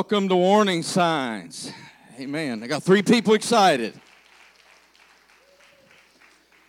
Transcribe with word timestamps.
Welcome 0.00 0.30
to 0.30 0.36
Warning 0.36 0.82
Signs. 0.82 1.70
Amen. 2.18 2.62
I 2.62 2.68
got 2.68 2.82
three 2.82 3.02
people 3.02 3.34
excited. 3.34 3.92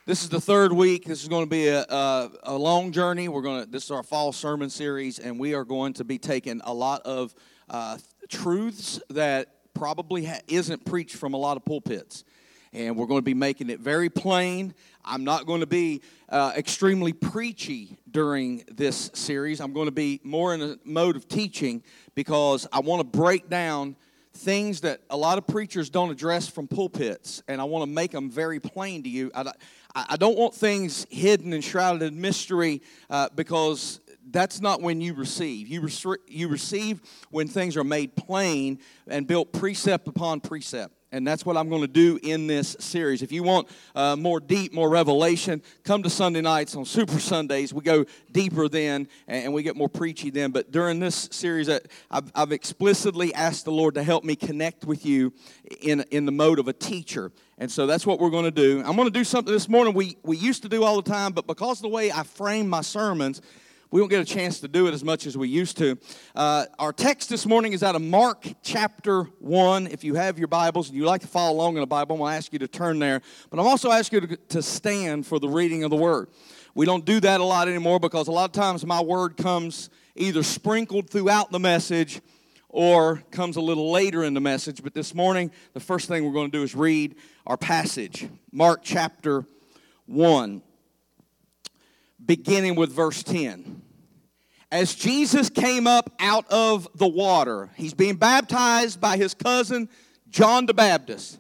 This 0.06 0.22
is 0.22 0.28
the 0.28 0.42
third 0.42 0.74
week. 0.74 1.06
This 1.06 1.24
is 1.24 1.30
going 1.30 1.46
to 1.46 1.50
be 1.50 1.70
a, 1.70 1.84
a, 1.84 2.30
a, 2.44 2.58
long 2.58 2.92
journey. 2.92 3.30
We're 3.30 3.42
going 3.42 3.64
to. 3.64 3.72
This 3.72 3.86
is 3.86 3.92
our 3.92 4.04
fall 4.04 4.34
sermon 4.34 4.70
series, 4.70 5.18
and 5.18 5.40
we 5.40 5.54
are 5.54 5.64
going 5.64 5.94
to 5.94 6.04
be 6.04 6.18
taking 6.18 6.60
a 6.66 6.74
lot 6.74 7.04
of 7.04 7.34
uh, 7.70 8.00
truths 8.28 9.00
that 9.10 9.74
probably 9.74 10.26
ha- 10.26 10.42
isn't 10.50 10.84
preached 10.84 11.16
from 11.16 11.34
a 11.34 11.38
lot 11.38 11.56
of 11.56 11.64
pulpits, 11.64 12.26
and 12.74 12.98
we're 12.98 13.08
going 13.08 13.20
to 13.20 13.24
be 13.24 13.34
making 13.34 13.70
it 13.70 13.80
very 13.80 14.10
plain. 14.10 14.74
I'm 15.04 15.24
not 15.24 15.46
going 15.46 15.62
to 15.62 15.68
be 15.68 16.02
uh, 16.30 16.54
extremely 16.56 17.14
preachy 17.14 17.98
during 18.10 18.64
this 18.72 19.12
series. 19.14 19.60
I'm 19.60 19.74
going 19.74 19.88
to 19.88 19.92
be 19.92 20.20
more 20.24 20.54
in 20.54 20.62
a 20.62 20.78
mode 20.84 21.16
of 21.16 21.28
teaching 21.28 21.84
because 22.16 22.68
I 22.72 22.80
want 22.80 23.00
to 23.00 23.18
break 23.18 23.50
down 23.50 23.96
things 24.34 24.82
that 24.82 25.02
a 25.10 25.18
lot 25.18 25.38
of 25.38 25.46
preachers 25.46 25.90
don't 25.90 26.10
address 26.10 26.48
from 26.48 26.68
pulpits, 26.68 27.44
and 27.48 27.60
I 27.60 27.66
want 27.66 27.84
to 27.84 27.90
make 27.90 28.12
them 28.12 28.30
very 28.30 28.60
plain 28.60 29.04
to 29.04 29.10
you. 29.10 29.32
I, 29.36 29.52
I 29.94 30.16
don't 30.16 30.38
want 30.38 30.56
things 30.56 31.06
hidden 31.10 31.54
and 31.54 31.64
shrouded 31.64 32.02
in 32.02 32.22
mystery 32.22 32.82
uh, 33.10 33.30
because 33.36 34.00
that's 34.30 34.62
not 34.62 34.82
when 34.82 35.02
you 35.02 35.14
receive. 35.14 35.68
You, 35.68 35.88
you 36.28 36.48
receive 36.48 37.02
when 37.30 37.48
things 37.48 37.76
are 37.76 37.84
made 37.84 38.16
plain 38.16 38.80
and 39.08 39.28
built 39.28 39.52
precept 39.52 40.08
upon 40.08 40.40
precept 40.40 40.94
and 41.12 41.28
that's 41.28 41.46
what 41.46 41.58
I'm 41.58 41.70
going 41.70 41.82
to 41.82 41.88
do 41.88 42.20
in 42.24 42.48
this 42.48 42.76
series. 42.80 43.22
If 43.22 43.32
you 43.32 43.44
want 43.44 43.68
uh, 43.96 44.16
more 44.16 44.40
deep, 44.40 44.74
more 44.74 44.90
revelation, 44.90 45.62
come 45.84 46.04
to 46.04 46.10
Sunday 46.10 46.42
nights 46.42 46.76
on 46.76 46.86
Super 46.86 47.20
Sundays. 47.20 47.74
We 47.74 47.82
go 47.84 48.06
deeper 48.32 48.70
then, 48.70 49.08
and 49.28 49.54
we 49.54 49.64
get 49.64 49.76
more 49.76 49.90
preachy 49.90 50.30
then. 50.30 50.52
But 50.52 50.72
during 50.72 51.00
this 51.00 51.28
series, 51.32 51.68
uh, 51.68 51.80
I've, 52.10 52.32
I've 52.34 52.52
explicitly 52.52 53.34
asked 53.34 53.66
the 53.66 53.72
Lord 53.72 53.96
to 53.96 54.04
help 54.04 54.24
me 54.24 54.36
connect 54.36 54.86
with 54.86 55.06
you 55.06 55.34
in, 55.82 56.06
in 56.12 56.26
the 56.26 56.32
mode 56.32 56.60
of 56.60 56.68
a 56.68 56.74
teacher. 56.74 57.32
And 57.58 57.70
so 57.70 57.86
that's 57.86 58.06
what 58.06 58.20
we're 58.20 58.30
going 58.30 58.46
to 58.46 58.52
do. 58.52 58.82
I'm 58.86 58.96
going 58.96 59.08
to 59.08 59.12
do 59.12 59.24
something 59.24 59.54
this 59.54 59.70
morning 59.70 59.94
we, 59.94 60.18
we 60.24 60.38
used 60.38 60.64
to 60.64 60.70
do 60.70 60.84
all 60.84 61.02
the 61.02 61.10
time, 61.10 61.34
but 61.34 61.46
because 61.46 61.80
of 61.80 61.84
the 61.84 61.90
way 61.90 62.12
I 62.12 62.24
frame 62.24 62.68
my 62.70 62.82
sermons, 62.82 63.42
we 63.92 64.00
don't 64.00 64.08
get 64.08 64.22
a 64.22 64.26
chance 64.26 64.62
to 64.62 64.70
do 64.70 64.88
it 64.88 64.94
as 64.94 65.04
much 65.04 65.28
as 65.28 65.38
we 65.38 65.50
used 65.50 65.78
to. 65.78 65.98
Uh, 66.34 66.66
our 66.80 66.94
text 66.94 67.30
this 67.30 67.46
morning 67.46 67.74
is 67.74 67.84
out 67.84 67.94
of 67.94 68.02
Mark 68.02 68.48
chapter 68.64 69.24
1. 69.40 69.88
If 69.88 70.06
you 70.06 70.16
have 70.16 70.40
your 70.40 70.48
Bibles 70.48 70.88
and 70.88 70.98
you 70.98 71.04
like 71.04 71.20
to 71.22 71.28
follow 71.28 71.52
along 71.54 71.76
in 71.76 71.82
the 71.82 71.88
Bible, 71.88 72.16
I'm 72.16 72.20
going 72.22 72.32
to 72.32 72.38
ask 72.38 72.54
you 72.54 72.60
to 72.60 72.70
turn 72.70 73.00
there. 73.00 73.22
But 73.50 73.60
I'm 73.60 73.68
also 73.68 73.92
asking 73.92 74.22
you 74.22 74.28
to, 74.28 74.38
to 74.38 74.62
stand 74.62 75.28
for 75.28 75.40
the 75.40 75.50
reading 75.50 75.84
of 75.84 75.90
the 75.90 75.98
Word. 75.98 76.30
We 76.74 76.86
don't 76.86 77.04
do 77.04 77.20
that 77.20 77.42
a 77.42 77.44
lot 77.44 77.68
anymore 77.68 78.00
because 78.00 78.30
a 78.30 78.32
lot 78.32 78.46
of 78.46 78.54
times 78.54 78.86
my 78.86 79.02
Word 79.02 79.36
comes 79.36 79.90
either 80.16 80.42
sprinkled 80.42 81.10
throughout 81.10 81.52
the 81.52 81.60
message 81.60 82.22
or 82.70 83.22
comes 83.30 83.58
a 83.58 83.62
little 83.62 83.92
later 83.92 84.24
in 84.24 84.34
the 84.34 84.40
message. 84.40 84.82
But 84.82 84.94
this 84.94 85.14
morning, 85.14 85.52
the 85.74 85.82
first 85.82 86.08
thing 86.08 86.24
we're 86.24 86.32
going 86.32 86.50
to 86.50 86.58
do 86.58 86.64
is 86.64 86.74
read 86.74 87.16
our 87.46 87.58
passage, 87.58 88.30
Mark 88.54 88.80
chapter 88.84 89.46
1 90.06 90.62
beginning 92.26 92.76
with 92.76 92.92
verse 92.92 93.24
10. 93.24 93.81
As 94.72 94.96
Jesus 94.96 95.50
came 95.50 95.86
up 95.86 96.10
out 96.20 96.50
of 96.50 96.88
the 96.96 97.08
water, 97.08 97.70
he's 97.76 97.94
being 97.94 98.16
baptized 98.16 99.02
by 99.02 99.18
his 99.18 99.34
cousin 99.34 99.90
John 100.30 100.66
the 100.66 100.74
Baptist. 100.74 101.40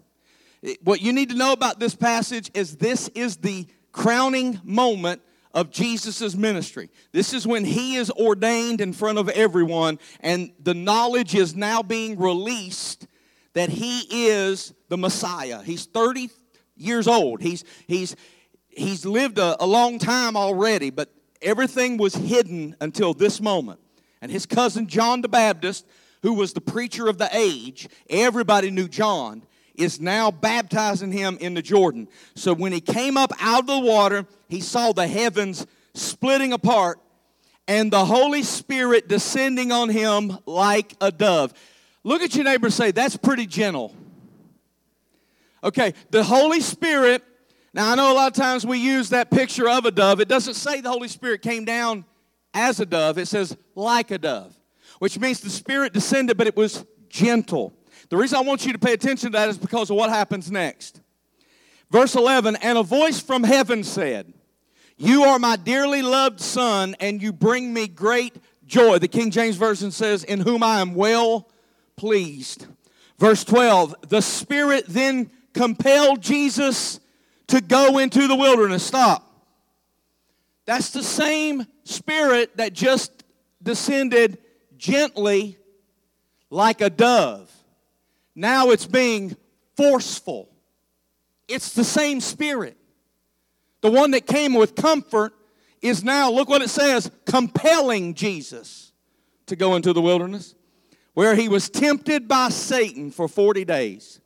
What 0.83 1.01
you 1.01 1.13
need 1.13 1.29
to 1.29 1.35
know 1.35 1.53
about 1.53 1.79
this 1.79 1.95
passage 1.95 2.51
is 2.53 2.75
this 2.75 3.07
is 3.09 3.37
the 3.37 3.67
crowning 3.93 4.59
moment 4.63 5.21
of 5.53 5.71
Jesus' 5.71 6.35
ministry. 6.35 6.89
This 7.13 7.33
is 7.33 7.47
when 7.47 7.63
he 7.63 7.95
is 7.95 8.11
ordained 8.11 8.81
in 8.81 8.91
front 8.91 9.17
of 9.17 9.29
everyone, 9.29 9.97
and 10.19 10.51
the 10.59 10.73
knowledge 10.73 11.33
is 11.33 11.55
now 11.55 11.81
being 11.81 12.19
released 12.19 13.07
that 13.53 13.69
he 13.69 14.27
is 14.27 14.73
the 14.89 14.97
Messiah. 14.97 15.61
He's 15.63 15.85
30 15.85 16.29
years 16.75 17.07
old. 17.07 17.41
He's, 17.41 17.63
he's, 17.87 18.15
he's 18.69 19.05
lived 19.05 19.39
a, 19.39 19.61
a 19.63 19.65
long 19.65 19.99
time 19.99 20.35
already, 20.37 20.89
but 20.89 21.09
everything 21.41 21.97
was 21.97 22.15
hidden 22.15 22.75
until 22.81 23.13
this 23.13 23.41
moment. 23.41 23.79
And 24.21 24.31
his 24.31 24.45
cousin 24.45 24.87
John 24.87 25.21
the 25.21 25.29
Baptist, 25.29 25.85
who 26.21 26.33
was 26.33 26.53
the 26.53 26.61
preacher 26.61 27.07
of 27.07 27.17
the 27.17 27.29
age, 27.33 27.89
everybody 28.09 28.71
knew 28.71 28.87
John, 28.87 29.43
is 29.75 29.99
now 29.99 30.31
baptizing 30.31 31.11
him 31.11 31.37
in 31.39 31.53
the 31.53 31.61
Jordan. 31.61 32.07
So 32.35 32.53
when 32.53 32.71
he 32.71 32.81
came 32.81 33.17
up 33.17 33.31
out 33.39 33.61
of 33.61 33.67
the 33.67 33.79
water, 33.79 34.27
he 34.47 34.61
saw 34.61 34.91
the 34.91 35.07
heavens 35.07 35.65
splitting 35.93 36.53
apart 36.53 36.99
and 37.67 37.91
the 37.91 38.05
Holy 38.05 38.43
Spirit 38.43 39.07
descending 39.07 39.71
on 39.71 39.89
him 39.89 40.37
like 40.45 40.95
a 40.99 41.11
dove. 41.11 41.53
Look 42.03 42.21
at 42.21 42.35
your 42.35 42.43
neighbor 42.43 42.69
say, 42.69 42.91
That's 42.91 43.17
pretty 43.17 43.45
gentle. 43.45 43.95
Okay, 45.63 45.93
the 46.09 46.23
Holy 46.23 46.59
Spirit 46.59 47.23
now, 47.73 47.91
I 47.91 47.95
know 47.95 48.11
a 48.11 48.15
lot 48.15 48.27
of 48.27 48.33
times 48.33 48.65
we 48.65 48.79
use 48.79 49.09
that 49.09 49.31
picture 49.31 49.69
of 49.69 49.85
a 49.85 49.91
dove. 49.91 50.19
It 50.19 50.27
doesn't 50.27 50.55
say 50.55 50.81
the 50.81 50.91
Holy 50.91 51.07
Spirit 51.07 51.41
came 51.41 51.63
down 51.63 52.03
as 52.53 52.81
a 52.81 52.85
dove, 52.85 53.17
it 53.17 53.27
says 53.27 53.55
like 53.75 54.11
a 54.11 54.17
dove, 54.17 54.53
which 54.99 55.17
means 55.17 55.39
the 55.39 55.49
Spirit 55.49 55.93
descended, 55.93 56.37
but 56.37 56.47
it 56.47 56.57
was 56.57 56.85
gentle. 57.07 57.73
The 58.09 58.17
reason 58.17 58.37
I 58.37 58.41
want 58.41 58.65
you 58.65 58.73
to 58.73 58.79
pay 58.79 58.91
attention 58.91 59.31
to 59.31 59.37
that 59.37 59.47
is 59.47 59.57
because 59.57 59.89
of 59.89 59.95
what 59.95 60.09
happens 60.09 60.51
next. 60.51 60.99
Verse 61.89 62.13
11 62.15 62.57
And 62.57 62.77
a 62.77 62.83
voice 62.83 63.21
from 63.21 63.43
heaven 63.43 63.85
said, 63.85 64.33
You 64.97 65.23
are 65.23 65.39
my 65.39 65.55
dearly 65.55 66.01
loved 66.01 66.41
Son, 66.41 66.93
and 66.99 67.21
you 67.21 67.31
bring 67.31 67.73
me 67.73 67.87
great 67.87 68.35
joy. 68.65 68.99
The 68.99 69.07
King 69.07 69.31
James 69.31 69.55
Version 69.55 69.91
says, 69.91 70.25
In 70.25 70.41
whom 70.41 70.61
I 70.61 70.81
am 70.81 70.93
well 70.93 71.47
pleased. 71.95 72.67
Verse 73.17 73.45
12 73.45 73.95
The 74.09 74.21
Spirit 74.21 74.85
then 74.89 75.31
compelled 75.53 76.21
Jesus 76.21 76.99
to 77.51 77.59
go 77.59 77.97
into 77.97 78.27
the 78.27 78.35
wilderness. 78.35 78.81
Stop. 78.81 79.27
That's 80.65 80.91
the 80.91 81.03
same 81.03 81.65
spirit 81.83 82.55
that 82.57 82.71
just 82.71 83.25
descended 83.61 84.37
gently 84.77 85.57
like 86.49 86.79
a 86.79 86.89
dove. 86.89 87.51
Now 88.35 88.69
it's 88.69 88.85
being 88.85 89.35
forceful. 89.75 90.49
It's 91.49 91.73
the 91.73 91.83
same 91.83 92.21
spirit. 92.21 92.77
The 93.81 93.91
one 93.91 94.11
that 94.11 94.25
came 94.25 94.53
with 94.53 94.75
comfort 94.75 95.33
is 95.81 96.05
now, 96.05 96.31
look 96.31 96.47
what 96.47 96.61
it 96.61 96.69
says, 96.69 97.11
compelling 97.25 98.13
Jesus 98.13 98.93
to 99.47 99.57
go 99.57 99.75
into 99.75 99.91
the 99.91 100.01
wilderness, 100.01 100.55
where 101.15 101.35
he 101.35 101.49
was 101.49 101.69
tempted 101.69 102.29
by 102.29 102.47
Satan 102.47 103.11
for 103.11 103.27
40 103.27 103.65
days. 103.65 104.21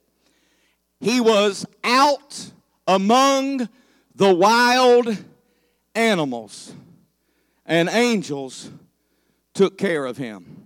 He 0.99 1.19
was 1.19 1.65
out 1.83 2.51
among 2.87 3.67
the 4.15 4.33
wild 4.33 5.17
animals, 5.93 6.73
and 7.65 7.89
angels 7.89 8.69
took 9.53 9.77
care 9.77 10.05
of 10.05 10.17
him. 10.17 10.63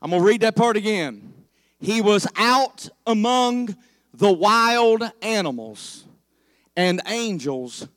I'm 0.00 0.10
going 0.10 0.22
to 0.22 0.26
read 0.26 0.42
that 0.42 0.56
part 0.56 0.76
again. 0.76 1.32
He 1.80 2.00
was 2.00 2.26
out 2.36 2.88
among 3.06 3.76
the 4.14 4.32
wild 4.32 5.02
animals, 5.22 6.04
and 6.76 7.00
angels 7.06 7.88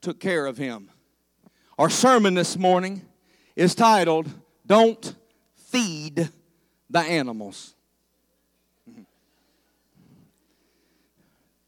took 0.00 0.20
care 0.20 0.46
of 0.46 0.58
him. 0.58 0.90
Our 1.78 1.90
sermon 1.90 2.34
this 2.34 2.56
morning 2.56 3.02
is 3.54 3.74
titled, 3.74 4.28
Don't 4.66 5.14
Feed 5.54 6.28
the 6.90 7.00
Animals. 7.00 7.74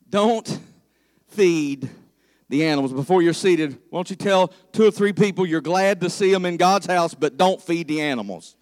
Don't 0.08 0.58
feed 1.30 1.88
the 2.48 2.64
animals. 2.64 2.92
Before 2.92 3.22
you're 3.22 3.32
seated, 3.32 3.78
won't 3.91 4.10
you 4.10 4.16
tell 4.16 4.48
two 4.72 4.86
or 4.86 4.91
three 4.91 5.12
people 5.12 5.46
you're 5.46 5.60
glad 5.60 6.00
to 6.00 6.10
see 6.10 6.32
them 6.32 6.44
in 6.44 6.56
God's 6.56 6.86
house, 6.86 7.14
but 7.14 7.36
don't 7.36 7.62
feed 7.62 7.88
the 7.88 8.00
animals? 8.00 8.56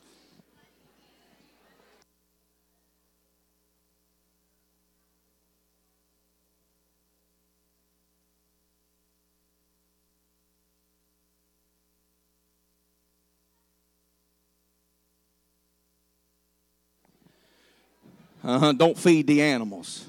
Uh-huh, 18.44 18.72
don't 18.72 18.96
feed 18.96 19.26
the 19.26 19.42
animals. 19.42 20.06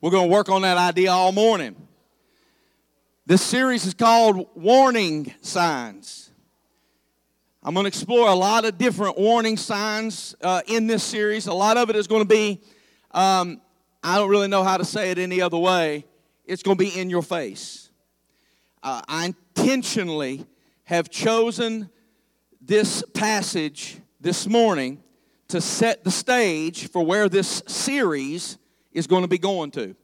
We're 0.00 0.10
going 0.10 0.28
to 0.28 0.32
work 0.32 0.48
on 0.48 0.62
that 0.62 0.76
idea 0.76 1.10
all 1.10 1.32
morning. 1.32 1.74
This 3.26 3.42
series 3.42 3.84
is 3.84 3.94
called 3.94 4.46
Warning 4.54 5.34
Signs. 5.40 6.30
I'm 7.64 7.74
going 7.74 7.82
to 7.82 7.88
explore 7.88 8.28
a 8.28 8.34
lot 8.34 8.64
of 8.64 8.78
different 8.78 9.18
warning 9.18 9.56
signs 9.56 10.36
uh, 10.40 10.62
in 10.68 10.86
this 10.86 11.02
series. 11.02 11.48
A 11.48 11.52
lot 11.52 11.76
of 11.76 11.90
it 11.90 11.96
is 11.96 12.06
going 12.06 12.22
to 12.22 12.28
be, 12.28 12.62
um, 13.10 13.60
I 14.00 14.18
don't 14.18 14.30
really 14.30 14.46
know 14.46 14.62
how 14.62 14.76
to 14.76 14.84
say 14.84 15.10
it 15.10 15.18
any 15.18 15.40
other 15.40 15.58
way, 15.58 16.04
it's 16.44 16.62
going 16.62 16.78
to 16.78 16.84
be 16.84 16.96
in 16.96 17.10
your 17.10 17.22
face. 17.22 17.90
Uh, 18.84 19.02
I 19.08 19.34
intentionally 19.56 20.46
have 20.84 21.10
chosen 21.10 21.90
this 22.60 23.02
passage 23.14 23.96
this 24.20 24.46
morning 24.46 25.02
to 25.48 25.60
set 25.60 26.04
the 26.04 26.12
stage 26.12 26.88
for 26.88 27.04
where 27.04 27.28
this 27.28 27.64
series 27.66 28.58
is 28.98 29.06
going 29.06 29.22
to 29.22 29.28
be 29.28 29.38
going 29.38 29.70
to. 29.70 29.94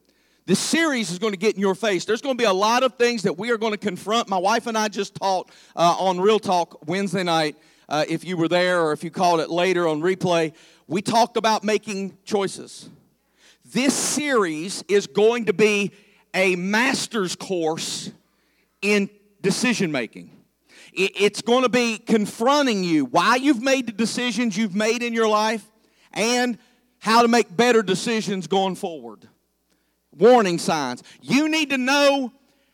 This 0.47 0.61
series 0.61 1.11
is 1.11 1.19
going 1.19 1.33
to 1.33 1.39
get 1.39 1.57
in 1.57 1.61
your 1.61 1.75
face. 1.75 2.05
There's 2.05 2.23
going 2.23 2.37
to 2.37 2.41
be 2.41 2.47
a 2.47 2.53
lot 2.53 2.85
of 2.85 2.95
things 2.95 3.23
that 3.23 3.37
we 3.37 3.51
are 3.51 3.59
going 3.59 3.73
to 3.73 3.79
confront. 3.79 4.29
My 4.29 4.39
wife 4.39 4.69
and 4.69 4.79
I 4.79 4.89
just 4.89 5.17
taught 5.17 5.51
uh, 5.75 5.97
on 5.99 6.21
Real 6.21 6.39
Talk 6.39 6.87
Wednesday 6.87 7.25
night. 7.25 7.57
Uh, 7.89 8.05
if 8.09 8.25
you 8.25 8.37
were 8.37 8.47
there 8.47 8.81
or 8.83 8.93
if 8.93 9.03
you 9.03 9.11
called 9.11 9.41
it 9.41 9.51
later 9.51 9.89
on 9.89 10.01
replay, 10.01 10.55
we 10.87 11.03
talked 11.03 11.37
about 11.37 11.65
making 11.65 12.17
choices. 12.25 12.89
This 13.65 13.95
series 13.95 14.85
is 14.87 15.07
going 15.07 15.47
to 15.47 15.53
be 15.53 15.91
a 16.33 16.55
master's 16.55 17.35
course 17.35 18.11
in 18.81 19.11
decision 19.43 19.91
making. 19.91 20.31
It's 20.93 21.43
going 21.43 21.65
to 21.65 21.69
be 21.69 21.99
confronting 21.99 22.85
you 22.85 23.07
why 23.07 23.37
you've 23.37 23.63
made 23.63 23.87
the 23.87 23.93
decisions 23.93 24.57
you've 24.57 24.77
made 24.77 25.03
in 25.03 25.13
your 25.13 25.29
life 25.29 25.65
and 26.13 26.57
how 27.05 27.21
to 27.21 27.29
make 27.29 27.55
better 27.55 27.83
decisions 27.83 28.47
going 28.47 28.75
forward 28.75 29.29
warning 30.17 30.57
signs. 30.57 31.03
You 31.21 31.51
need 31.51 31.69
to 31.69 31.77
know 31.77 32.33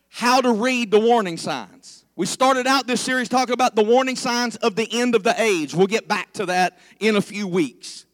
how 0.08 0.40
to 0.40 0.52
read 0.52 0.92
the 0.92 1.00
warning 1.00 1.36
signs. 1.36 2.04
We 2.14 2.26
started 2.26 2.64
out 2.68 2.86
this 2.86 3.00
series 3.00 3.28
talking 3.28 3.54
about 3.54 3.74
the 3.74 3.82
warning 3.82 4.14
signs 4.14 4.54
of 4.56 4.76
the 4.76 4.86
end 4.92 5.16
of 5.16 5.24
the 5.24 5.34
age. 5.36 5.74
We'll 5.74 5.88
get 5.88 6.06
back 6.06 6.32
to 6.34 6.46
that 6.46 6.78
in 7.00 7.16
a 7.16 7.20
few 7.20 7.48
weeks. 7.48 8.04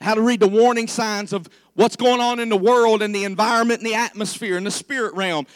How 0.00 0.14
to 0.14 0.22
read 0.22 0.40
the 0.40 0.48
warning 0.48 0.86
signs 0.86 1.34
of 1.34 1.50
what's 1.74 1.96
going 1.96 2.22
on 2.22 2.40
in 2.40 2.48
the 2.48 2.56
world 2.56 3.02
and 3.02 3.14
the 3.14 3.24
environment 3.24 3.80
and 3.80 3.86
the 3.86 3.96
atmosphere 3.96 4.56
and 4.56 4.64
the 4.64 4.70
spirit 4.70 5.12
realm. 5.16 5.46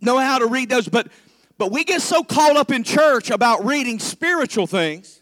Know 0.00 0.18
how 0.18 0.40
to 0.40 0.46
read 0.46 0.68
those, 0.68 0.88
but 0.88 1.12
but 1.58 1.70
we 1.70 1.84
get 1.84 2.02
so 2.02 2.24
caught 2.24 2.56
up 2.56 2.72
in 2.72 2.82
church 2.82 3.30
about 3.30 3.64
reading 3.64 4.00
spiritual 4.00 4.66
things 4.66 5.17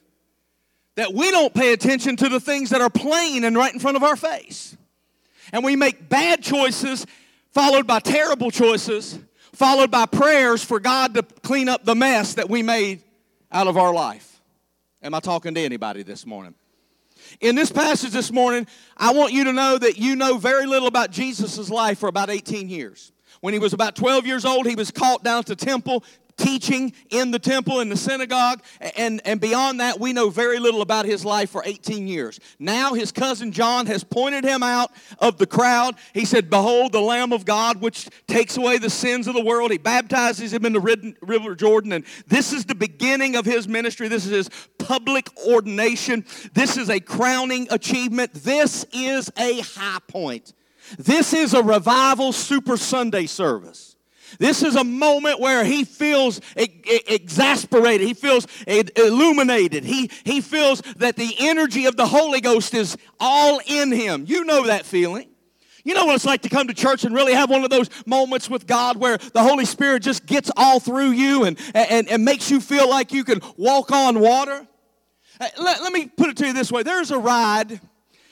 that 0.96 1.14
we 1.14 1.30
don't 1.30 1.54
pay 1.54 1.72
attention 1.72 2.16
to 2.16 2.28
the 2.28 2.40
things 2.40 2.70
that 2.70 2.80
are 2.80 2.90
plain 2.90 3.44
and 3.44 3.56
right 3.56 3.72
in 3.72 3.80
front 3.80 3.96
of 3.96 4.02
our 4.02 4.16
face 4.16 4.76
and 5.52 5.64
we 5.64 5.76
make 5.76 6.08
bad 6.08 6.42
choices 6.42 7.06
followed 7.52 7.86
by 7.86 8.00
terrible 8.00 8.50
choices, 8.50 9.18
followed 9.52 9.90
by 9.90 10.06
prayers 10.06 10.62
for 10.62 10.78
God 10.78 11.14
to 11.14 11.22
clean 11.22 11.68
up 11.68 11.84
the 11.84 11.94
mess 11.94 12.34
that 12.34 12.50
we 12.50 12.62
made 12.62 13.02
out 13.50 13.66
of 13.66 13.76
our 13.76 13.94
life. 13.94 14.42
Am 15.02 15.14
I 15.14 15.20
talking 15.20 15.54
to 15.54 15.60
anybody 15.60 16.02
this 16.02 16.26
morning? 16.26 16.54
In 17.40 17.54
this 17.54 17.72
passage 17.72 18.10
this 18.10 18.30
morning, 18.30 18.66
I 18.96 19.12
want 19.12 19.32
you 19.32 19.44
to 19.44 19.52
know 19.52 19.78
that 19.78 19.98
you 19.98 20.16
know 20.16 20.36
very 20.36 20.66
little 20.66 20.88
about 20.88 21.10
Jesus' 21.10 21.70
life 21.70 21.98
for 21.98 22.08
about 22.08 22.28
18 22.28 22.68
years. 22.68 23.12
When 23.40 23.52
he 23.52 23.58
was 23.58 23.72
about 23.72 23.96
12 23.96 24.26
years 24.26 24.44
old, 24.44 24.66
he 24.66 24.74
was 24.74 24.90
caught 24.90 25.24
down 25.24 25.44
to 25.44 25.56
temple 25.56 26.04
teaching 26.36 26.92
in 27.10 27.30
the 27.30 27.38
temple, 27.38 27.80
in 27.80 27.88
the 27.88 27.96
synagogue, 27.96 28.62
and, 28.96 29.20
and 29.24 29.40
beyond 29.40 29.80
that, 29.80 29.98
we 29.98 30.12
know 30.12 30.30
very 30.30 30.58
little 30.58 30.82
about 30.82 31.06
his 31.06 31.24
life 31.24 31.50
for 31.50 31.62
18 31.64 32.06
years. 32.06 32.38
Now, 32.58 32.94
his 32.94 33.12
cousin 33.12 33.52
John 33.52 33.86
has 33.86 34.04
pointed 34.04 34.44
him 34.44 34.62
out 34.62 34.90
of 35.18 35.38
the 35.38 35.46
crowd. 35.46 35.96
He 36.12 36.24
said, 36.24 36.50
Behold, 36.50 36.92
the 36.92 37.00
Lamb 37.00 37.32
of 37.32 37.44
God, 37.44 37.80
which 37.80 38.08
takes 38.26 38.56
away 38.56 38.78
the 38.78 38.90
sins 38.90 39.26
of 39.26 39.34
the 39.34 39.44
world. 39.44 39.70
He 39.70 39.78
baptizes 39.78 40.52
him 40.52 40.66
in 40.66 40.72
the 40.72 41.14
River 41.22 41.54
Jordan, 41.54 41.92
and 41.92 42.04
this 42.26 42.52
is 42.52 42.64
the 42.64 42.74
beginning 42.74 43.36
of 43.36 43.44
his 43.44 43.66
ministry. 43.66 44.08
This 44.08 44.26
is 44.26 44.32
his 44.32 44.68
public 44.78 45.28
ordination. 45.46 46.24
This 46.52 46.76
is 46.76 46.90
a 46.90 47.00
crowning 47.00 47.66
achievement. 47.70 48.34
This 48.34 48.84
is 48.92 49.30
a 49.38 49.60
high 49.60 50.00
point. 50.06 50.52
This 50.98 51.32
is 51.32 51.54
a 51.54 51.62
revival 51.62 52.32
Super 52.32 52.76
Sunday 52.76 53.26
service. 53.26 53.95
This 54.38 54.62
is 54.62 54.76
a 54.76 54.84
moment 54.84 55.40
where 55.40 55.64
he 55.64 55.84
feels 55.84 56.40
exasperated. 56.56 58.06
He 58.06 58.14
feels 58.14 58.46
illuminated. 58.66 59.84
He, 59.84 60.10
he 60.24 60.40
feels 60.40 60.80
that 60.96 61.16
the 61.16 61.34
energy 61.38 61.86
of 61.86 61.96
the 61.96 62.06
Holy 62.06 62.40
Ghost 62.40 62.74
is 62.74 62.96
all 63.20 63.60
in 63.66 63.92
him. 63.92 64.24
You 64.26 64.44
know 64.44 64.66
that 64.66 64.86
feeling. 64.86 65.28
You 65.86 65.94
know 65.94 66.04
what 66.04 66.16
it's 66.16 66.24
like 66.24 66.42
to 66.42 66.48
come 66.48 66.66
to 66.66 66.74
church 66.74 67.04
and 67.04 67.14
really 67.14 67.32
have 67.32 67.48
one 67.48 67.62
of 67.62 67.70
those 67.70 67.88
moments 68.06 68.50
with 68.50 68.66
God 68.66 68.96
where 68.96 69.18
the 69.18 69.40
Holy 69.40 69.64
Spirit 69.64 70.02
just 70.02 70.26
gets 70.26 70.50
all 70.56 70.80
through 70.80 71.12
you 71.12 71.44
and, 71.44 71.56
and, 71.74 72.08
and 72.08 72.24
makes 72.24 72.50
you 72.50 72.60
feel 72.60 72.90
like 72.90 73.12
you 73.12 73.22
can 73.22 73.40
walk 73.56 73.92
on 73.92 74.18
water? 74.18 74.66
Uh, 75.40 75.46
let, 75.58 75.82
let 75.82 75.92
me 75.92 76.06
put 76.06 76.28
it 76.30 76.36
to 76.38 76.46
you 76.46 76.52
this 76.52 76.72
way 76.72 76.82
there's 76.82 77.10
a 77.12 77.18
ride. 77.18 77.80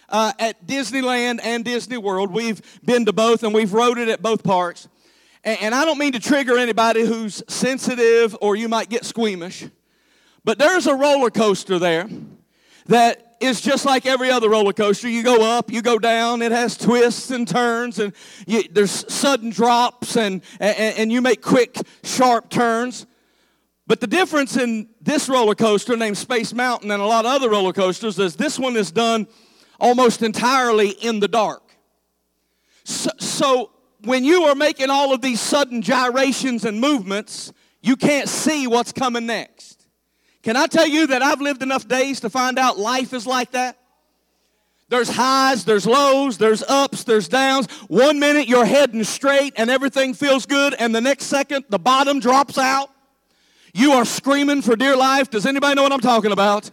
Uh, 0.06 0.32
at 0.38 0.66
Disneyland 0.66 1.40
and 1.42 1.64
Disney 1.64 1.96
World. 1.96 2.30
We've 2.30 2.60
been 2.84 3.06
to 3.06 3.12
both 3.12 3.42
and 3.42 3.54
we've 3.54 3.72
rode 3.72 3.96
it 3.96 4.08
at 4.08 4.20
both 4.20 4.44
parks. 4.44 4.86
And 5.44 5.74
I 5.74 5.84
don't 5.84 5.98
mean 5.98 6.12
to 6.12 6.20
trigger 6.20 6.56
anybody 6.56 7.04
who's 7.04 7.42
sensitive 7.48 8.34
or 8.40 8.56
you 8.56 8.66
might 8.66 8.88
get 8.88 9.04
squeamish, 9.04 9.66
but 10.42 10.58
there's 10.58 10.86
a 10.86 10.94
roller 10.94 11.30
coaster 11.30 11.78
there 11.78 12.08
that 12.86 13.36
is 13.40 13.60
just 13.60 13.84
like 13.84 14.06
every 14.06 14.30
other 14.30 14.48
roller 14.48 14.72
coaster. 14.72 15.06
You 15.06 15.22
go 15.22 15.42
up, 15.42 15.70
you 15.70 15.82
go 15.82 15.98
down, 15.98 16.40
it 16.40 16.50
has 16.50 16.78
twists 16.78 17.30
and 17.30 17.46
turns, 17.46 17.98
and 17.98 18.14
you, 18.46 18.62
there's 18.70 19.12
sudden 19.12 19.50
drops, 19.50 20.16
and, 20.16 20.40
and, 20.60 20.98
and 20.98 21.12
you 21.12 21.20
make 21.20 21.42
quick, 21.42 21.76
sharp 22.02 22.48
turns. 22.48 23.06
But 23.86 24.00
the 24.00 24.06
difference 24.06 24.56
in 24.56 24.88
this 25.02 25.28
roller 25.28 25.54
coaster 25.54 25.94
named 25.94 26.16
Space 26.16 26.54
Mountain 26.54 26.90
and 26.90 27.02
a 27.02 27.06
lot 27.06 27.26
of 27.26 27.32
other 27.32 27.50
roller 27.50 27.74
coasters 27.74 28.18
is 28.18 28.36
this 28.36 28.58
one 28.58 28.76
is 28.76 28.90
done 28.90 29.26
almost 29.78 30.22
entirely 30.22 30.88
in 30.88 31.20
the 31.20 31.28
dark. 31.28 31.60
So, 32.84 33.10
so 33.18 33.70
when 34.04 34.24
you 34.24 34.44
are 34.44 34.54
making 34.54 34.90
all 34.90 35.12
of 35.12 35.20
these 35.20 35.40
sudden 35.40 35.82
gyrations 35.82 36.64
and 36.64 36.80
movements, 36.80 37.52
you 37.82 37.96
can't 37.96 38.28
see 38.28 38.66
what's 38.66 38.92
coming 38.92 39.26
next. 39.26 39.86
Can 40.42 40.56
I 40.56 40.66
tell 40.66 40.86
you 40.86 41.06
that 41.08 41.22
I've 41.22 41.40
lived 41.40 41.62
enough 41.62 41.88
days 41.88 42.20
to 42.20 42.30
find 42.30 42.58
out 42.58 42.78
life 42.78 43.12
is 43.12 43.26
like 43.26 43.52
that? 43.52 43.78
There's 44.90 45.08
highs, 45.08 45.64
there's 45.64 45.86
lows, 45.86 46.38
there's 46.38 46.62
ups, 46.62 47.04
there's 47.04 47.28
downs. 47.28 47.70
One 47.88 48.20
minute 48.20 48.46
you're 48.46 48.66
heading 48.66 49.02
straight 49.04 49.54
and 49.56 49.70
everything 49.70 50.14
feels 50.14 50.46
good, 50.46 50.74
and 50.78 50.94
the 50.94 51.00
next 51.00 51.24
second 51.24 51.64
the 51.70 51.78
bottom 51.78 52.20
drops 52.20 52.58
out. 52.58 52.90
You 53.72 53.92
are 53.92 54.04
screaming 54.04 54.62
for 54.62 54.76
dear 54.76 54.96
life. 54.96 55.30
Does 55.30 55.46
anybody 55.46 55.74
know 55.74 55.82
what 55.82 55.92
I'm 55.92 56.00
talking 56.00 56.32
about? 56.32 56.70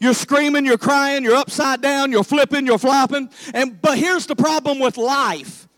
You're 0.00 0.14
screaming, 0.14 0.66
you're 0.66 0.78
crying, 0.78 1.22
you're 1.24 1.36
upside 1.36 1.80
down, 1.80 2.12
you're 2.12 2.24
flipping, 2.24 2.66
you're 2.66 2.78
flopping. 2.78 3.30
And 3.54 3.80
but 3.80 3.98
here's 3.98 4.26
the 4.26 4.36
problem 4.36 4.78
with 4.78 4.96
life. 4.96 5.68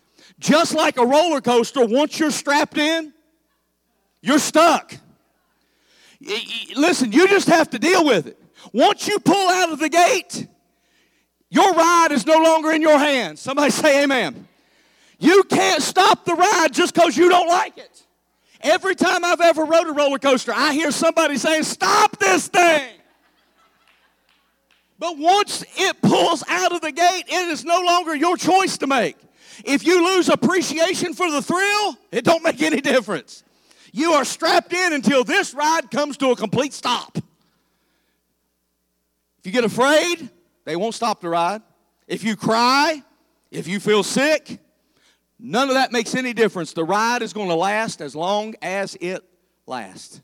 Just 0.43 0.75
like 0.75 0.97
a 0.97 1.05
roller 1.05 1.39
coaster, 1.39 1.85
once 1.85 2.19
you're 2.19 2.29
strapped 2.29 2.77
in, 2.77 3.13
you're 4.21 4.39
stuck. 4.39 4.93
Listen, 6.75 7.13
you 7.13 7.29
just 7.29 7.47
have 7.47 7.69
to 7.69 7.79
deal 7.79 8.03
with 8.03 8.27
it. 8.27 8.37
Once 8.73 9.07
you 9.07 9.19
pull 9.19 9.49
out 9.49 9.71
of 9.71 9.79
the 9.79 9.87
gate, 9.87 10.45
your 11.49 11.71
ride 11.71 12.09
is 12.11 12.25
no 12.25 12.39
longer 12.39 12.71
in 12.71 12.81
your 12.81 12.99
hands. 12.99 13.39
Somebody 13.39 13.71
say 13.71 14.03
amen. 14.03 14.45
You 15.17 15.43
can't 15.43 15.81
stop 15.81 16.25
the 16.25 16.33
ride 16.33 16.73
just 16.73 16.93
because 16.93 17.15
you 17.15 17.29
don't 17.29 17.47
like 17.47 17.77
it. 17.77 18.05
Every 18.59 18.95
time 18.95 19.23
I've 19.23 19.39
ever 19.39 19.63
rode 19.63 19.87
a 19.87 19.93
roller 19.93 20.19
coaster, 20.19 20.51
I 20.53 20.73
hear 20.73 20.91
somebody 20.91 21.37
saying, 21.37 21.63
Stop 21.63 22.19
this 22.19 22.49
thing. 22.49 22.89
But 24.99 25.17
once 25.17 25.63
it 25.77 26.01
pulls 26.01 26.43
out 26.49 26.73
of 26.73 26.81
the 26.81 26.91
gate, 26.91 27.23
it 27.29 27.49
is 27.49 27.63
no 27.63 27.79
longer 27.79 28.13
your 28.13 28.35
choice 28.35 28.77
to 28.79 28.87
make. 28.87 29.15
If 29.65 29.85
you 29.85 30.03
lose 30.15 30.29
appreciation 30.29 31.13
for 31.13 31.29
the 31.29 31.41
thrill, 31.41 31.97
it 32.11 32.23
don't 32.23 32.43
make 32.43 32.61
any 32.61 32.81
difference. 32.81 33.43
You 33.91 34.13
are 34.13 34.25
strapped 34.25 34.73
in 34.73 34.93
until 34.93 35.23
this 35.23 35.53
ride 35.53 35.91
comes 35.91 36.17
to 36.17 36.31
a 36.31 36.35
complete 36.35 36.73
stop. 36.73 37.17
If 39.39 39.45
you 39.45 39.51
get 39.51 39.63
afraid, 39.63 40.29
they 40.65 40.75
won't 40.75 40.95
stop 40.95 41.21
the 41.21 41.29
ride. 41.29 41.61
If 42.07 42.23
you 42.23 42.35
cry, 42.35 43.03
if 43.51 43.67
you 43.67 43.79
feel 43.79 44.03
sick, 44.03 44.59
none 45.37 45.69
of 45.69 45.75
that 45.75 45.91
makes 45.91 46.15
any 46.15 46.33
difference. 46.33 46.73
The 46.73 46.83
ride 46.83 47.21
is 47.21 47.33
going 47.33 47.49
to 47.49 47.55
last 47.55 48.01
as 48.01 48.15
long 48.15 48.55
as 48.61 48.95
it 48.99 49.23
lasts. 49.67 50.21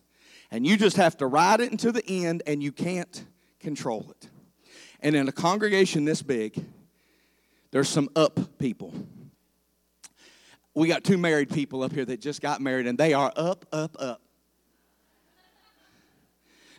And 0.51 0.65
you 0.65 0.77
just 0.77 0.97
have 0.97 1.17
to 1.17 1.27
ride 1.27 1.59
it 1.59 1.71
until 1.71 1.91
the 1.91 2.03
end, 2.07 2.41
and 2.47 2.63
you 2.63 2.71
can't 2.71 3.23
control 3.59 4.07
it. 4.09 4.29
And 5.01 5.15
in 5.15 5.27
a 5.27 5.31
congregation 5.31 6.05
this 6.05 6.21
big, 6.21 6.65
there's 7.71 7.87
some 7.87 8.09
up 8.15 8.57
people 8.57 8.93
we 10.75 10.87
got 10.87 11.03
two 11.03 11.17
married 11.17 11.49
people 11.49 11.83
up 11.83 11.91
here 11.91 12.05
that 12.05 12.21
just 12.21 12.41
got 12.41 12.61
married, 12.61 12.87
and 12.87 12.97
they 12.97 13.13
are 13.13 13.31
up, 13.35 13.65
up, 13.71 13.95
up. 13.99 14.21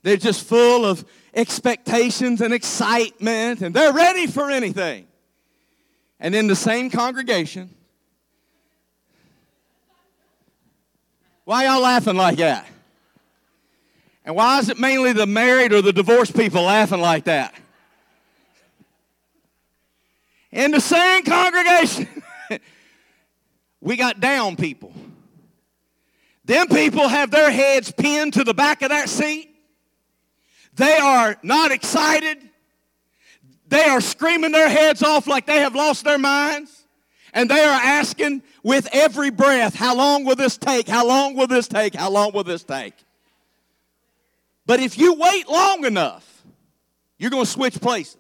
They're 0.03 0.17
just 0.17 0.47
full 0.47 0.87
of 0.87 1.05
expectations 1.35 2.41
and 2.41 2.55
excitement, 2.55 3.61
and 3.61 3.75
they're 3.75 3.93
ready 3.93 4.27
for 4.27 4.51
anything. 4.51 5.07
And 6.19 6.35
in 6.35 6.47
the 6.47 6.57
same 6.57 6.91
congregation, 6.91 7.75
why 11.45 11.65
y'all 11.65 11.83
laughing 11.83 12.17
like 12.17 12.39
that? 12.39 12.67
And 14.25 14.37
why 14.37 14.59
is 14.59 14.69
it 14.69 14.79
mainly 14.79 15.13
the 15.13 15.27
married 15.27 15.73
or 15.73 15.83
the 15.83 15.93
divorced 15.93 16.37
people 16.37 16.63
laughing 16.63 17.01
like 17.01 17.25
that? 17.25 17.55
In 20.53 20.71
the 20.71 20.81
same 20.81 21.25
congregation. 21.25 22.09
We 23.81 23.97
got 23.97 24.21
down 24.21 24.57
people. 24.57 24.93
Them 26.45 26.69
people 26.69 27.09
have 27.09 27.31
their 27.31 27.51
heads 27.51 27.93
pinned 27.93 28.35
to 28.35 28.45
the 28.45 28.55
back 28.55 28.83
of 28.83 28.91
that 28.91 29.09
seat. 29.09 29.55
They 30.75 30.97
are 30.97 31.37
not 31.43 31.71
excited. 31.71 32.39
They 33.69 33.85
are 33.85 34.01
screaming 34.01 34.53
their 34.53 34.69
heads 34.69 35.03
off 35.03 35.27
like 35.27 35.47
they 35.47 35.61
have 35.61 35.75
lost 35.75 36.05
their 36.05 36.19
minds. 36.19 36.77
And 37.33 37.49
they 37.49 37.63
are 37.63 37.81
asking 37.81 38.43
with 38.63 38.89
every 38.93 39.31
breath, 39.31 39.75
How 39.75 39.95
long 39.95 40.25
will 40.25 40.35
this 40.35 40.59
take? 40.59 40.89
How 40.89 41.07
long 41.07 41.37
will 41.37 41.47
this 41.47 41.69
take? 41.69 41.95
How 41.95 42.11
long 42.11 42.33
will 42.33 42.45
this 42.45 42.65
take? 42.65 42.95
But 44.67 44.81
if 44.81 44.99
you 44.99 45.15
wait 45.15 45.49
long 45.49 45.85
enough, 45.85 46.43
you're 47.19 47.31
going 47.31 47.45
to 47.45 47.51
switch 47.51 47.81
places. 47.81 48.17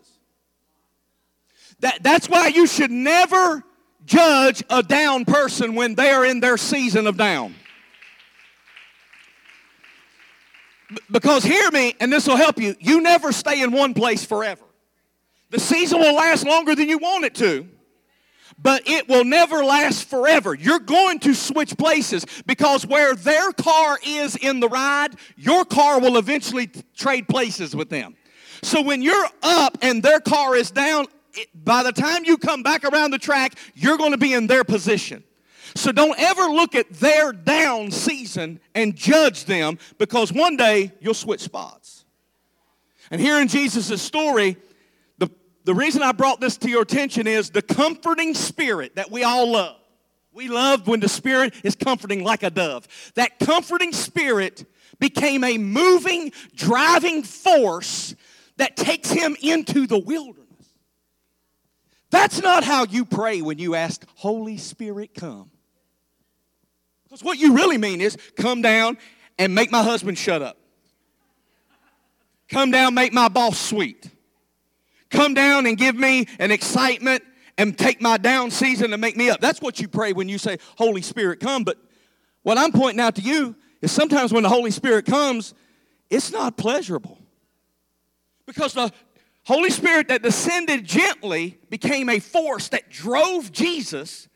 That, 1.80 2.02
that's 2.02 2.28
why 2.28 2.48
you 2.48 2.66
should 2.66 2.90
never 2.90 3.64
judge 4.04 4.62
a 4.70 4.82
down 4.82 5.24
person 5.24 5.74
when 5.74 5.94
they 5.94 6.10
are 6.10 6.24
in 6.24 6.40
their 6.40 6.56
season 6.56 7.06
of 7.06 7.16
down. 7.16 7.54
Because 11.10 11.44
hear 11.44 11.70
me, 11.70 11.94
and 12.00 12.12
this 12.12 12.26
will 12.26 12.36
help 12.36 12.58
you, 12.58 12.74
you 12.80 13.00
never 13.00 13.30
stay 13.32 13.62
in 13.62 13.70
one 13.70 13.94
place 13.94 14.24
forever. 14.24 14.64
The 15.50 15.60
season 15.60 16.00
will 16.00 16.14
last 16.14 16.44
longer 16.44 16.74
than 16.74 16.88
you 16.88 16.98
want 16.98 17.24
it 17.24 17.34
to, 17.36 17.68
but 18.58 18.88
it 18.88 19.08
will 19.08 19.24
never 19.24 19.64
last 19.64 20.08
forever. 20.08 20.54
You're 20.54 20.80
going 20.80 21.18
to 21.20 21.34
switch 21.34 21.76
places 21.76 22.26
because 22.46 22.86
where 22.86 23.14
their 23.14 23.52
car 23.52 23.98
is 24.04 24.36
in 24.36 24.60
the 24.60 24.68
ride, 24.68 25.10
your 25.36 25.64
car 25.64 26.00
will 26.00 26.16
eventually 26.16 26.70
trade 26.96 27.28
places 27.28 27.74
with 27.74 27.88
them. 27.88 28.16
So 28.62 28.82
when 28.82 29.02
you're 29.02 29.28
up 29.42 29.78
and 29.82 30.02
their 30.02 30.20
car 30.20 30.54
is 30.54 30.70
down, 30.70 31.06
by 31.54 31.82
the 31.82 31.92
time 31.92 32.24
you 32.24 32.36
come 32.36 32.62
back 32.62 32.84
around 32.84 33.10
the 33.10 33.18
track, 33.18 33.54
you're 33.74 33.98
going 33.98 34.12
to 34.12 34.18
be 34.18 34.32
in 34.32 34.46
their 34.46 34.64
position. 34.64 35.24
So 35.74 35.92
don't 35.92 36.18
ever 36.18 36.42
look 36.42 36.74
at 36.74 36.90
their 36.94 37.32
down 37.32 37.90
season 37.90 38.60
and 38.74 38.96
judge 38.96 39.44
them 39.44 39.78
because 39.98 40.32
one 40.32 40.56
day 40.56 40.92
you'll 41.00 41.14
switch 41.14 41.40
spots. 41.40 42.04
And 43.10 43.20
here 43.20 43.40
in 43.40 43.48
Jesus' 43.48 44.00
story, 44.00 44.56
the, 45.18 45.30
the 45.64 45.74
reason 45.74 46.02
I 46.02 46.12
brought 46.12 46.40
this 46.40 46.56
to 46.58 46.70
your 46.70 46.82
attention 46.82 47.26
is 47.26 47.50
the 47.50 47.62
comforting 47.62 48.34
spirit 48.34 48.96
that 48.96 49.10
we 49.10 49.24
all 49.24 49.50
love. 49.50 49.76
We 50.32 50.48
love 50.48 50.86
when 50.86 51.00
the 51.00 51.08
spirit 51.08 51.54
is 51.64 51.74
comforting 51.74 52.22
like 52.22 52.42
a 52.42 52.50
dove. 52.50 52.86
That 53.14 53.38
comforting 53.40 53.92
spirit 53.92 54.64
became 55.00 55.42
a 55.42 55.58
moving, 55.58 56.32
driving 56.54 57.24
force 57.24 58.14
that 58.58 58.76
takes 58.76 59.10
him 59.10 59.36
into 59.42 59.86
the 59.86 59.98
wilderness. 59.98 60.39
That's 62.10 62.42
not 62.42 62.64
how 62.64 62.84
you 62.84 63.04
pray 63.04 63.40
when 63.40 63.58
you 63.58 63.74
ask, 63.74 64.04
Holy 64.16 64.56
Spirit, 64.56 65.14
come. 65.14 65.50
Because 67.04 67.22
what 67.22 67.38
you 67.38 67.54
really 67.54 67.78
mean 67.78 68.00
is, 68.00 68.16
come 68.36 68.62
down 68.62 68.98
and 69.38 69.54
make 69.54 69.70
my 69.70 69.82
husband 69.82 70.18
shut 70.18 70.42
up. 70.42 70.56
Come 72.48 72.70
down, 72.72 72.94
make 72.94 73.12
my 73.12 73.28
boss 73.28 73.58
sweet. 73.58 74.10
Come 75.08 75.34
down 75.34 75.66
and 75.66 75.76
give 75.76 75.96
me 75.96 76.26
an 76.38 76.50
excitement 76.50 77.22
and 77.56 77.76
take 77.76 78.00
my 78.00 78.16
down 78.16 78.50
season 78.50 78.92
and 78.92 79.00
make 79.00 79.16
me 79.16 79.28
up. 79.30 79.40
That's 79.40 79.60
what 79.60 79.80
you 79.80 79.88
pray 79.88 80.12
when 80.12 80.28
you 80.28 80.38
say, 80.38 80.58
Holy 80.76 81.02
Spirit, 81.02 81.40
come. 81.40 81.62
But 81.62 81.78
what 82.42 82.58
I'm 82.58 82.72
pointing 82.72 83.00
out 83.00 83.16
to 83.16 83.22
you 83.22 83.54
is 83.82 83.92
sometimes 83.92 84.32
when 84.32 84.42
the 84.42 84.48
Holy 84.48 84.70
Spirit 84.70 85.06
comes, 85.06 85.54
it's 86.08 86.32
not 86.32 86.56
pleasurable. 86.56 87.18
Because 88.46 88.72
the 88.72 88.90
Holy 89.50 89.70
Spirit 89.70 90.06
that 90.06 90.22
descended 90.22 90.84
gently 90.84 91.58
became 91.70 92.08
a 92.08 92.20
force 92.20 92.68
that 92.68 92.88
drove 92.88 93.50
Jesus 93.50 94.28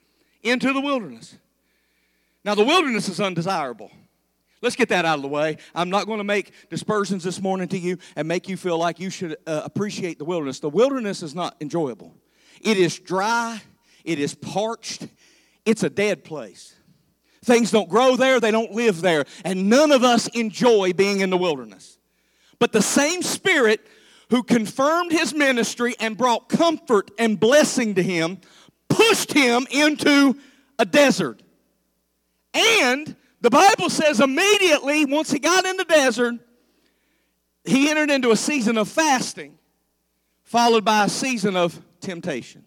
into 0.42 0.72
the 0.72 0.80
wilderness. 0.80 1.36
Now, 2.44 2.56
the 2.56 2.64
wilderness 2.64 3.08
is 3.08 3.20
undesirable. 3.20 3.92
Let's 4.60 4.74
get 4.74 4.88
that 4.88 5.04
out 5.04 5.14
of 5.14 5.22
the 5.22 5.28
way. 5.28 5.58
I'm 5.72 5.88
not 5.88 6.06
going 6.06 6.18
to 6.18 6.24
make 6.24 6.68
dispersions 6.68 7.22
this 7.22 7.40
morning 7.40 7.68
to 7.68 7.78
you 7.78 7.98
and 8.16 8.26
make 8.26 8.48
you 8.48 8.56
feel 8.56 8.76
like 8.76 8.98
you 8.98 9.08
should 9.08 9.36
uh, 9.46 9.62
appreciate 9.64 10.18
the 10.18 10.24
wilderness. 10.24 10.58
The 10.58 10.68
wilderness 10.68 11.22
is 11.22 11.32
not 11.32 11.54
enjoyable, 11.60 12.12
it 12.60 12.76
is 12.76 12.98
dry, 12.98 13.62
it 14.02 14.18
is 14.18 14.34
parched, 14.34 15.06
it's 15.64 15.84
a 15.84 15.90
dead 15.90 16.24
place. 16.24 16.74
Things 17.44 17.70
don't 17.70 17.88
grow 17.88 18.16
there, 18.16 18.40
they 18.40 18.50
don't 18.50 18.72
live 18.72 19.00
there, 19.00 19.26
and 19.44 19.68
none 19.70 19.92
of 19.92 20.02
us 20.02 20.26
enjoy 20.26 20.92
being 20.92 21.20
in 21.20 21.30
the 21.30 21.38
wilderness. 21.38 21.98
But 22.58 22.72
the 22.72 22.82
same 22.82 23.22
Spirit 23.22 23.86
who 24.30 24.42
confirmed 24.42 25.12
his 25.12 25.34
ministry 25.34 25.94
and 26.00 26.16
brought 26.16 26.48
comfort 26.48 27.10
and 27.18 27.38
blessing 27.38 27.94
to 27.94 28.02
him, 28.02 28.38
pushed 28.88 29.32
him 29.32 29.66
into 29.70 30.36
a 30.78 30.84
desert. 30.84 31.42
And 32.52 33.14
the 33.40 33.50
Bible 33.50 33.90
says 33.90 34.20
immediately, 34.20 35.04
once 35.04 35.30
he 35.30 35.38
got 35.38 35.66
in 35.66 35.76
the 35.76 35.84
desert, 35.84 36.36
he 37.64 37.90
entered 37.90 38.10
into 38.10 38.30
a 38.30 38.36
season 38.36 38.78
of 38.78 38.88
fasting, 38.88 39.58
followed 40.42 40.84
by 40.84 41.04
a 41.04 41.08
season 41.08 41.56
of 41.56 41.80
temptation. 42.00 42.64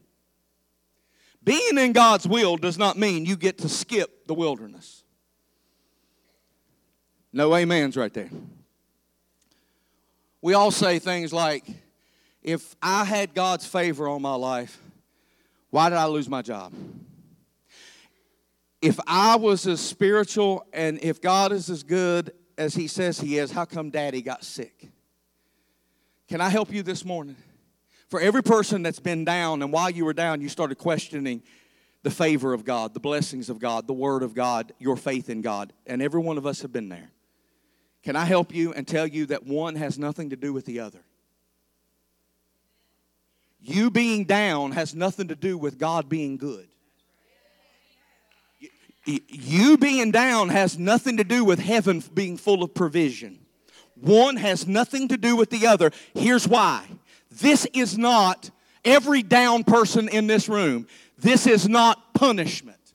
Being 1.44 1.78
in 1.78 1.94
God's 1.94 2.28
will 2.28 2.58
does 2.58 2.78
not 2.78 2.98
mean 2.98 3.26
you 3.26 3.38
get 3.38 3.60
to 3.60 3.70
skip 3.70 4.28
the 4.28 4.34
wilderness. 4.34 5.04
No 7.32 7.54
amens 7.54 7.96
right 7.96 8.14
there. 8.14 8.30
We 10.42 10.54
all 10.54 10.72
say 10.72 11.00
things 11.00 11.34
like, 11.34 11.66
if 12.44 12.76
I 12.82 13.04
had 13.04 13.34
God's 13.34 13.66
favor 13.66 14.08
on 14.08 14.22
my 14.22 14.36
life, 14.36 14.80
why 15.70 15.90
did 15.90 15.98
I 15.98 16.06
lose 16.06 16.30
my 16.30 16.42
job? 16.42 16.74
If 18.82 19.00
I 19.08 19.36
was 19.36 19.66
as 19.68 19.82
spiritual 19.82 20.66
and 20.72 21.00
if 21.02 21.20
God 21.20 21.52
is 21.52 21.70
as 21.70 21.84
good 21.84 22.32
as 22.58 22.76
He 22.76 22.88
says 22.88 23.20
He 23.20 23.38
is, 23.38 23.52
how 23.52 23.66
come 23.66 23.90
daddy 23.90 24.22
got 24.22 24.44
sick? 24.44 24.90
Can 26.28 26.42
I 26.42 26.50
help 26.50 26.72
you 26.72 26.84
this 26.84 27.04
morning? 27.04 27.36
For 28.10 28.22
every 28.22 28.44
person 28.44 28.84
that's 28.84 29.00
been 29.00 29.26
down, 29.26 29.62
and 29.62 29.74
while 29.74 29.90
you 29.90 30.06
were 30.06 30.14
down, 30.14 30.40
you 30.40 30.50
started 30.50 30.76
questioning 30.76 31.44
the 32.04 32.12
favor 32.12 32.54
of 32.54 32.64
God, 32.64 32.94
the 32.94 33.00
blessings 33.00 33.50
of 33.50 33.60
God, 33.60 33.88
the 33.88 33.94
Word 33.94 34.24
of 34.24 34.34
God, 34.34 34.72
your 34.80 34.96
faith 34.96 35.30
in 35.30 35.42
God. 35.42 35.74
And 35.86 36.02
every 36.02 36.22
one 36.22 36.38
of 36.38 36.46
us 36.46 36.62
have 36.62 36.72
been 36.72 36.88
there. 36.88 37.10
Can 38.08 38.16
I 38.16 38.24
help 38.24 38.56
you 38.56 38.72
and 38.72 38.88
tell 38.88 39.06
you 39.06 39.26
that 39.26 39.46
one 39.46 39.76
has 39.76 40.00
nothing 40.00 40.30
to 40.30 40.38
do 40.38 40.54
with 40.54 40.64
the 40.64 40.80
other? 40.80 41.02
You 43.60 43.92
being 43.92 44.24
down 44.24 44.72
has 44.72 44.96
nothing 44.96 45.28
to 45.28 45.36
do 45.36 45.58
with 45.58 45.78
God 45.78 46.08
being 46.08 46.38
good. 46.38 46.70
You 49.04 49.78
being 49.78 50.12
down 50.12 50.48
has 50.48 50.80
nothing 50.80 51.18
to 51.18 51.26
do 51.26 51.44
with 51.44 51.60
heaven 51.60 52.02
being 52.14 52.38
full 52.38 52.64
of 52.64 52.74
provision. 52.74 53.40
One 53.96 54.38
has 54.38 54.66
nothing 54.66 55.10
to 55.10 55.18
do 55.18 55.36
with 55.36 55.50
the 55.50 55.68
other. 55.68 55.92
Here's 56.14 56.48
why 56.48 56.86
this 57.30 57.68
is 57.74 57.98
not 57.98 58.52
every 58.86 59.22
down 59.22 59.66
person 59.66 60.08
in 60.08 60.28
this 60.28 60.48
room, 60.48 60.88
this 61.18 61.46
is 61.46 61.68
not 61.68 62.14
punishment, 62.14 62.94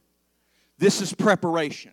this 0.79 1.01
is 1.01 1.13
preparation. 1.13 1.91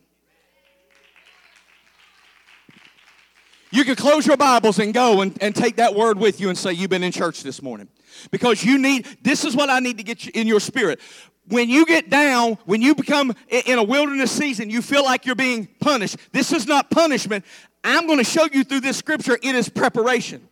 You 3.72 3.84
can 3.84 3.94
close 3.94 4.26
your 4.26 4.36
Bibles 4.36 4.78
and 4.78 4.92
go 4.92 5.20
and, 5.20 5.36
and 5.40 5.54
take 5.54 5.76
that 5.76 5.94
word 5.94 6.18
with 6.18 6.40
you 6.40 6.48
and 6.48 6.58
say, 6.58 6.72
You've 6.72 6.90
been 6.90 7.04
in 7.04 7.12
church 7.12 7.42
this 7.42 7.62
morning. 7.62 7.88
Because 8.30 8.64
you 8.64 8.78
need, 8.78 9.06
this 9.22 9.44
is 9.44 9.54
what 9.54 9.70
I 9.70 9.78
need 9.78 9.98
to 9.98 10.04
get 10.04 10.26
you 10.26 10.32
in 10.34 10.46
your 10.46 10.60
spirit. 10.60 11.00
When 11.48 11.70
you 11.70 11.86
get 11.86 12.10
down, 12.10 12.58
when 12.66 12.82
you 12.82 12.94
become 12.94 13.32
in 13.48 13.78
a 13.78 13.82
wilderness 13.82 14.30
season, 14.30 14.70
you 14.70 14.82
feel 14.82 15.04
like 15.04 15.24
you're 15.24 15.34
being 15.34 15.68
punished. 15.80 16.16
This 16.32 16.52
is 16.52 16.66
not 16.66 16.90
punishment. 16.90 17.44
I'm 17.82 18.06
going 18.06 18.18
to 18.18 18.24
show 18.24 18.46
you 18.52 18.62
through 18.64 18.80
this 18.80 18.96
scripture, 18.96 19.38
it 19.42 19.54
is 19.54 19.68
preparation. 19.68 20.46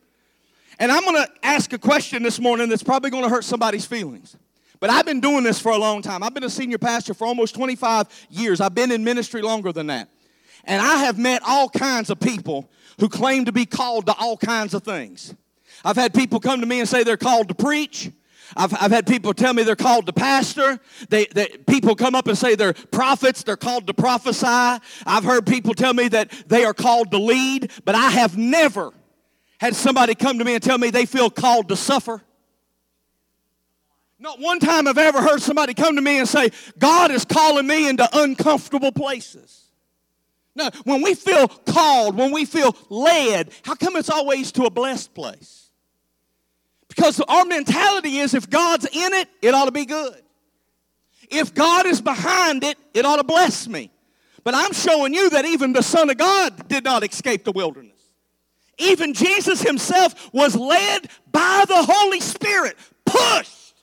And 0.79 0.93
I'm 0.93 1.03
going 1.03 1.17
to 1.17 1.29
ask 1.43 1.73
a 1.73 1.79
question 1.79 2.23
this 2.23 2.39
morning 2.39 2.69
that's 2.69 2.85
probably 2.85 3.11
going 3.11 3.25
to 3.25 3.29
hurt 3.29 3.45
somebody's 3.45 3.85
feelings. 3.85 4.37
But 4.81 4.91
I've 4.91 5.05
been 5.05 5.21
doing 5.21 5.43
this 5.43 5.61
for 5.61 5.73
a 5.73 5.79
long 5.79 6.03
time. 6.03 6.23
I've 6.23 6.35
been 6.35 6.45
a 6.45 6.51
senior 6.51 6.79
pastor 6.79 7.15
for 7.15 7.27
almost 7.27 7.57
25 7.57 8.07
years. 8.31 8.61
I've 8.61 8.77
been 8.77 8.93
in 8.93 9.03
ministry 9.03 9.43
longer 9.43 9.73
than 9.73 9.89
that. 9.89 10.09
And 10.65 10.81
I 10.81 10.99
have 10.99 11.19
met 11.19 11.43
all 11.45 11.69
kinds 11.69 12.11
of 12.11 12.21
people 12.21 12.71
who 12.99 13.09
claim 13.09 13.45
to 13.45 13.53
be 13.53 13.67
called 13.67 14.07
to 14.07 14.15
all 14.15 14.37
kinds 14.37 14.75
of 14.75 14.83
things. 14.83 15.35
I've 15.85 15.97
had 15.97 16.13
people 16.13 16.41
come 16.41 16.61
to 16.61 16.67
me 16.67 16.81
and 16.81 16.89
say 16.89 17.05
they're 17.05 17.17
called 17.17 17.49
to 17.49 17.55
preach. 17.55 18.11
I've, 18.57 18.75
I've 18.81 18.91
had 18.91 19.07
people 19.07 19.35
tell 19.35 19.53
me 19.53 19.63
they're 19.63 19.77
called 19.77 20.07
to 20.07 20.13
pastor. 20.13 20.81
They, 21.09 21.27
they, 21.27 21.49
people 21.67 21.95
come 21.95 22.15
up 22.15 22.27
and 22.27 22.37
say 22.37 22.55
they're 22.55 22.73
prophets, 22.73 23.43
they're 23.43 23.57
called 23.57 23.87
to 23.87 23.95
prophesy. 23.95 24.83
I've 25.07 25.25
heard 25.25 25.47
people 25.47 25.75
tell 25.75 25.95
me 25.95 26.09
that 26.09 26.31
they 26.47 26.65
are 26.65 26.75
called 26.75 27.11
to 27.13 27.19
lead, 27.19 27.71
but 27.85 27.95
I 27.95 28.11
have 28.11 28.37
never 28.37 28.93
had 29.61 29.77
somebody 29.77 30.15
come 30.15 30.39
to 30.39 30.45
me 30.45 30.55
and 30.55 30.63
tell 30.63 30.79
me 30.79 30.91
they 30.91 31.07
feel 31.07 31.31
called 31.31 31.69
to 31.69 31.77
suffer. 31.77 32.23
Not 34.19 34.41
one 34.41 34.59
time 34.59 34.89
I've 34.89 34.99
ever 34.99 35.21
heard 35.23 35.41
somebody 35.41 35.75
come 35.75 35.95
to 35.95 36.03
me 36.03 36.19
and 36.19 36.29
say, 36.29 36.51
God 36.79 37.11
is 37.13 37.25
calling 37.25 37.67
me 37.67 37.89
into 37.89 38.09
uncomfortable 38.13 38.91
places. 38.91 39.68
No, 40.59 40.71
when 40.83 41.03
we 41.03 41.15
feel 41.15 41.47
called, 41.47 42.17
when 42.17 42.33
we 42.33 42.45
feel 42.45 42.77
led, 42.89 43.53
how 43.63 43.77
come 43.77 43.95
it's 43.95 44.11
always 44.11 44.51
to 44.53 44.65
a 44.65 44.71
blessed 44.71 45.15
place? 45.15 45.71
Because 46.89 47.21
our 47.21 47.45
mentality 47.45 48.19
is 48.19 48.35
if 48.35 48.51
God's 48.51 48.87
in 48.87 49.15
it, 49.15 49.29
it 49.41 49.55
ought 49.55 49.67
to 49.67 49.71
be 49.71 49.87
good. 49.87 50.21
If 51.31 51.55
God 51.55 51.87
is 51.87 52.01
behind 52.01 52.65
it, 52.65 52.77
it 52.93 53.05
ought 53.05 53.19
to 53.19 53.25
bless 53.25 53.69
me. 53.69 53.93
But 54.43 54.57
I'm 54.57 54.73
showing 54.73 55.15
you 55.15 55.31
that 55.31 55.45
even 55.45 55.73
the 55.73 55.83
Son 55.83 56.11
of 56.11 56.17
God 56.17 56.67
did 56.67 56.83
not 56.83 57.05
escape 57.05 57.45
the 57.45 57.53
wilderness. 57.53 58.01
Even 58.79 59.15
Jesus 59.15 59.63
himself 59.63 60.29
was 60.33 60.57
led 60.57 61.09
by 61.31 61.67
the 61.69 61.85
Holy 61.89 62.19
Spirit, 62.19 62.77
pushed 63.07 63.75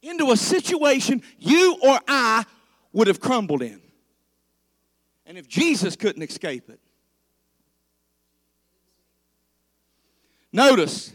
into 0.00 0.30
a 0.30 0.36
situation 0.36 1.22
you 1.40 1.76
or 1.82 1.98
I 2.06 2.44
would 2.92 3.08
have 3.08 3.18
crumbled 3.18 3.62
in. 3.62 3.82
And 5.26 5.38
if 5.38 5.48
Jesus 5.48 5.96
couldn't 5.96 6.22
escape 6.22 6.68
it, 6.68 6.80
notice 10.52 11.12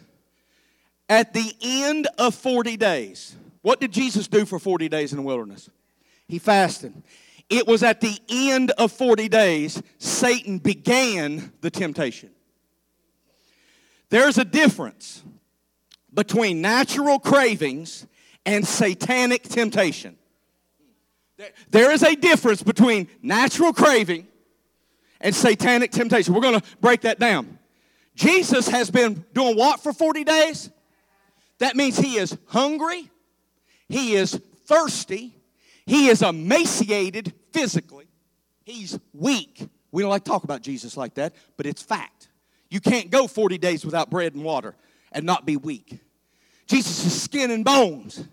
at 1.09 1.33
the 1.33 1.53
end 1.61 2.07
of 2.17 2.35
40 2.35 2.77
days, 2.77 3.35
what 3.61 3.79
did 3.79 3.91
Jesus 3.91 4.27
do 4.27 4.45
for 4.45 4.59
40 4.59 4.89
days 4.89 5.11
in 5.11 5.17
the 5.17 5.23
wilderness? 5.23 5.69
He 6.27 6.39
fasted. 6.39 6.93
It 7.49 7.65
was 7.65 7.83
at 7.83 8.01
the 8.01 8.17
end 8.29 8.71
of 8.71 8.91
40 8.91 9.29
days 9.29 9.81
Satan 9.97 10.57
began 10.57 11.53
the 11.61 11.71
temptation. 11.71 12.31
There's 14.09 14.37
a 14.37 14.45
difference 14.45 15.23
between 16.13 16.61
natural 16.61 17.19
cravings 17.19 18.05
and 18.45 18.65
satanic 18.65 19.43
temptation. 19.43 20.16
There 21.69 21.91
is 21.91 22.03
a 22.03 22.15
difference 22.15 22.63
between 22.63 23.07
natural 23.21 23.73
craving 23.73 24.27
and 25.21 25.35
satanic 25.35 25.91
temptation. 25.91 26.33
We're 26.33 26.41
going 26.41 26.59
to 26.59 26.67
break 26.81 27.01
that 27.01 27.19
down. 27.19 27.59
Jesus 28.15 28.67
has 28.69 28.89
been 28.89 29.23
doing 29.33 29.55
what 29.55 29.81
for 29.81 29.93
40 29.93 30.23
days? 30.23 30.71
That 31.59 31.75
means 31.75 31.97
he 31.97 32.17
is 32.17 32.37
hungry, 32.47 33.09
he 33.87 34.15
is 34.15 34.39
thirsty, 34.65 35.35
he 35.85 36.07
is 36.07 36.21
emaciated 36.21 37.33
physically, 37.51 38.07
he's 38.63 38.99
weak. 39.13 39.67
We 39.91 40.01
don't 40.01 40.09
like 40.09 40.23
to 40.23 40.29
talk 40.29 40.43
about 40.43 40.61
Jesus 40.61 40.97
like 40.97 41.15
that, 41.15 41.33
but 41.55 41.65
it's 41.65 41.81
fact. 41.81 42.29
You 42.69 42.81
can't 42.81 43.09
go 43.09 43.27
40 43.27 43.57
days 43.57 43.85
without 43.85 44.09
bread 44.09 44.35
and 44.35 44.43
water 44.43 44.75
and 45.11 45.25
not 45.25 45.45
be 45.45 45.55
weak. 45.55 45.99
Jesus 46.67 47.05
is 47.05 47.21
skin 47.21 47.49
and 47.49 47.63
bones. 47.63 48.27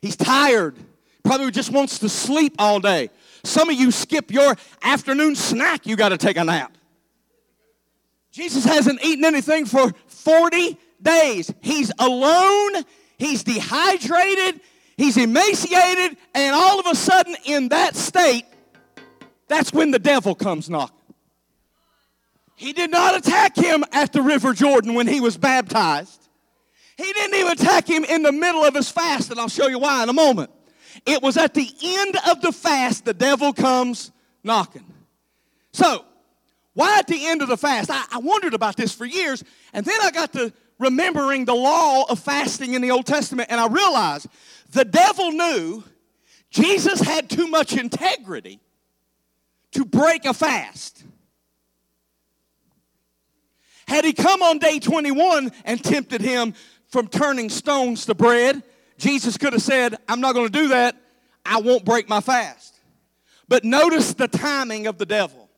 He's 0.00 0.16
tired. 0.16 0.76
Probably 1.24 1.50
just 1.50 1.70
wants 1.70 1.98
to 2.00 2.08
sleep 2.08 2.54
all 2.58 2.80
day. 2.80 3.10
Some 3.44 3.70
of 3.70 3.76
you 3.76 3.90
skip 3.90 4.30
your 4.30 4.56
afternoon 4.82 5.34
snack, 5.34 5.86
you 5.86 5.96
got 5.96 6.10
to 6.10 6.18
take 6.18 6.36
a 6.36 6.44
nap. 6.44 6.76
Jesus 8.30 8.64
hasn't 8.64 9.04
eaten 9.04 9.24
anything 9.24 9.66
for 9.66 9.92
40 10.06 10.78
days. 11.02 11.52
He's 11.60 11.92
alone, 11.98 12.84
he's 13.18 13.44
dehydrated, 13.44 14.60
he's 14.96 15.16
emaciated, 15.16 16.16
and 16.34 16.54
all 16.54 16.80
of 16.80 16.86
a 16.86 16.94
sudden, 16.94 17.36
in 17.44 17.68
that 17.68 17.94
state, 17.94 18.46
that's 19.48 19.72
when 19.72 19.90
the 19.90 19.98
devil 19.98 20.34
comes 20.34 20.70
knocking. 20.70 20.96
He 22.56 22.72
did 22.72 22.90
not 22.90 23.16
attack 23.16 23.56
him 23.56 23.84
at 23.92 24.12
the 24.12 24.22
River 24.22 24.54
Jordan 24.54 24.94
when 24.94 25.08
he 25.08 25.20
was 25.20 25.36
baptized. 25.36 26.28
He 26.96 27.12
didn't 27.12 27.34
even 27.38 27.52
attack 27.52 27.88
him 27.88 28.04
in 28.04 28.22
the 28.22 28.32
middle 28.32 28.64
of 28.64 28.74
his 28.74 28.88
fast, 28.88 29.30
and 29.30 29.40
I'll 29.40 29.48
show 29.48 29.66
you 29.66 29.80
why 29.80 30.02
in 30.04 30.08
a 30.08 30.12
moment. 30.12 30.50
It 31.04 31.22
was 31.22 31.36
at 31.36 31.54
the 31.54 31.68
end 31.82 32.16
of 32.30 32.40
the 32.40 32.52
fast 32.52 33.04
the 33.04 33.14
devil 33.14 33.52
comes 33.52 34.12
knocking. 34.44 34.84
So, 35.72 36.04
why 36.74 36.98
at 36.98 37.06
the 37.06 37.26
end 37.26 37.42
of 37.42 37.48
the 37.48 37.56
fast? 37.56 37.90
I, 37.90 38.04
I, 38.12 38.18
wondered 38.18 38.54
about 38.54 38.76
this 38.76 38.94
for 38.94 39.04
years, 39.04 39.44
and 39.72 39.84
then 39.84 39.98
I 40.00 40.10
got 40.10 40.32
to 40.34 40.52
remembering 40.78 41.44
the 41.44 41.54
law 41.54 42.04
of 42.08 42.18
fasting 42.18 42.74
in 42.74 42.82
the 42.82 42.90
Old 42.90 43.06
Testament, 43.06 43.50
and 43.50 43.60
I 43.60 43.66
realized 43.66 44.26
the 44.70 44.84
devil 44.84 45.32
knew 45.32 45.84
Jesus 46.50 47.00
had 47.00 47.28
too 47.28 47.46
much 47.46 47.76
integrity 47.76 48.60
to 49.72 49.84
break 49.84 50.24
a 50.24 50.34
fast. 50.34 51.04
Had 53.86 54.04
he 54.04 54.12
come 54.12 54.42
on 54.42 54.58
day 54.58 54.78
21 54.78 55.50
and 55.64 55.82
tempted 55.82 56.20
him 56.20 56.54
from 56.88 57.08
turning 57.08 57.48
stones 57.50 58.06
to 58.06 58.14
bread, 58.14 58.62
Jesus 59.02 59.36
could 59.36 59.52
have 59.52 59.62
said, 59.62 59.96
I'm 60.08 60.20
not 60.20 60.32
going 60.32 60.46
to 60.46 60.52
do 60.52 60.68
that. 60.68 60.94
I 61.44 61.60
won't 61.60 61.84
break 61.84 62.08
my 62.08 62.20
fast. 62.20 62.78
But 63.48 63.64
notice 63.64 64.14
the 64.14 64.28
timing 64.28 64.86
of 64.86 64.96
the 64.96 65.04
devil. 65.04 65.50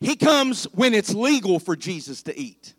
He 0.00 0.16
comes 0.16 0.64
when 0.72 0.94
it's 0.94 1.12
legal 1.12 1.58
for 1.58 1.76
Jesus 1.76 2.22
to 2.22 2.36
eat. 2.36 2.72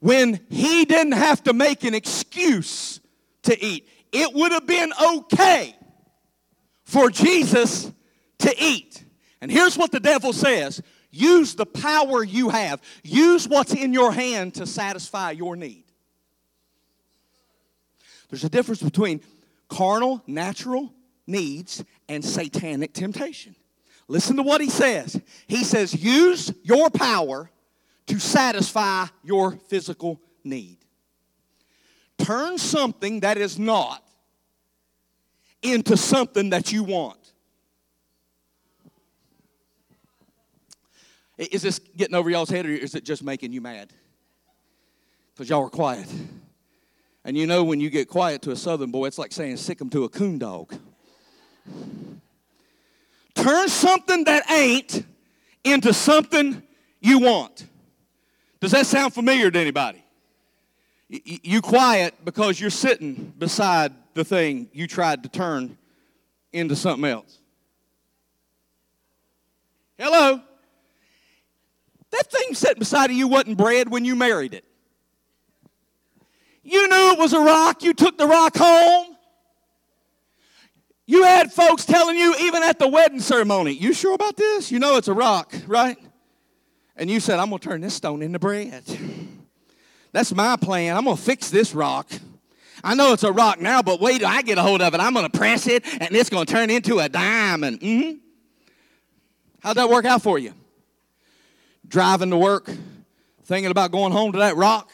When 0.00 0.40
he 0.48 0.86
didn't 0.86 1.12
have 1.12 1.42
to 1.44 1.52
make 1.52 1.84
an 1.84 1.92
excuse 1.92 2.98
to 3.42 3.62
eat. 3.62 3.86
It 4.10 4.32
would 4.32 4.52
have 4.52 4.66
been 4.66 4.90
okay 5.16 5.76
for 6.84 7.10
Jesus 7.10 7.92
to 8.38 8.54
eat. 8.58 9.04
And 9.42 9.52
here's 9.52 9.76
what 9.76 9.92
the 9.92 10.00
devil 10.00 10.32
says 10.32 10.82
use 11.10 11.56
the 11.56 11.66
power 11.66 12.24
you 12.24 12.48
have, 12.48 12.80
use 13.04 13.46
what's 13.46 13.74
in 13.74 13.92
your 13.92 14.12
hand 14.12 14.54
to 14.54 14.66
satisfy 14.66 15.32
your 15.32 15.56
need. 15.56 15.84
There's 18.28 18.44
a 18.44 18.48
difference 18.48 18.82
between 18.82 19.20
carnal, 19.68 20.22
natural 20.26 20.92
needs 21.26 21.84
and 22.08 22.24
satanic 22.24 22.92
temptation. 22.92 23.54
Listen 24.08 24.36
to 24.36 24.42
what 24.42 24.60
he 24.60 24.70
says. 24.70 25.20
He 25.46 25.64
says, 25.64 25.94
use 25.94 26.52
your 26.62 26.90
power 26.90 27.50
to 28.06 28.18
satisfy 28.18 29.06
your 29.22 29.52
physical 29.52 30.20
need. 30.42 30.78
Turn 32.18 32.58
something 32.58 33.20
that 33.20 33.36
is 33.38 33.58
not 33.58 34.02
into 35.62 35.96
something 35.96 36.50
that 36.50 36.72
you 36.72 36.84
want. 36.84 37.32
Is 41.36 41.62
this 41.62 41.78
getting 41.78 42.16
over 42.16 42.28
y'all's 42.28 42.50
head 42.50 42.66
or 42.66 42.70
is 42.70 42.94
it 42.94 43.04
just 43.04 43.22
making 43.22 43.52
you 43.52 43.60
mad? 43.60 43.92
Because 45.34 45.48
y'all 45.48 45.64
are 45.66 45.70
quiet. 45.70 46.08
And 47.28 47.36
you 47.36 47.46
know, 47.46 47.62
when 47.62 47.78
you 47.78 47.90
get 47.90 48.08
quiet 48.08 48.40
to 48.40 48.52
a 48.52 48.56
southern 48.56 48.90
boy, 48.90 49.04
it's 49.04 49.18
like 49.18 49.32
saying 49.32 49.58
sick 49.58 49.82
him 49.82 49.90
to 49.90 50.04
a 50.04 50.08
coon 50.08 50.38
dog. 50.38 50.74
Turn 53.34 53.68
something 53.68 54.24
that 54.24 54.50
ain't 54.50 55.04
into 55.62 55.92
something 55.92 56.62
you 57.02 57.18
want. 57.18 57.66
Does 58.60 58.70
that 58.70 58.86
sound 58.86 59.12
familiar 59.12 59.50
to 59.50 59.58
anybody? 59.58 60.02
You 61.10 61.60
quiet 61.60 62.14
because 62.24 62.58
you're 62.58 62.70
sitting 62.70 63.34
beside 63.36 63.92
the 64.14 64.24
thing 64.24 64.70
you 64.72 64.86
tried 64.86 65.22
to 65.24 65.28
turn 65.28 65.76
into 66.54 66.74
something 66.76 67.10
else. 67.10 67.40
Hello? 69.98 70.40
That 72.10 72.30
thing 72.30 72.54
sitting 72.54 72.78
beside 72.78 73.10
of 73.10 73.16
you 73.18 73.28
wasn't 73.28 73.58
bread 73.58 73.90
when 73.90 74.06
you 74.06 74.16
married 74.16 74.54
it. 74.54 74.64
You 76.70 76.86
knew 76.86 77.12
it 77.12 77.18
was 77.18 77.32
a 77.32 77.40
rock. 77.40 77.82
You 77.82 77.94
took 77.94 78.18
the 78.18 78.26
rock 78.26 78.54
home. 78.54 79.16
You 81.06 81.24
had 81.24 81.50
folks 81.50 81.86
telling 81.86 82.18
you, 82.18 82.34
even 82.40 82.62
at 82.62 82.78
the 82.78 82.86
wedding 82.86 83.20
ceremony, 83.20 83.72
you 83.72 83.94
sure 83.94 84.14
about 84.14 84.36
this? 84.36 84.70
You 84.70 84.78
know 84.78 84.98
it's 84.98 85.08
a 85.08 85.14
rock, 85.14 85.54
right? 85.66 85.96
And 86.94 87.08
you 87.08 87.20
said, 87.20 87.38
I'm 87.38 87.48
going 87.48 87.60
to 87.60 87.68
turn 87.68 87.80
this 87.80 87.94
stone 87.94 88.20
into 88.20 88.38
bread. 88.38 88.84
That's 90.12 90.34
my 90.34 90.56
plan. 90.56 90.94
I'm 90.94 91.04
going 91.04 91.16
to 91.16 91.22
fix 91.22 91.48
this 91.48 91.74
rock. 91.74 92.06
I 92.84 92.94
know 92.94 93.14
it's 93.14 93.24
a 93.24 93.32
rock 93.32 93.62
now, 93.62 93.80
but 93.80 93.98
wait 93.98 94.18
till 94.18 94.28
I 94.28 94.42
get 94.42 94.58
a 94.58 94.62
hold 94.62 94.82
of 94.82 94.92
it. 94.92 95.00
I'm 95.00 95.14
going 95.14 95.28
to 95.28 95.38
press 95.38 95.66
it, 95.66 95.86
and 96.02 96.14
it's 96.14 96.28
going 96.28 96.44
to 96.44 96.52
turn 96.52 96.68
into 96.68 96.98
a 96.98 97.08
diamond. 97.08 97.80
Mm-hmm. 97.80 98.18
How'd 99.60 99.78
that 99.78 99.88
work 99.88 100.04
out 100.04 100.20
for 100.20 100.38
you? 100.38 100.52
Driving 101.86 102.28
to 102.28 102.36
work, 102.36 102.70
thinking 103.44 103.70
about 103.70 103.90
going 103.90 104.12
home 104.12 104.32
to 104.32 104.38
that 104.40 104.56
rock 104.56 104.90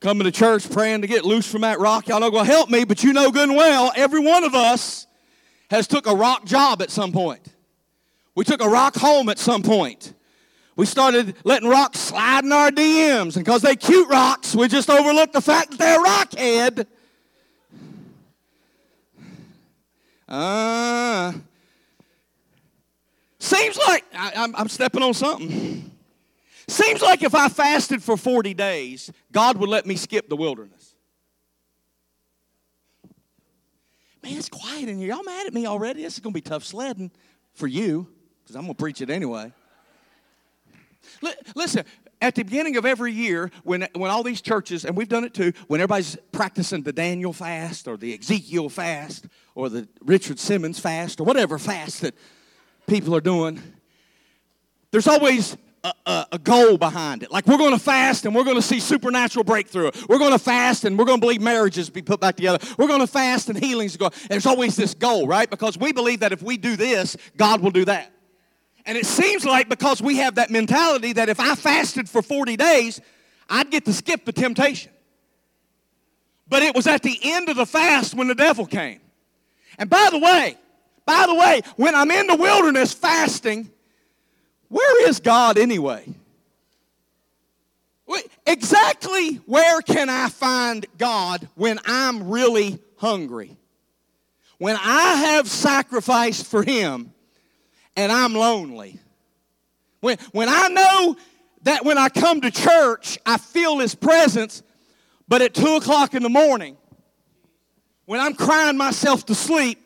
coming 0.00 0.24
to 0.24 0.30
church 0.30 0.70
praying 0.70 1.02
to 1.02 1.06
get 1.06 1.24
loose 1.24 1.50
from 1.50 1.62
that 1.62 1.80
rock. 1.80 2.08
Y'all 2.08 2.20
not 2.20 2.32
to 2.32 2.44
help 2.44 2.70
me, 2.70 2.84
but 2.84 3.02
you 3.02 3.12
know 3.12 3.30
good 3.30 3.48
and 3.48 3.56
well, 3.56 3.92
every 3.96 4.20
one 4.20 4.44
of 4.44 4.54
us 4.54 5.06
has 5.70 5.86
took 5.86 6.06
a 6.06 6.14
rock 6.14 6.44
job 6.44 6.80
at 6.82 6.90
some 6.90 7.12
point. 7.12 7.46
We 8.34 8.44
took 8.44 8.62
a 8.62 8.68
rock 8.68 8.94
home 8.94 9.28
at 9.28 9.38
some 9.38 9.62
point. 9.62 10.14
We 10.76 10.86
started 10.86 11.34
letting 11.42 11.68
rocks 11.68 11.98
slide 11.98 12.44
in 12.44 12.52
our 12.52 12.70
DMs, 12.70 13.34
and 13.34 13.44
because 13.44 13.62
they 13.62 13.74
cute 13.74 14.08
rocks, 14.08 14.54
we 14.54 14.68
just 14.68 14.88
overlooked 14.88 15.32
the 15.32 15.40
fact 15.40 15.72
that 15.72 15.78
they're 15.78 15.98
rockhead. 15.98 16.86
Uh, 20.28 21.32
seems 23.40 23.76
like 23.88 24.04
I, 24.14 24.48
I'm 24.54 24.68
stepping 24.68 25.02
on 25.02 25.14
something. 25.14 25.90
Seems 26.68 27.00
like 27.00 27.22
if 27.22 27.34
I 27.34 27.48
fasted 27.48 28.02
for 28.02 28.18
40 28.18 28.52
days, 28.52 29.10
God 29.32 29.56
would 29.56 29.70
let 29.70 29.86
me 29.86 29.96
skip 29.96 30.28
the 30.28 30.36
wilderness. 30.36 30.94
Man, 34.22 34.36
it's 34.36 34.50
quiet 34.50 34.86
in 34.86 34.98
here. 34.98 35.08
Y'all 35.08 35.24
mad 35.24 35.46
at 35.46 35.54
me 35.54 35.66
already? 35.66 36.02
This 36.02 36.14
is 36.14 36.20
going 36.20 36.34
to 36.34 36.36
be 36.36 36.42
tough 36.42 36.64
sledding 36.64 37.10
for 37.54 37.66
you 37.66 38.06
because 38.42 38.54
I'm 38.54 38.62
going 38.62 38.74
to 38.74 38.78
preach 38.78 39.00
it 39.00 39.08
anyway. 39.08 39.50
Listen, 41.54 41.84
at 42.20 42.34
the 42.34 42.42
beginning 42.42 42.76
of 42.76 42.84
every 42.84 43.12
year, 43.12 43.50
when, 43.62 43.88
when 43.94 44.10
all 44.10 44.22
these 44.22 44.42
churches, 44.42 44.84
and 44.84 44.94
we've 44.94 45.08
done 45.08 45.24
it 45.24 45.32
too, 45.32 45.54
when 45.68 45.80
everybody's 45.80 46.18
practicing 46.32 46.82
the 46.82 46.92
Daniel 46.92 47.32
fast 47.32 47.88
or 47.88 47.96
the 47.96 48.18
Ezekiel 48.18 48.68
fast 48.68 49.26
or 49.54 49.70
the 49.70 49.88
Richard 50.04 50.38
Simmons 50.38 50.78
fast 50.78 51.18
or 51.18 51.24
whatever 51.24 51.58
fast 51.58 52.02
that 52.02 52.14
people 52.86 53.16
are 53.16 53.22
doing, 53.22 53.62
there's 54.90 55.06
always 55.06 55.56
a, 56.06 56.26
a, 56.32 56.38
goal 56.38 56.78
behind 56.78 57.22
it. 57.22 57.30
Like 57.30 57.46
we're 57.46 57.58
going 57.58 57.72
to 57.72 57.78
fast 57.78 58.26
and 58.26 58.34
we're 58.34 58.44
going 58.44 58.56
to 58.56 58.62
see 58.62 58.80
supernatural 58.80 59.44
breakthrough. 59.44 59.90
We're 60.08 60.18
going 60.18 60.32
to 60.32 60.38
fast 60.38 60.84
and 60.84 60.98
we're 60.98 61.04
going 61.04 61.18
to 61.18 61.20
believe 61.20 61.40
marriages 61.40 61.90
be 61.90 62.02
put 62.02 62.20
back 62.20 62.36
together. 62.36 62.58
We're 62.76 62.88
going 62.88 63.00
to 63.00 63.06
fast 63.06 63.48
and 63.48 63.58
healings 63.58 63.96
go. 63.96 64.10
There's 64.28 64.46
always 64.46 64.76
this 64.76 64.94
goal, 64.94 65.26
right? 65.26 65.48
Because 65.48 65.78
we 65.78 65.92
believe 65.92 66.20
that 66.20 66.32
if 66.32 66.42
we 66.42 66.56
do 66.56 66.76
this, 66.76 67.16
God 67.36 67.60
will 67.60 67.70
do 67.70 67.84
that. 67.84 68.12
And 68.86 68.96
it 68.96 69.06
seems 69.06 69.44
like 69.44 69.68
because 69.68 70.00
we 70.00 70.16
have 70.16 70.36
that 70.36 70.50
mentality 70.50 71.12
that 71.14 71.28
if 71.28 71.40
I 71.40 71.54
fasted 71.54 72.08
for 72.08 72.22
40 72.22 72.56
days, 72.56 73.00
I'd 73.50 73.70
get 73.70 73.84
to 73.84 73.92
skip 73.92 74.24
the 74.24 74.32
temptation. 74.32 74.92
But 76.48 76.62
it 76.62 76.74
was 76.74 76.86
at 76.86 77.02
the 77.02 77.18
end 77.22 77.48
of 77.48 77.56
the 77.56 77.66
fast 77.66 78.14
when 78.14 78.28
the 78.28 78.34
devil 78.34 78.64
came. 78.64 79.00
And 79.78 79.90
by 79.90 80.08
the 80.10 80.18
way, 80.18 80.56
by 81.04 81.26
the 81.26 81.34
way, 81.34 81.62
when 81.76 81.94
I'm 81.94 82.10
in 82.10 82.26
the 82.26 82.36
wilderness 82.36 82.92
fasting, 82.92 83.70
where 84.68 85.08
is 85.08 85.20
God 85.20 85.58
anyway? 85.58 86.04
Exactly 88.48 89.34
where 89.44 89.82
can 89.82 90.08
I 90.08 90.30
find 90.30 90.86
God 90.96 91.46
when 91.54 91.78
I'm 91.84 92.30
really 92.30 92.78
hungry? 92.96 93.54
When 94.56 94.74
I 94.74 95.16
have 95.16 95.46
sacrificed 95.48 96.46
for 96.46 96.62
Him 96.62 97.12
and 97.94 98.10
I'm 98.10 98.32
lonely. 98.32 98.98
When, 100.00 100.16
when 100.32 100.48
I 100.48 100.68
know 100.68 101.16
that 101.64 101.84
when 101.84 101.98
I 101.98 102.08
come 102.08 102.40
to 102.40 102.50
church, 102.50 103.18
I 103.26 103.36
feel 103.36 103.80
His 103.80 103.94
presence, 103.94 104.62
but 105.28 105.42
at 105.42 105.52
2 105.52 105.76
o'clock 105.76 106.14
in 106.14 106.22
the 106.22 106.30
morning, 106.30 106.78
when 108.06 108.18
I'm 108.18 108.32
crying 108.32 108.78
myself 108.78 109.26
to 109.26 109.34
sleep, 109.34 109.78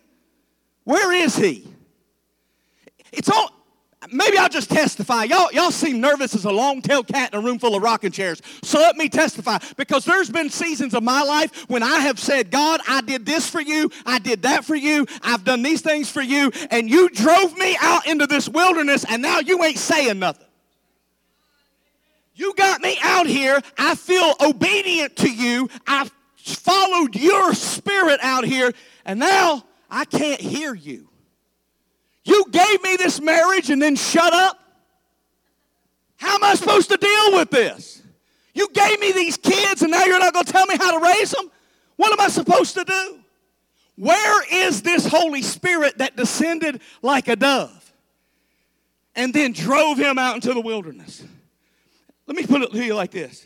where 0.85 1.12
is 1.12 1.35
He? 1.35 1.66
It's 3.11 3.29
all, 3.29 3.51
maybe 4.11 4.38
I'll 4.38 4.49
just 4.49 4.71
testify. 4.71 5.25
Y'all, 5.25 5.53
y'all 5.53 5.71
seem 5.71 6.01
nervous 6.01 6.35
as 6.35 6.45
a 6.45 6.51
long-tailed 6.51 7.07
cat 7.07 7.33
in 7.33 7.38
a 7.38 7.43
room 7.43 7.59
full 7.59 7.75
of 7.75 7.83
rocking 7.83 8.11
chairs. 8.11 8.41
So 8.62 8.79
let 8.79 8.97
me 8.97 9.09
testify 9.09 9.59
because 9.77 10.05
there's 10.05 10.31
been 10.31 10.51
seasons 10.51 10.95
of 10.95 11.03
my 11.03 11.23
life 11.23 11.69
when 11.69 11.83
I 11.83 12.01
have 12.01 12.19
said, 12.19 12.51
God, 12.51 12.81
I 12.88 13.01
did 13.01 13.25
this 13.27 13.49
for 13.49 13.61
you. 13.61 13.91
I 14.05 14.19
did 14.19 14.43
that 14.43 14.65
for 14.65 14.75
you. 14.75 15.07
I've 15.23 15.45
done 15.45 15.62
these 15.62 15.81
things 15.83 16.11
for 16.11 16.23
you. 16.23 16.51
And 16.71 16.91
you 16.91 17.09
drove 17.11 17.57
me 17.57 17.77
out 17.81 18.07
into 18.07 18.27
this 18.27 18.49
wilderness 18.49 19.05
and 19.09 19.23
now 19.23 19.41
you 19.41 19.62
ain't 19.62 19.79
saying 19.79 20.19
nothing. 20.19 20.47
You 22.35 22.55
got 22.55 22.81
me 22.81 22.97
out 23.03 23.27
here. 23.27 23.61
I 23.79 23.95
feel 23.95 24.35
obedient 24.41 25.17
to 25.17 25.31
you. 25.31 25.69
I 25.87 26.09
followed 26.37 27.15
your 27.15 27.55
spirit 27.55 28.21
out 28.23 28.45
here. 28.45 28.73
And 29.05 29.21
now 29.21 29.65
I 29.91 30.05
can't 30.07 30.41
hear 30.41 30.75
you. 30.75 31.09
You 32.25 32.47
gave 32.51 32.83
me 32.83 32.97
this 32.97 33.21
marriage 33.21 33.71
and 33.71 33.81
then 33.81 33.97
shut 33.97 34.33
up? 34.33 34.59
How 36.17 36.37
am 36.37 36.45
I 36.45 36.55
supposed 36.55 36.89
to 36.91 36.97
deal 36.97 37.39
with 37.39 37.51
this? 37.51 38.03
You 38.55 38.69
gave 38.73 39.01
me 39.01 39.13
these 39.13 39.37
kids 39.37 39.83
and 39.83 39.91
now 39.91 40.05
you're 40.05 40.21
not 40.21 40.33
going 40.33 40.45
to 40.45 40.53
tell 40.53 40.67
me 40.67 40.77
how 40.77 40.99
to 40.99 41.05
raise 41.05 41.31
them? 41.31 41.51
What 41.97 42.13
am 42.13 42.21
I 42.21 42.29
supposed 42.29 42.75
to 42.75 42.85
do? 42.85 43.19
Where 43.97 44.45
is 44.51 44.83
this 44.83 45.07
Holy 45.07 45.43
Spirit 45.43 45.99
that 45.99 46.17
descended 46.17 46.81
like 47.03 47.29
a 47.29 47.37
dove 47.37 47.93
and 49.15 49.35
then 49.35 49.53
drove 49.53 49.99
him 49.99 50.19
out 50.19 50.37
into 50.37 50.55
the 50.55 50.61
wilderness? 50.61 51.25
Let 52.27 52.37
me 52.37 52.47
put 52.47 52.63
it 52.63 52.73
to 52.73 52.85
you 52.85 52.95
like 52.95 53.11
this 53.11 53.45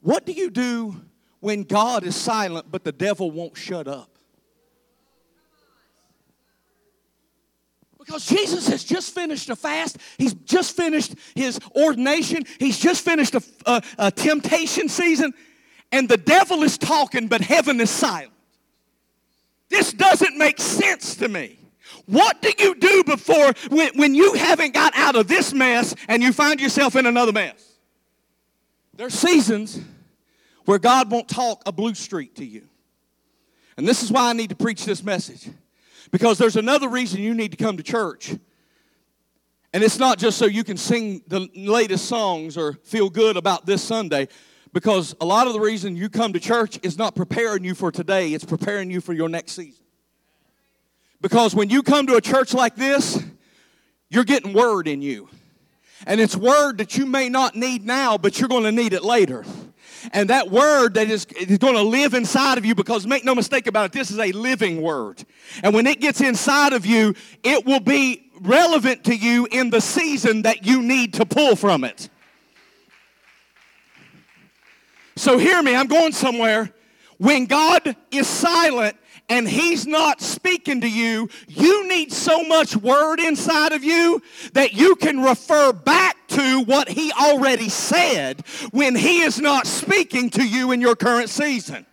What 0.00 0.26
do 0.26 0.32
you 0.32 0.50
do 0.50 1.00
when 1.40 1.64
God 1.64 2.04
is 2.04 2.14
silent 2.14 2.66
but 2.70 2.84
the 2.84 2.92
devil 2.92 3.30
won't 3.30 3.56
shut 3.56 3.88
up? 3.88 4.11
Because 8.12 8.26
Jesus 8.26 8.68
has 8.68 8.84
just 8.84 9.14
finished 9.14 9.48
a 9.48 9.56
fast. 9.56 9.96
He's 10.18 10.34
just 10.34 10.76
finished 10.76 11.14
his 11.34 11.58
ordination. 11.74 12.44
He's 12.58 12.78
just 12.78 13.02
finished 13.02 13.34
a, 13.34 13.42
a, 13.64 13.82
a, 13.96 14.10
temptation 14.10 14.90
season. 14.90 15.32
And 15.90 16.10
the 16.10 16.18
devil 16.18 16.62
is 16.62 16.76
talking, 16.76 17.28
but 17.28 17.40
heaven 17.40 17.80
is 17.80 17.88
silent. 17.88 18.32
This 19.70 19.94
doesn't 19.94 20.36
make 20.36 20.60
sense 20.60 21.14
to 21.16 21.28
me. 21.28 21.58
What 22.04 22.42
do 22.42 22.52
you 22.58 22.74
do 22.74 23.02
before, 23.02 23.54
when, 23.70 23.96
when 23.96 24.14
you 24.14 24.34
haven't 24.34 24.74
got 24.74 24.94
out 24.94 25.16
of 25.16 25.26
this 25.26 25.54
mess 25.54 25.94
and 26.06 26.22
you 26.22 26.34
find 26.34 26.60
yourself 26.60 26.96
in 26.96 27.06
another 27.06 27.32
mess? 27.32 27.78
There's 28.92 29.14
seasons 29.14 29.80
where 30.66 30.78
God 30.78 31.10
won't 31.10 31.28
talk 31.28 31.62
a 31.64 31.72
blue 31.72 31.94
streak 31.94 32.34
to 32.34 32.44
you. 32.44 32.68
And 33.78 33.88
this 33.88 34.02
is 34.02 34.12
why 34.12 34.28
I 34.28 34.34
need 34.34 34.50
to 34.50 34.56
preach 34.56 34.84
this 34.84 35.02
message. 35.02 35.48
Because 36.12 36.38
there's 36.38 36.56
another 36.56 36.88
reason 36.88 37.20
you 37.20 37.34
need 37.34 37.50
to 37.50 37.56
come 37.56 37.78
to 37.78 37.82
church. 37.82 38.36
And 39.72 39.82
it's 39.82 39.98
not 39.98 40.18
just 40.18 40.38
so 40.38 40.44
you 40.44 40.62
can 40.62 40.76
sing 40.76 41.22
the 41.26 41.48
latest 41.56 42.04
songs 42.04 42.56
or 42.58 42.74
feel 42.84 43.08
good 43.08 43.36
about 43.36 43.66
this 43.66 43.82
Sunday. 43.82 44.28
Because 44.74 45.14
a 45.20 45.24
lot 45.24 45.46
of 45.46 45.54
the 45.54 45.60
reason 45.60 45.96
you 45.96 46.08
come 46.08 46.34
to 46.34 46.40
church 46.40 46.78
is 46.82 46.98
not 46.98 47.14
preparing 47.14 47.64
you 47.64 47.74
for 47.74 47.90
today, 47.90 48.32
it's 48.32 48.44
preparing 48.44 48.90
you 48.90 49.00
for 49.00 49.12
your 49.14 49.28
next 49.28 49.52
season. 49.52 49.84
Because 51.20 51.54
when 51.54 51.70
you 51.70 51.82
come 51.82 52.06
to 52.08 52.16
a 52.16 52.20
church 52.20 52.52
like 52.52 52.76
this, 52.76 53.22
you're 54.10 54.24
getting 54.24 54.52
word 54.52 54.88
in 54.88 55.00
you. 55.00 55.28
And 56.06 56.20
it's 56.20 56.36
word 56.36 56.78
that 56.78 56.98
you 56.98 57.06
may 57.06 57.28
not 57.28 57.54
need 57.54 57.86
now, 57.86 58.18
but 58.18 58.38
you're 58.38 58.48
going 58.48 58.64
to 58.64 58.72
need 58.72 58.92
it 58.92 59.04
later. 59.04 59.44
And 60.12 60.30
that 60.30 60.50
word 60.50 60.94
that 60.94 61.08
is, 61.08 61.26
is 61.26 61.58
going 61.58 61.74
to 61.74 61.82
live 61.82 62.14
inside 62.14 62.58
of 62.58 62.64
you, 62.64 62.74
because 62.74 63.06
make 63.06 63.24
no 63.24 63.34
mistake 63.34 63.66
about 63.66 63.86
it, 63.86 63.92
this 63.92 64.10
is 64.10 64.18
a 64.18 64.32
living 64.32 64.82
word. 64.82 65.24
And 65.62 65.74
when 65.74 65.86
it 65.86 66.00
gets 66.00 66.20
inside 66.20 66.72
of 66.72 66.84
you, 66.84 67.14
it 67.42 67.64
will 67.64 67.80
be 67.80 68.30
relevant 68.40 69.04
to 69.04 69.14
you 69.14 69.46
in 69.50 69.70
the 69.70 69.80
season 69.80 70.42
that 70.42 70.66
you 70.66 70.82
need 70.82 71.14
to 71.14 71.24
pull 71.24 71.54
from 71.54 71.84
it. 71.84 72.08
So 75.14 75.38
hear 75.38 75.62
me, 75.62 75.76
I'm 75.76 75.86
going 75.86 76.12
somewhere. 76.12 76.72
When 77.18 77.46
God 77.46 77.94
is 78.10 78.26
silent, 78.26 78.96
and 79.28 79.48
he's 79.48 79.86
not 79.86 80.20
speaking 80.20 80.80
to 80.82 80.88
you, 80.88 81.28
you 81.48 81.88
need 81.88 82.12
so 82.12 82.42
much 82.42 82.76
word 82.76 83.18
inside 83.18 83.72
of 83.72 83.82
you 83.82 84.20
that 84.52 84.74
you 84.74 84.94
can 84.96 85.22
refer 85.22 85.72
back 85.72 86.16
to 86.32 86.60
what 86.64 86.88
he 86.88 87.12
already 87.12 87.68
said 87.68 88.42
when 88.70 88.94
he 88.94 89.22
is 89.22 89.40
not 89.40 89.66
speaking 89.66 90.30
to 90.30 90.46
you 90.46 90.72
in 90.72 90.80
your 90.80 90.96
current 90.96 91.28
season. 91.28 91.86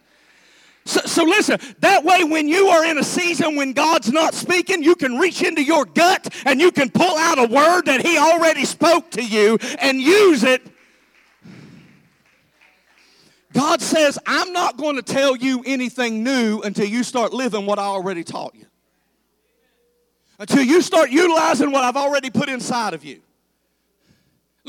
So, 0.86 1.02
so, 1.02 1.23
listen, 1.23 1.60
that 1.80 2.04
way 2.04 2.23
when 2.23 2.47
you 2.47 2.67
are 2.67 2.84
in 2.84 2.97
a 2.97 3.04
season 3.04 3.56
when 3.56 3.73
God's 3.73 4.12
not 4.12 4.34
speaking, 4.34 4.82
you 4.82 4.95
can 4.95 5.19
reach 5.19 5.43
into 5.43 5.62
your 5.62 5.86
gut 5.86 6.34
and 6.45 6.60
you 6.60 6.71
can 6.71 6.89
pull 6.89 7.15
out 7.17 7.38
a 7.38 7.45
word 7.45 7.86
that 7.86 8.02
He 8.04 8.17
already 8.17 8.65
spoke 8.65 9.12
to 9.12 9.23
you 9.23 9.60
and 9.80 10.02
use 10.02 10.43
it 10.43 10.65
God 13.54 13.82
says, 13.82 14.19
I'm 14.25 14.54
not 14.54 14.78
going 14.78 14.95
to 14.95 15.02
tell 15.02 15.36
you 15.36 15.63
anything 15.65 16.23
new 16.23 16.62
until 16.62 16.86
you 16.86 17.04
start 17.04 17.34
living 17.34 17.65
what 17.65 17.80
I 17.80 17.84
already 17.84 18.23
taught 18.23 18.54
you. 18.56 18.65
Until 20.38 20.63
you 20.63 20.82
start 20.82 21.10
utilizing 21.10 21.71
what 21.71 21.84
I've 21.84 21.97
already 21.97 22.30
put 22.30 22.47
inside 22.47 22.93
of 22.93 23.04
you. 23.04 23.21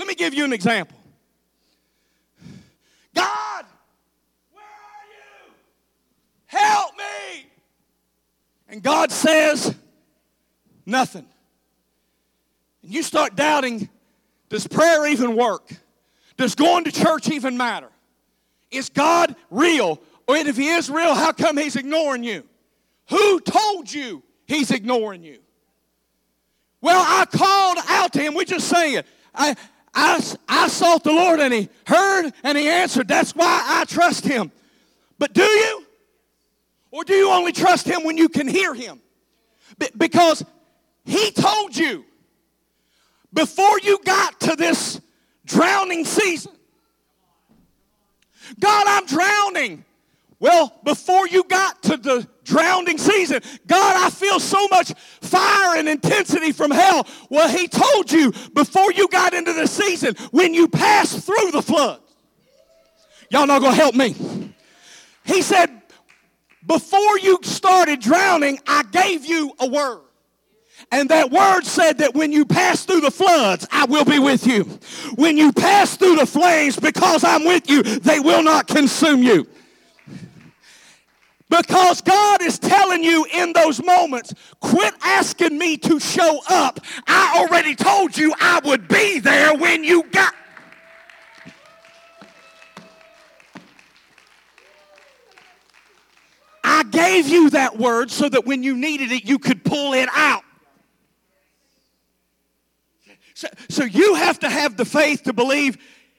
Let 0.01 0.09
me 0.09 0.15
give 0.15 0.33
you 0.33 0.47
an 0.47 0.55
example. 0.55 0.97
God, 3.15 3.67
where 4.51 4.65
are 4.65 5.05
you? 5.45 5.53
Help 6.47 6.97
me. 6.97 7.47
And 8.71 8.83
God 8.83 9.13
says, 9.13 9.75
nothing. 10.87 11.27
And 12.83 12.95
you 12.95 13.03
start 13.03 13.37
doubting, 13.37 13.91
does 14.49 14.67
prayer 14.67 15.07
even 15.07 15.37
work? 15.37 15.71
Does 16.39 16.55
going 16.55 16.85
to 16.85 16.93
church 16.93 17.29
even 17.29 17.59
matter? 17.59 17.91
Is 18.71 18.89
God 18.89 19.37
real? 19.51 20.01
Or 20.27 20.35
if 20.35 20.57
He 20.57 20.69
is 20.69 20.89
real, 20.89 21.15
how 21.15 21.33
come 21.33 21.59
He's 21.59 21.77
ignoring 21.77 22.25
you? 22.25 22.45
Who 23.11 23.39
told 23.41 23.93
you 23.93 24.23
He's 24.47 24.71
ignoring 24.71 25.25
you? 25.25 25.41
Well, 26.81 27.05
I 27.07 27.27
called 27.27 27.77
out 27.87 28.15
to 28.15 28.23
Him. 28.23 28.33
We 28.33 28.47
just 28.47 28.67
it. 28.95 29.07
I, 29.35 29.55
I, 29.95 30.23
I 30.49 30.69
sought 30.69 31.05
the 31.05 31.13
Lord 31.13 31.41
and 31.41 31.53
He 31.53 31.69
heard 31.87 32.33
and 32.43 32.57
He 32.57 32.69
answered. 32.69 33.09
That's 33.09 33.35
why 33.35 33.63
I 33.67 33.85
trust 33.85 34.25
Him. 34.25 34.53
But 35.19 35.33
do 35.33 35.43
you? 35.43 35.87
Or 36.91 37.05
do 37.05 37.15
you 37.15 37.31
only 37.31 37.53
trust 37.53 37.87
Him 37.87 38.05
when 38.05 38.17
you 38.17 38.29
can 38.29 38.49
hear 38.49 38.75
Him? 38.75 39.01
because 39.97 40.45
He 41.05 41.31
told 41.31 41.77
you 41.77 42.05
before 43.33 43.79
you 43.81 43.99
got 44.05 44.41
to 44.41 44.57
this 44.57 45.01
drowning 45.47 46.05
season 46.05 46.53
God, 48.59 48.85
I'm 48.89 49.07
drowning. 49.07 49.85
Well, 50.41 50.81
before 50.85 51.29
you 51.29 51.45
got 51.45 51.83
to 51.85 51.99
the 51.99 52.27
drowning 52.45 52.97
season, 52.97 53.43
God, 53.67 54.07
I 54.07 54.09
feel 54.09 54.41
so 54.41 54.67
much 54.69 54.95
fire 55.21 55.77
and 55.77 55.87
intensity 55.87 56.51
from 56.53 56.71
hell. 56.71 57.07
Well, 57.29 57.49
He 57.49 57.69
told 57.69 58.11
you 58.11 58.33
before 58.55 58.91
you 58.93 59.07
got 59.09 59.35
into 59.35 59.53
the 59.53 59.67
season, 59.67 60.17
when 60.31 60.55
you 60.55 60.67
passed 60.67 61.25
through 61.25 61.51
the 61.53 61.63
flood. 61.63 62.01
Y'all 63.31 63.47
not 63.47 63.61
gonna 63.61 63.77
help 63.77 63.95
me. 63.95 64.17
He 65.25 65.43
said, 65.43 65.71
before 66.67 67.19
you 67.19 67.39
started 67.43 68.01
drowning, 68.01 68.59
I 68.67 68.83
gave 68.91 69.27
you 69.27 69.53
a 69.61 69.69
word. 69.69 70.01
And 70.91 71.11
that 71.11 71.31
word 71.31 71.65
said 71.65 71.99
that 71.99 72.15
when 72.15 72.33
you 72.33 72.45
pass 72.45 72.85
through 72.85 73.03
the 73.03 73.11
floods, 73.11 73.67
I 73.71 73.85
will 73.85 74.05
be 74.05 74.19
with 74.19 74.47
you. 74.47 74.65
When 75.15 75.37
you 75.37 75.53
pass 75.53 75.97
through 75.97 76.17
the 76.17 76.27
flames, 76.27 76.79
because 76.79 77.23
I'm 77.25 77.45
with 77.45 77.69
you, 77.69 77.83
they 77.83 78.19
will 78.19 78.43
not 78.43 78.67
consume 78.67 79.23
you. 79.23 79.47
Because 81.51 82.01
God 82.01 82.43
is 82.43 82.61
telling 82.61 83.03
you 83.03 83.27
in 83.35 83.53
those 83.53 83.83
moments, 83.83 84.33
quit 84.61 84.95
asking 85.03 85.59
me 85.59 85.77
to 85.79 85.99
show 85.99 86.41
up. 86.49 86.79
I 87.09 87.41
already 87.41 87.75
told 87.75 88.17
you 88.17 88.33
I 88.41 88.61
would 88.65 88.87
be 88.87 89.19
there 89.19 89.57
when 89.57 89.83
you 89.83 90.05
got. 90.05 90.33
I 96.63 96.85
gave 96.85 97.27
you 97.27 97.51
that 97.51 97.77
word 97.77 98.13
so 98.13 98.29
that 98.29 98.47
when 98.47 98.63
you 98.63 98.77
needed 98.77 99.11
it, 99.11 99.25
you 99.25 99.41
could 99.41 99.65
pull 99.65 99.93
it 99.93 100.09
out. 100.15 100.45
So, 103.35 103.49
so 103.69 103.85
you 103.85 104.15
have 104.15 104.39
to 104.41 104.49
have 104.49 104.77
the 104.77 104.85
faith 104.85 105.25
to 105.25 105.33
believe 105.33 105.79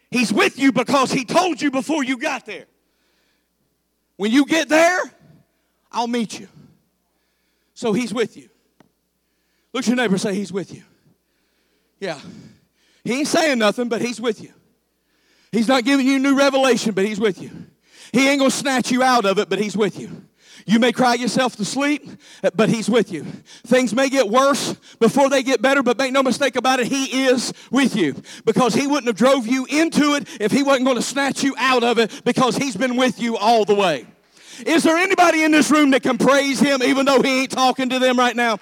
He's 0.09 0.33
with 0.33 0.59
you 0.59 0.73
because 0.73 1.09
He 1.13 1.23
told 1.23 1.61
you 1.61 1.71
before 1.71 2.03
you 2.03 2.17
got 2.17 2.45
there. 2.45 2.65
When 4.17 4.31
you 4.31 4.45
get 4.45 4.67
there, 4.67 4.99
I'll 5.91 6.08
meet 6.08 6.39
you. 6.39 6.47
So 7.73 7.93
he's 7.93 8.13
with 8.13 8.38
you. 8.38 8.49
Look 9.73 9.84
at 9.84 9.88
your 9.88 9.95
neighbor 9.95 10.17
say, 10.17 10.36
He's 10.36 10.51
with 10.51 10.73
you. 10.73 10.84
Yeah. 11.99 12.19
He 13.04 13.13
ain't 13.13 13.27
saying 13.27 13.58
nothing, 13.58 13.89
but 13.89 14.01
he's 14.01 14.21
with 14.21 14.41
you. 14.41 14.51
He's 15.51 15.67
not 15.67 15.84
giving 15.84 16.06
you 16.06 16.19
new 16.19 16.38
revelation, 16.38 16.93
but 16.93 17.06
he's 17.06 17.19
with 17.19 17.41
you. 17.41 17.49
He 18.12 18.27
ain't 18.27 18.39
gonna 18.39 18.51
snatch 18.51 18.91
you 18.91 19.01
out 19.01 19.25
of 19.25 19.39
it, 19.39 19.49
but 19.49 19.60
he's 19.60 19.75
with 19.75 19.99
you. 19.99 20.23
You 20.65 20.80
may 20.80 20.91
cry 20.91 21.15
yourself 21.15 21.56
to 21.58 21.65
sleep, 21.65 22.08
but 22.56 22.69
He's 22.69 22.89
with 22.89 23.12
you. 23.12 23.23
Things 23.65 23.93
may 23.93 24.10
get 24.10 24.30
worse 24.30 24.75
before 24.99 25.30
they 25.30 25.43
get 25.43 25.62
better, 25.62 25.84
but 25.84 25.97
make 25.97 26.13
no 26.13 26.23
mistake 26.23 26.56
about 26.56 26.80
it, 26.80 26.88
He 26.88 27.25
is 27.25 27.54
with 27.71 27.95
you. 27.95 28.21
Because 28.45 28.73
He 28.73 28.88
wouldn't 28.88 29.08
have 29.08 29.15
drove 29.15 29.47
you 29.47 29.65
into 29.65 30.13
it 30.13 30.27
if 30.39 30.51
He 30.51 30.63
wasn't 30.63 30.86
going 30.86 30.97
to 30.97 31.01
snatch 31.01 31.43
you 31.43 31.56
out 31.58 31.84
of 31.84 31.97
it 31.99 32.21
because 32.23 32.58
He's 32.58 32.75
been 32.75 32.95
with 32.95 33.19
you 33.19 33.38
all 33.38 33.65
the 33.65 33.75
way. 33.75 34.06
Is 34.65 34.84
there 34.84 34.97
anybody 34.97 35.43
in 35.43 35.52
this 35.52 35.71
room 35.71 35.91
that 35.91 36.04
can 36.04 36.17
praise 36.17 36.60
him 36.60 36.82
even 36.84 37.06
though 37.06 37.21
he 37.21 37.41
ain't 37.41 37.52
talking 37.52 37.89
to 37.89 38.00
them 38.00 38.17
right 38.17 38.36
now? 38.36 38.60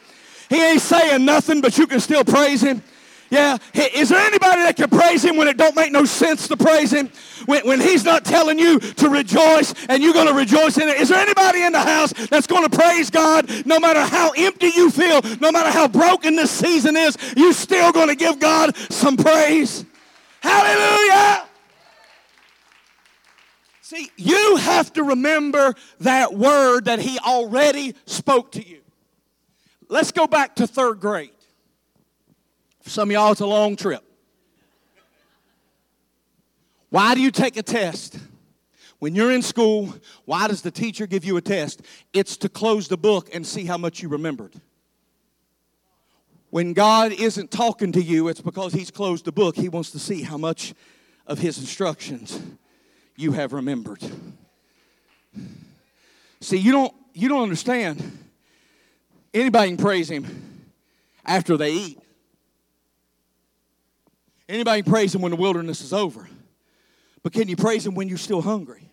He 0.49 0.61
ain't 0.61 0.81
saying 0.81 1.25
nothing, 1.25 1.61
but 1.61 1.77
you 1.77 1.87
can 1.87 1.99
still 1.99 2.23
praise 2.23 2.61
him. 2.61 2.81
Yeah. 3.29 3.57
Is 3.73 4.09
there 4.09 4.19
anybody 4.19 4.63
that 4.63 4.75
can 4.75 4.89
praise 4.89 5.23
him 5.23 5.37
when 5.37 5.47
it 5.47 5.57
don't 5.57 5.75
make 5.75 5.91
no 5.91 6.03
sense 6.05 6.47
to 6.47 6.57
praise 6.57 6.91
him? 6.91 7.11
When, 7.45 7.65
when 7.67 7.79
he's 7.79 8.03
not 8.03 8.25
telling 8.25 8.57
you 8.57 8.79
to 8.79 9.09
rejoice 9.09 9.73
and 9.87 10.01
you're 10.01 10.13
going 10.13 10.27
to 10.27 10.33
rejoice 10.33 10.77
in 10.77 10.87
it? 10.87 10.99
Is 10.99 11.09
there 11.09 11.19
anybody 11.19 11.61
in 11.61 11.71
the 11.71 11.79
house 11.79 12.11
that's 12.29 12.47
going 12.47 12.67
to 12.67 12.75
praise 12.75 13.11
God 13.11 13.47
no 13.67 13.79
matter 13.79 14.01
how 14.01 14.31
empty 14.35 14.71
you 14.75 14.89
feel, 14.89 15.21
no 15.39 15.51
matter 15.51 15.69
how 15.69 15.87
broken 15.87 16.35
this 16.35 16.49
season 16.49 16.97
is, 16.97 17.17
you're 17.37 17.53
still 17.53 17.91
going 17.91 18.07
to 18.07 18.15
give 18.15 18.39
God 18.39 18.75
some 18.91 19.15
praise? 19.15 19.85
Hallelujah. 20.41 21.48
See, 23.89 24.11
you 24.17 24.57
have 24.57 24.93
to 24.93 25.03
remember 25.03 25.73
that 26.01 26.35
word 26.35 26.85
that 26.85 26.99
he 26.99 27.17
already 27.17 27.95
spoke 28.05 28.51
to 28.51 28.63
you. 28.63 28.81
Let's 29.87 30.11
go 30.11 30.27
back 30.27 30.57
to 30.57 30.67
third 30.67 30.99
grade. 30.99 31.31
For 32.81 32.91
some 32.91 33.09
of 33.09 33.13
y'all, 33.13 33.31
it's 33.31 33.41
a 33.41 33.47
long 33.47 33.75
trip. 33.75 34.03
Why 36.91 37.15
do 37.15 37.21
you 37.21 37.31
take 37.31 37.57
a 37.57 37.63
test? 37.63 38.19
When 38.99 39.15
you're 39.15 39.31
in 39.31 39.41
school, 39.41 39.95
why 40.25 40.47
does 40.47 40.61
the 40.61 40.69
teacher 40.69 41.07
give 41.07 41.25
you 41.25 41.37
a 41.37 41.41
test? 41.41 41.81
It's 42.13 42.37
to 42.37 42.47
close 42.47 42.89
the 42.89 42.97
book 42.97 43.33
and 43.33 43.43
see 43.43 43.65
how 43.65 43.79
much 43.79 44.03
you 44.03 44.09
remembered. 44.09 44.53
When 46.51 46.73
God 46.73 47.11
isn't 47.11 47.49
talking 47.49 47.91
to 47.93 48.03
you, 48.03 48.27
it's 48.27 48.41
because 48.41 48.71
He's 48.71 48.91
closed 48.91 49.25
the 49.25 49.31
book. 49.31 49.55
He 49.55 49.67
wants 49.67 49.89
to 49.93 49.99
see 49.99 50.21
how 50.21 50.37
much 50.37 50.75
of 51.25 51.39
His 51.39 51.57
instructions 51.57 52.39
you 53.19 53.33
have 53.33 53.53
remembered. 53.53 54.01
See, 56.41 56.57
you 56.57 56.71
don't 56.71 56.93
you 57.13 57.27
don't 57.27 57.43
understand. 57.43 58.17
Anybody 59.33 59.69
can 59.69 59.77
praise 59.77 60.09
him 60.09 60.71
after 61.25 61.57
they 61.57 61.71
eat. 61.71 61.99
Anybody 64.47 64.81
can 64.81 64.91
praise 64.91 65.13
him 65.13 65.21
when 65.21 65.31
the 65.31 65.37
wilderness 65.37 65.81
is 65.81 65.91
over. 65.91 66.27
But 67.21 67.33
can 67.33 67.49
you 67.49 67.57
praise 67.57 67.85
him 67.85 67.93
when 67.93 68.07
you're 68.07 68.17
still 68.17 68.41
hungry? 68.41 68.89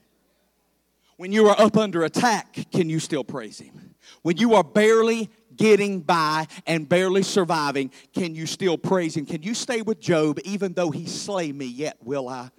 When 1.16 1.32
you 1.32 1.48
are 1.48 1.58
up 1.58 1.76
under 1.76 2.04
attack, 2.04 2.58
can 2.72 2.90
you 2.90 2.98
still 2.98 3.24
praise 3.24 3.58
him? 3.58 3.94
When 4.22 4.36
you 4.36 4.54
are 4.54 4.64
barely 4.64 5.30
getting 5.56 6.00
by 6.00 6.48
and 6.66 6.86
barely 6.86 7.22
surviving, 7.22 7.90
can 8.12 8.34
you 8.34 8.44
still 8.44 8.76
praise 8.76 9.16
him? 9.16 9.24
Can 9.24 9.42
you 9.42 9.54
stay 9.54 9.80
with 9.80 10.00
Job 10.00 10.40
even 10.44 10.74
though 10.74 10.90
he 10.90 11.06
slay 11.06 11.52
me, 11.52 11.64
yet 11.64 11.96
will 12.02 12.28
I 12.28 12.50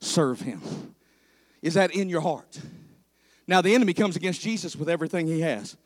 serve 0.00 0.40
him? 0.40 0.60
Is 1.64 1.74
that 1.74 1.92
in 1.92 2.10
your 2.10 2.20
heart? 2.20 2.60
Now, 3.48 3.62
the 3.62 3.74
enemy 3.74 3.94
comes 3.94 4.16
against 4.16 4.42
Jesus 4.42 4.76
with 4.76 4.90
everything 4.90 5.26
he 5.26 5.40
has. 5.40 5.76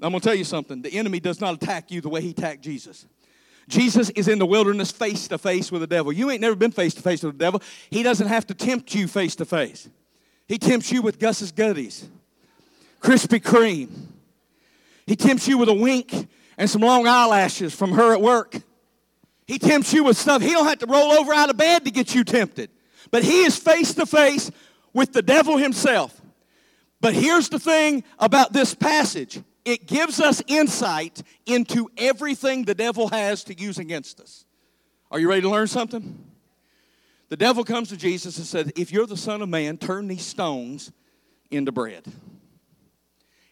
I'm 0.00 0.10
going 0.10 0.20
to 0.20 0.26
tell 0.26 0.34
you 0.34 0.44
something. 0.44 0.80
The 0.80 0.94
enemy 0.94 1.20
does 1.20 1.38
not 1.38 1.54
attack 1.54 1.90
you 1.90 2.00
the 2.00 2.08
way 2.08 2.22
he 2.22 2.30
attacked 2.30 2.62
Jesus. 2.62 3.04
Jesus 3.68 4.08
is 4.10 4.26
in 4.26 4.38
the 4.38 4.46
wilderness 4.46 4.90
face 4.90 5.28
to 5.28 5.36
face 5.36 5.70
with 5.70 5.82
the 5.82 5.86
devil. 5.86 6.12
You 6.12 6.30
ain't 6.30 6.40
never 6.40 6.56
been 6.56 6.70
face 6.70 6.94
to 6.94 7.02
face 7.02 7.22
with 7.22 7.34
the 7.34 7.44
devil. 7.44 7.60
He 7.90 8.02
doesn't 8.02 8.28
have 8.28 8.46
to 8.46 8.54
tempt 8.54 8.94
you 8.94 9.06
face 9.06 9.36
to 9.36 9.44
face. 9.44 9.90
He 10.46 10.56
tempts 10.56 10.90
you 10.90 11.02
with 11.02 11.18
Gus's 11.18 11.52
goodies, 11.52 12.08
Krispy 13.02 13.42
Kreme. 13.42 13.90
He 15.06 15.14
tempts 15.14 15.46
you 15.46 15.58
with 15.58 15.68
a 15.68 15.74
wink 15.74 16.26
and 16.56 16.70
some 16.70 16.80
long 16.80 17.06
eyelashes 17.06 17.74
from 17.74 17.92
her 17.92 18.14
at 18.14 18.22
work. 18.22 18.56
He 19.46 19.58
tempts 19.58 19.92
you 19.92 20.04
with 20.04 20.16
stuff. 20.16 20.40
He 20.40 20.52
don't 20.52 20.66
have 20.66 20.78
to 20.78 20.86
roll 20.86 21.12
over 21.12 21.34
out 21.34 21.50
of 21.50 21.58
bed 21.58 21.84
to 21.84 21.90
get 21.90 22.14
you 22.14 22.24
tempted. 22.24 22.70
But 23.10 23.24
he 23.24 23.42
is 23.42 23.56
face 23.56 23.94
to 23.94 24.06
face 24.06 24.50
with 24.92 25.12
the 25.12 25.22
devil 25.22 25.56
himself. 25.56 26.20
But 27.00 27.14
here's 27.14 27.48
the 27.48 27.58
thing 27.58 28.04
about 28.18 28.52
this 28.52 28.74
passage 28.74 29.42
it 29.64 29.86
gives 29.86 30.20
us 30.20 30.42
insight 30.46 31.22
into 31.44 31.90
everything 31.98 32.64
the 32.64 32.74
devil 32.74 33.08
has 33.08 33.44
to 33.44 33.58
use 33.58 33.78
against 33.78 34.20
us. 34.20 34.46
Are 35.10 35.18
you 35.18 35.28
ready 35.28 35.42
to 35.42 35.50
learn 35.50 35.66
something? 35.66 36.24
The 37.28 37.36
devil 37.36 37.64
comes 37.64 37.90
to 37.90 37.96
Jesus 37.96 38.38
and 38.38 38.46
said, 38.46 38.72
If 38.76 38.92
you're 38.92 39.06
the 39.06 39.16
Son 39.16 39.42
of 39.42 39.48
Man, 39.48 39.76
turn 39.76 40.08
these 40.08 40.24
stones 40.24 40.90
into 41.50 41.72
bread. 41.72 42.04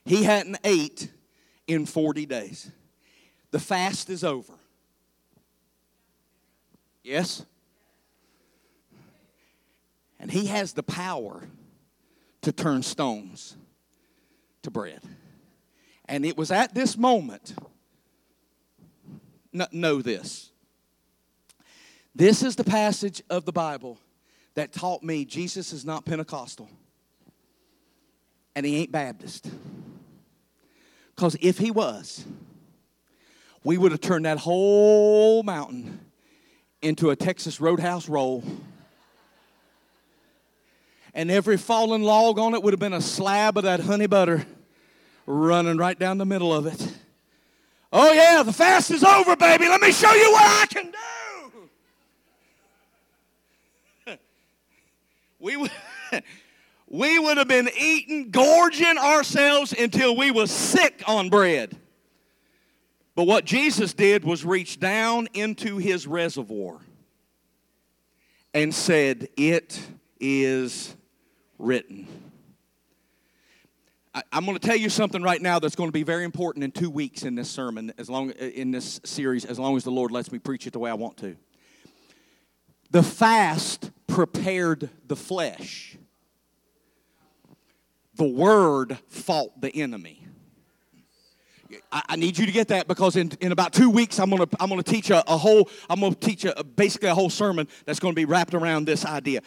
He 0.04 0.22
hadn't 0.22 0.58
ate 0.64 1.10
in 1.66 1.84
40 1.84 2.26
days. 2.26 2.70
The 3.50 3.58
fast 3.58 4.08
is 4.08 4.24
over. 4.24 4.54
Yes? 7.02 7.44
And 10.18 10.30
he 10.30 10.46
has 10.46 10.72
the 10.72 10.82
power 10.82 11.48
to 12.42 12.52
turn 12.52 12.82
stones 12.82 13.56
to 14.62 14.70
bread. 14.70 15.00
And 16.06 16.24
it 16.24 16.36
was 16.36 16.50
at 16.50 16.74
this 16.74 16.96
moment, 16.96 17.54
know 19.72 20.00
this. 20.02 20.50
This 22.14 22.42
is 22.42 22.56
the 22.56 22.64
passage 22.64 23.22
of 23.28 23.44
the 23.44 23.52
Bible 23.52 23.98
that 24.54 24.72
taught 24.72 25.02
me 25.02 25.24
Jesus 25.24 25.72
is 25.72 25.84
not 25.84 26.04
Pentecostal 26.04 26.68
and 28.54 28.64
he 28.64 28.76
ain't 28.76 28.90
Baptist. 28.90 29.50
Because 31.14 31.36
if 31.40 31.58
he 31.58 31.70
was, 31.70 32.24
we 33.62 33.76
would 33.76 33.92
have 33.92 34.00
turned 34.00 34.24
that 34.24 34.38
whole 34.38 35.42
mountain 35.42 36.00
into 36.80 37.10
a 37.10 37.16
Texas 37.16 37.60
Roadhouse 37.60 38.08
roll 38.08 38.42
and 41.16 41.30
every 41.30 41.56
fallen 41.56 42.02
log 42.02 42.38
on 42.38 42.54
it 42.54 42.62
would 42.62 42.74
have 42.74 42.78
been 42.78 42.92
a 42.92 43.00
slab 43.00 43.56
of 43.56 43.64
that 43.64 43.80
honey 43.80 44.06
butter 44.06 44.44
running 45.24 45.78
right 45.78 45.98
down 45.98 46.18
the 46.18 46.26
middle 46.26 46.52
of 46.52 46.66
it. 46.66 46.94
Oh, 47.90 48.12
yeah, 48.12 48.42
the 48.42 48.52
fast 48.52 48.90
is 48.90 49.02
over, 49.02 49.34
baby. 49.34 49.66
Let 49.66 49.80
me 49.80 49.92
show 49.92 50.12
you 50.12 50.30
what 50.30 50.44
I 50.44 50.66
can 50.66 50.92
do. 54.06 54.18
we 55.40 55.56
would. 55.56 55.72
we 56.88 57.18
would 57.18 57.38
have 57.38 57.48
been 57.48 57.70
eating, 57.80 58.30
gorging 58.30 58.98
ourselves 58.98 59.72
until 59.72 60.14
we 60.16 60.30
was 60.30 60.50
sick 60.50 61.02
on 61.06 61.30
bread. 61.30 61.74
But 63.14 63.24
what 63.24 63.46
Jesus 63.46 63.94
did 63.94 64.22
was 64.22 64.44
reach 64.44 64.78
down 64.78 65.28
into 65.32 65.78
his 65.78 66.06
reservoir 66.06 66.78
and 68.52 68.74
said, 68.74 69.28
It 69.38 69.80
is 70.20 70.94
written. 71.58 72.06
I, 74.14 74.22
am 74.32 74.46
going 74.46 74.56
to 74.58 74.66
tell 74.66 74.76
you 74.76 74.88
something 74.88 75.22
right 75.22 75.40
now 75.40 75.58
that's 75.58 75.76
going 75.76 75.88
to 75.88 75.92
be 75.92 76.02
very 76.02 76.24
important 76.24 76.64
in 76.64 76.72
two 76.72 76.88
weeks 76.88 77.22
in 77.22 77.34
this 77.34 77.50
sermon, 77.50 77.92
as 77.98 78.08
long 78.08 78.30
in 78.30 78.70
this 78.70 79.00
series, 79.04 79.44
as 79.44 79.58
long 79.58 79.76
as 79.76 79.84
the 79.84 79.90
Lord 79.90 80.10
lets 80.10 80.32
me 80.32 80.38
preach 80.38 80.66
it 80.66 80.72
the 80.72 80.78
way 80.78 80.90
I 80.90 80.94
want 80.94 81.18
to. 81.18 81.36
The 82.90 83.02
fast 83.02 83.90
prepared 84.06 84.88
the 85.06 85.16
flesh. 85.16 85.98
The 88.14 88.24
word 88.24 88.96
fought 89.08 89.60
the 89.60 89.74
enemy. 89.74 90.26
I, 91.92 92.16
need 92.16 92.38
you 92.38 92.46
to 92.46 92.52
get 92.52 92.68
that 92.68 92.88
because 92.88 93.16
in, 93.16 93.32
in 93.40 93.52
about 93.52 93.72
two 93.72 93.90
weeks 93.90 94.18
I'm 94.18 94.30
gonna 94.30 94.46
I'm 94.60 94.68
gonna 94.68 94.82
teach 94.82 95.10
a, 95.10 95.28
a 95.30 95.36
whole 95.36 95.68
I'm 95.90 96.00
gonna 96.00 96.14
teach 96.14 96.44
a, 96.44 96.62
basically 96.62 97.08
a 97.08 97.14
whole 97.14 97.28
sermon 97.28 97.66
that's 97.84 97.98
gonna 97.98 98.14
be 98.14 98.24
wrapped 98.24 98.54
around 98.54 98.86
this 98.86 99.04
idea. 99.04 99.40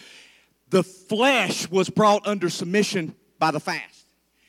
The 0.70 0.84
flesh 0.84 1.70
was 1.70 1.90
brought 1.90 2.28
under 2.28 2.50
submission 2.50 3.16
by 3.40 3.52
the 3.52 3.60
fast. 3.60 4.06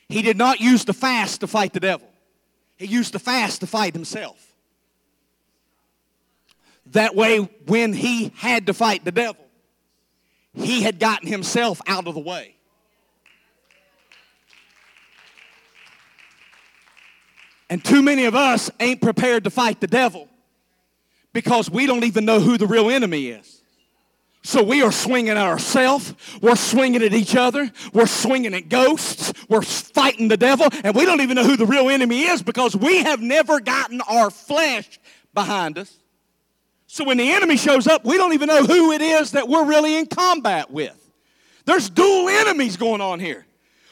He 0.07 0.21
did 0.21 0.37
not 0.37 0.59
use 0.59 0.85
the 0.85 0.93
fast 0.93 1.41
to 1.41 1.47
fight 1.47 1.73
the 1.73 1.79
devil. 1.79 2.07
He 2.77 2.85
used 2.85 3.13
the 3.13 3.19
fast 3.19 3.61
to 3.61 3.67
fight 3.67 3.93
himself. 3.93 4.53
That 6.87 7.15
way, 7.15 7.37
when 7.67 7.93
he 7.93 8.31
had 8.35 8.67
to 8.67 8.73
fight 8.73 9.05
the 9.05 9.11
devil, 9.11 9.45
he 10.53 10.81
had 10.81 10.99
gotten 10.99 11.27
himself 11.27 11.81
out 11.87 12.07
of 12.07 12.13
the 12.13 12.19
way. 12.19 12.55
And 17.69 17.83
too 17.83 18.01
many 18.01 18.25
of 18.25 18.35
us 18.35 18.69
ain't 18.81 19.01
prepared 19.01 19.45
to 19.45 19.49
fight 19.49 19.79
the 19.79 19.87
devil 19.87 20.27
because 21.31 21.69
we 21.69 21.85
don't 21.85 22.03
even 22.03 22.25
know 22.25 22.41
who 22.41 22.57
the 22.57 22.67
real 22.67 22.89
enemy 22.89 23.27
is. 23.27 23.50
So 24.43 24.63
we 24.63 24.81
are 24.81 24.91
swinging 24.91 25.29
at 25.29 25.37
ourselves. 25.37 26.15
We're 26.41 26.55
swinging 26.55 27.03
at 27.03 27.13
each 27.13 27.35
other. 27.35 27.71
We're 27.93 28.07
swinging 28.07 28.55
at 28.55 28.69
ghosts. 28.69 29.33
We're 29.47 29.61
fighting 29.61 30.29
the 30.29 30.37
devil. 30.37 30.67
And 30.83 30.95
we 30.95 31.05
don't 31.05 31.21
even 31.21 31.35
know 31.35 31.43
who 31.43 31.57
the 31.57 31.67
real 31.67 31.89
enemy 31.89 32.23
is 32.23 32.41
because 32.41 32.75
we 32.75 33.03
have 33.03 33.21
never 33.21 33.59
gotten 33.59 34.01
our 34.01 34.31
flesh 34.31 34.99
behind 35.33 35.77
us. 35.77 35.95
So 36.87 37.05
when 37.05 37.17
the 37.17 37.31
enemy 37.31 37.55
shows 37.55 37.87
up, 37.87 38.03
we 38.03 38.17
don't 38.17 38.33
even 38.33 38.47
know 38.47 38.65
who 38.65 38.91
it 38.91 39.01
is 39.01 39.31
that 39.31 39.47
we're 39.47 39.65
really 39.65 39.95
in 39.95 40.07
combat 40.07 40.71
with. 40.71 40.97
There's 41.65 41.89
dual 41.89 42.27
enemies 42.27 42.77
going 42.77 42.99
on 42.99 43.19
here. 43.19 43.45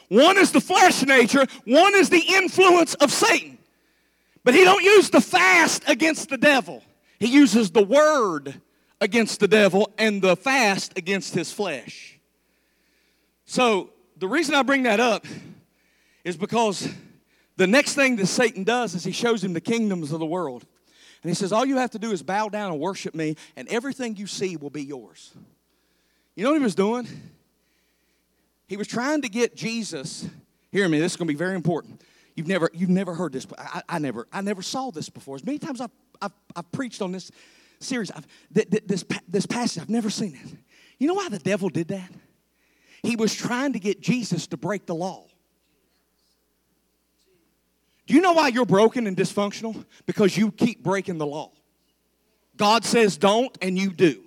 One 0.08 0.36
is 0.36 0.50
the 0.50 0.60
flesh 0.60 1.02
nature, 1.04 1.46
one 1.64 1.94
is 1.94 2.10
the 2.10 2.18
influence 2.18 2.94
of 2.94 3.12
Satan. 3.12 3.58
But 4.42 4.54
he 4.54 4.64
don't 4.64 4.82
use 4.82 5.08
the 5.08 5.20
fast 5.20 5.88
against 5.88 6.28
the 6.28 6.36
devil. 6.36 6.82
He 7.20 7.28
uses 7.28 7.70
the 7.70 7.84
word 7.84 8.60
against 9.00 9.40
the 9.40 9.48
devil 9.48 9.90
and 9.98 10.20
the 10.20 10.36
fast 10.36 10.96
against 10.96 11.34
his 11.34 11.52
flesh. 11.52 12.18
So, 13.46 13.90
the 14.16 14.28
reason 14.28 14.54
I 14.54 14.62
bring 14.62 14.82
that 14.82 15.00
up 15.00 15.26
is 16.24 16.36
because 16.36 16.86
the 17.56 17.66
next 17.66 17.94
thing 17.94 18.16
that 18.16 18.26
Satan 18.26 18.64
does 18.64 18.94
is 18.94 19.02
he 19.02 19.12
shows 19.12 19.42
him 19.42 19.54
the 19.54 19.60
kingdoms 19.60 20.12
of 20.12 20.20
the 20.20 20.26
world. 20.26 20.66
And 21.22 21.30
he 21.30 21.34
says, 21.34 21.52
All 21.52 21.64
you 21.64 21.78
have 21.78 21.90
to 21.90 21.98
do 21.98 22.12
is 22.12 22.22
bow 22.22 22.48
down 22.48 22.72
and 22.72 22.80
worship 22.80 23.14
me, 23.14 23.36
and 23.56 23.68
everything 23.68 24.16
you 24.16 24.26
see 24.26 24.56
will 24.56 24.70
be 24.70 24.84
yours. 24.84 25.32
You 26.34 26.44
know 26.44 26.50
what 26.50 26.58
he 26.58 26.64
was 26.64 26.74
doing? 26.74 27.06
He 28.66 28.76
was 28.76 28.86
trying 28.86 29.22
to 29.22 29.28
get 29.28 29.56
Jesus, 29.56 30.28
hear 30.70 30.88
me, 30.88 31.00
this 31.00 31.12
is 31.12 31.16
going 31.16 31.26
to 31.26 31.34
be 31.34 31.38
very 31.38 31.56
important. 31.56 32.02
You've 32.36 32.46
never, 32.46 32.70
you've 32.72 32.88
never 32.88 33.14
heard 33.14 33.32
this, 33.32 33.46
I, 33.58 33.82
I 33.88 33.98
never, 33.98 34.28
I 34.32 34.40
never 34.40 34.62
saw 34.62 34.90
this 34.90 35.08
before. 35.08 35.34
As 35.34 35.44
many 35.44 35.58
times 35.58 35.80
I've, 35.80 35.90
I've, 36.22 36.32
I've 36.54 36.70
preached 36.70 37.02
on 37.02 37.10
this 37.10 37.32
I've, 38.14 38.26
th- 38.54 38.70
th- 38.70 38.84
this, 38.86 39.04
this 39.28 39.46
passage, 39.46 39.82
I've 39.82 39.90
never 39.90 40.10
seen 40.10 40.34
it. 40.34 40.56
You 40.98 41.08
know 41.08 41.14
why 41.14 41.28
the 41.28 41.38
devil 41.38 41.68
did 41.68 41.88
that? 41.88 42.10
He 43.02 43.16
was 43.16 43.34
trying 43.34 43.72
to 43.72 43.78
get 43.78 44.00
Jesus 44.00 44.46
to 44.48 44.56
break 44.56 44.86
the 44.86 44.94
law. 44.94 45.24
Do 48.06 48.14
you 48.14 48.20
know 48.20 48.32
why 48.32 48.48
you're 48.48 48.66
broken 48.66 49.06
and 49.06 49.16
dysfunctional? 49.16 49.84
Because 50.04 50.36
you 50.36 50.50
keep 50.50 50.82
breaking 50.82 51.18
the 51.18 51.26
law. 51.26 51.52
God 52.56 52.84
says 52.84 53.16
don't, 53.16 53.56
and 53.62 53.78
you 53.78 53.90
do. 53.90 54.22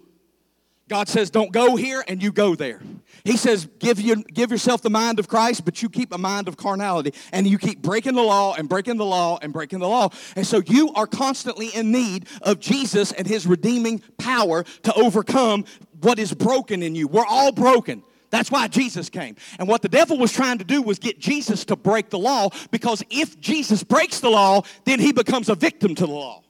God 0.90 1.08
says, 1.08 1.30
don't 1.30 1.52
go 1.52 1.76
here, 1.76 2.04
and 2.08 2.22
you 2.22 2.32
go 2.32 2.56
there. 2.56 2.82
He 3.24 3.38
says, 3.38 3.68
give, 3.80 4.02
you, 4.02 4.18
give 4.24 4.52
yourself 4.52 4.82
the 4.82 4.90
mind 4.90 5.18
of 5.18 5.30
Christ, 5.30 5.64
but 5.64 5.82
you 5.82 5.90
keep 5.90 6.14
a 6.14 6.18
mind 6.18 6.50
of 6.50 6.58
carnality. 6.58 7.14
And 7.32 7.48
you 7.48 7.58
keep 7.58 7.82
breaking 7.82 8.16
the 8.16 8.22
law 8.22 8.54
and 8.56 8.68
breaking 8.68 8.98
the 8.98 9.06
law 9.06 9.40
and 9.42 9.54
breaking 9.54 9.80
the 9.80 9.88
law. 9.88 10.10
And 10.36 10.46
so 10.46 10.62
you 10.66 10.94
are 10.94 11.08
constantly 11.08 11.68
in 11.68 11.92
need 11.92 12.28
of 12.42 12.60
Jesus 12.60 13.14
and 13.14 13.26
his 13.26 13.48
redeeming 13.48 14.02
power 14.18 14.64
to 14.84 14.94
overcome 14.96 15.64
what 16.02 16.20
is 16.20 16.34
broken 16.34 16.84
in 16.84 16.96
you. 16.96 17.08
We're 17.08 17.26
all 17.26 17.54
broken. 17.54 18.04
That's 18.30 18.52
why 18.52 18.68
Jesus 18.68 19.10
came. 19.10 19.38
And 19.60 19.68
what 19.70 19.84
the 19.84 19.90
devil 19.90 20.18
was 20.18 20.34
trying 20.34 20.58
to 20.58 20.66
do 20.66 20.82
was 20.82 21.00
get 21.00 21.18
Jesus 21.18 21.64
to 21.66 21.78
break 21.78 22.10
the 22.10 22.20
law 22.20 22.50
because 22.72 23.04
if 23.10 23.40
Jesus 23.40 23.84
breaks 23.84 24.20
the 24.20 24.30
law, 24.30 24.64
then 24.84 25.00
he 25.00 25.14
becomes 25.14 25.48
a 25.48 25.56
victim 25.56 25.96
to 25.96 26.06
the 26.06 26.12
law. 26.12 26.44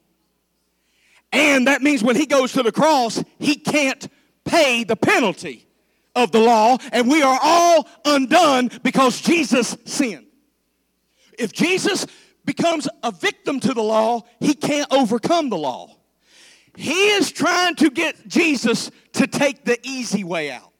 And 1.31 1.67
that 1.67 1.81
means 1.81 2.03
when 2.03 2.15
he 2.15 2.25
goes 2.25 2.53
to 2.53 2.63
the 2.63 2.71
cross, 2.71 3.23
he 3.37 3.55
can't 3.55 4.07
pay 4.45 4.83
the 4.83 4.95
penalty 4.95 5.67
of 6.15 6.31
the 6.31 6.39
law, 6.39 6.77
and 6.91 7.09
we 7.09 7.21
are 7.21 7.39
all 7.41 7.87
undone 8.05 8.69
because 8.83 9.21
Jesus 9.21 9.77
sinned. 9.85 10.27
If 11.39 11.51
Jesus 11.51 12.05
becomes 12.45 12.87
a 13.01 13.11
victim 13.11 13.59
to 13.61 13.73
the 13.73 13.81
law, 13.81 14.21
he 14.39 14.53
can't 14.53 14.91
overcome 14.91 15.49
the 15.49 15.57
law. 15.57 15.95
He 16.75 17.09
is 17.09 17.31
trying 17.31 17.75
to 17.75 17.89
get 17.89 18.27
Jesus 18.27 18.91
to 19.13 19.27
take 19.27 19.63
the 19.63 19.79
easy 19.83 20.23
way 20.23 20.51
out. 20.51 20.71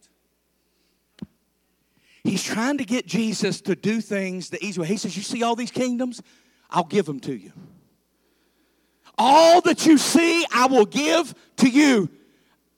He's 2.23 2.43
trying 2.43 2.77
to 2.77 2.85
get 2.85 3.05
Jesus 3.05 3.61
to 3.61 3.75
do 3.75 3.99
things 3.99 4.49
the 4.49 4.63
easy 4.63 4.79
way. 4.79 4.87
He 4.87 4.97
says, 4.97 5.15
You 5.15 5.23
see 5.23 5.43
all 5.43 5.55
these 5.55 5.71
kingdoms? 5.71 6.21
I'll 6.69 6.85
give 6.85 7.05
them 7.05 7.19
to 7.21 7.35
you. 7.35 7.51
All 9.17 9.61
that 9.61 9.85
you 9.85 9.97
see, 9.97 10.45
I 10.51 10.65
will 10.67 10.85
give 10.85 11.35
to 11.57 11.69
you 11.69 12.09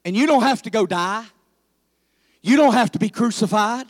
and 0.06 0.16
you 0.16 0.28
don't 0.28 0.44
have 0.44 0.62
to 0.62 0.70
go 0.70 0.86
die. 0.86 1.26
You 2.42 2.56
don't 2.56 2.74
have 2.74 2.92
to 2.92 3.00
be 3.00 3.10
crucified. 3.10 3.88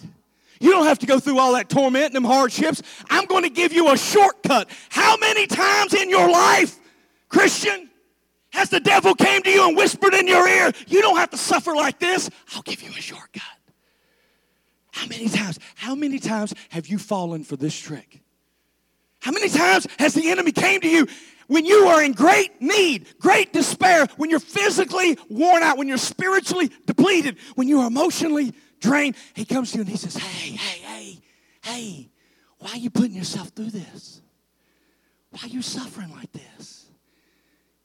You 0.62 0.72
don't 0.72 0.86
have 0.86 1.00
to 1.00 1.06
go 1.06 1.20
through 1.20 1.38
all 1.38 1.54
that 1.54 1.68
torment 1.70 2.06
and 2.06 2.16
them 2.16 2.24
hardships. 2.24 2.82
I'm 3.10 3.26
going 3.26 3.44
to 3.44 3.50
give 3.50 3.74
you 3.74 3.92
a 3.92 3.98
shortcut. 3.98 4.70
How 4.90 5.18
many 5.18 5.46
times 5.46 5.94
in 5.94 6.10
your 6.10 6.32
life, 6.32 6.80
Christian, 7.28 7.90
has 8.52 8.70
the 8.70 8.80
devil 8.80 9.14
came 9.14 9.44
to 9.44 9.50
you 9.50 9.68
and 9.68 9.76
whispered 9.76 10.14
in 10.14 10.28
your 10.28 10.48
ear, 10.48 10.72
you 10.88 11.02
don't 11.02 11.18
have 11.18 11.32
to 11.32 11.38
suffer 11.38 11.76
like 11.76 12.00
this. 12.00 12.30
I'll 12.54 12.62
give 12.62 12.82
you 12.82 12.90
a 12.90 13.02
shortcut. 13.02 13.44
How 14.94 15.08
many 15.08 15.28
times? 15.28 15.60
How 15.76 15.94
many 15.94 16.20
times 16.20 16.54
have 16.70 16.88
you 16.88 16.98
fallen 16.98 17.44
for 17.44 17.58
this 17.58 17.78
trick? 17.78 18.22
How 19.20 19.32
many 19.32 19.50
times 19.50 19.88
has 20.00 20.14
the 20.14 20.30
enemy 20.30 20.54
came 20.54 20.80
to 20.80 20.88
you 20.88 21.08
when 21.48 21.66
you 21.66 21.88
are 21.88 22.04
in 22.04 22.14
great 22.14 22.62
need, 22.62 23.08
great 23.20 23.54
despair, 23.54 24.08
when 24.18 24.30
you're 24.30 24.40
physically 24.40 25.18
worn 25.30 25.64
out, 25.64 25.78
when 25.78 25.88
you're 25.88 25.98
spiritually 25.98 26.72
depleted, 26.86 27.38
when 27.56 27.68
you're 27.68 27.86
emotionally 27.86 28.54
drained, 28.80 29.16
he 29.34 29.46
comes 29.46 29.72
to 29.72 29.78
you 29.78 29.82
and 29.82 29.90
he 29.90 29.98
says, 29.98 30.16
Hey, 30.16 30.52
hey, 30.52 30.80
hey, 30.82 31.22
hey, 31.64 32.10
why 32.60 32.72
are 32.72 32.78
you 32.78 32.90
putting 32.90 33.14
yourself 33.14 33.50
through 33.50 33.72
this? 33.72 34.22
Why 35.32 35.42
are 35.44 35.50
you 35.50 35.62
suffering 35.62 36.12
like 36.12 36.32
this? 36.32 36.86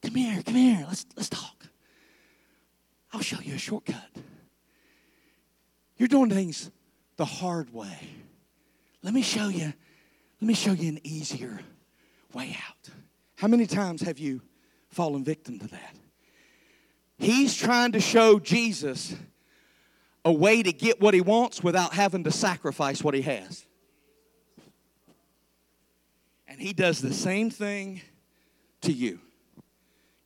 Come 0.01 0.15
here, 0.15 0.41
come 0.43 0.55
here, 0.55 0.85
let's, 0.87 1.05
let's 1.15 1.29
talk. 1.29 1.67
I'll 3.13 3.21
show 3.21 3.39
you 3.41 3.55
a 3.55 3.57
shortcut. 3.57 4.09
You're 5.97 6.07
doing 6.07 6.29
things 6.29 6.71
the 7.17 7.25
hard 7.25 7.71
way. 7.73 7.99
Let 9.03 9.13
me 9.13 9.21
show 9.21 9.49
you, 9.49 9.73
let 10.41 10.47
me 10.47 10.53
show 10.53 10.71
you 10.71 10.89
an 10.89 10.99
easier 11.03 11.59
way 12.33 12.57
out. 12.67 12.89
How 13.41 13.47
many 13.47 13.65
times 13.65 14.03
have 14.03 14.19
you 14.19 14.43
fallen 14.89 15.23
victim 15.23 15.57
to 15.57 15.67
that? 15.69 15.95
He's 17.17 17.55
trying 17.55 17.93
to 17.93 17.99
show 17.99 18.37
Jesus 18.37 19.15
a 20.23 20.31
way 20.31 20.61
to 20.61 20.71
get 20.71 21.01
what 21.01 21.15
he 21.15 21.21
wants 21.21 21.63
without 21.63 21.95
having 21.95 22.23
to 22.25 22.31
sacrifice 22.31 23.03
what 23.03 23.15
he 23.15 23.23
has. 23.23 23.65
And 26.47 26.61
he 26.61 26.71
does 26.71 27.01
the 27.01 27.15
same 27.15 27.49
thing 27.49 28.01
to 28.81 28.91
you. 28.91 29.19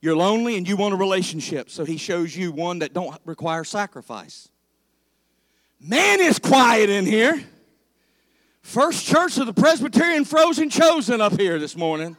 You're 0.02 0.18
lonely 0.18 0.58
and 0.58 0.68
you 0.68 0.76
want 0.76 0.94
a 0.94 0.98
relationship, 0.98 1.70
so 1.70 1.86
he 1.86 1.96
shows 1.96 2.36
you 2.36 2.52
one 2.52 2.80
that 2.80 2.92
don't 2.92 3.18
require 3.24 3.64
sacrifice. 3.64 4.50
Man 5.80 6.20
is 6.20 6.38
quiet 6.38 6.90
in 6.90 7.06
here. 7.06 7.42
First 8.62 9.06
church 9.06 9.38
of 9.38 9.46
the 9.46 9.54
Presbyterian 9.54 10.26
Frozen 10.26 10.70
Chosen 10.70 11.22
up 11.22 11.40
here 11.40 11.60
this 11.60 11.78
morning. 11.78 12.18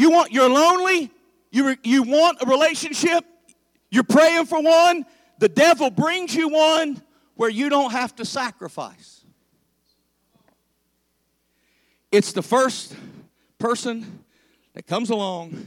You 0.00 0.10
want 0.10 0.32
you're 0.32 0.48
lonely, 0.48 1.10
you, 1.50 1.76
you 1.84 2.02
want 2.04 2.40
a 2.40 2.46
relationship, 2.46 3.22
you're 3.90 4.02
praying 4.02 4.46
for 4.46 4.62
one, 4.62 5.04
the 5.38 5.48
devil 5.50 5.90
brings 5.90 6.34
you 6.34 6.48
one 6.48 7.02
where 7.34 7.50
you 7.50 7.68
don't 7.68 7.90
have 7.90 8.16
to 8.16 8.24
sacrifice. 8.24 9.22
It's 12.10 12.32
the 12.32 12.40
first 12.40 12.96
person 13.58 14.24
that 14.72 14.86
comes 14.86 15.10
along 15.10 15.66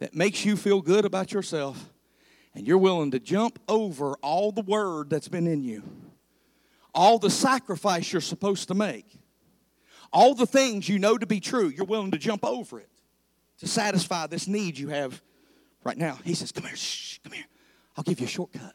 that 0.00 0.14
makes 0.14 0.44
you 0.44 0.54
feel 0.54 0.82
good 0.82 1.06
about 1.06 1.32
yourself 1.32 1.82
and 2.54 2.66
you're 2.66 2.76
willing 2.76 3.12
to 3.12 3.18
jump 3.18 3.58
over 3.68 4.16
all 4.16 4.52
the 4.52 4.60
word 4.60 5.08
that's 5.08 5.28
been 5.28 5.46
in 5.46 5.62
you, 5.62 5.82
all 6.94 7.18
the 7.18 7.30
sacrifice 7.30 8.12
you're 8.12 8.20
supposed 8.20 8.68
to 8.68 8.74
make, 8.74 9.06
all 10.12 10.34
the 10.34 10.44
things 10.46 10.90
you 10.90 10.98
know 10.98 11.16
to 11.16 11.26
be 11.26 11.40
true, 11.40 11.68
you're 11.68 11.86
willing 11.86 12.10
to 12.10 12.18
jump 12.18 12.44
over 12.44 12.78
it 12.78 12.90
to 13.58 13.66
satisfy 13.66 14.26
this 14.26 14.46
need 14.46 14.78
you 14.78 14.88
have 14.88 15.20
right 15.84 15.96
now. 15.96 16.18
He 16.24 16.34
says, 16.34 16.52
Come 16.52 16.64
here, 16.64 16.76
shh, 16.76 17.18
come 17.22 17.32
here. 17.32 17.46
I'll 17.96 18.04
give 18.04 18.20
you 18.20 18.26
a 18.26 18.28
shortcut. 18.28 18.74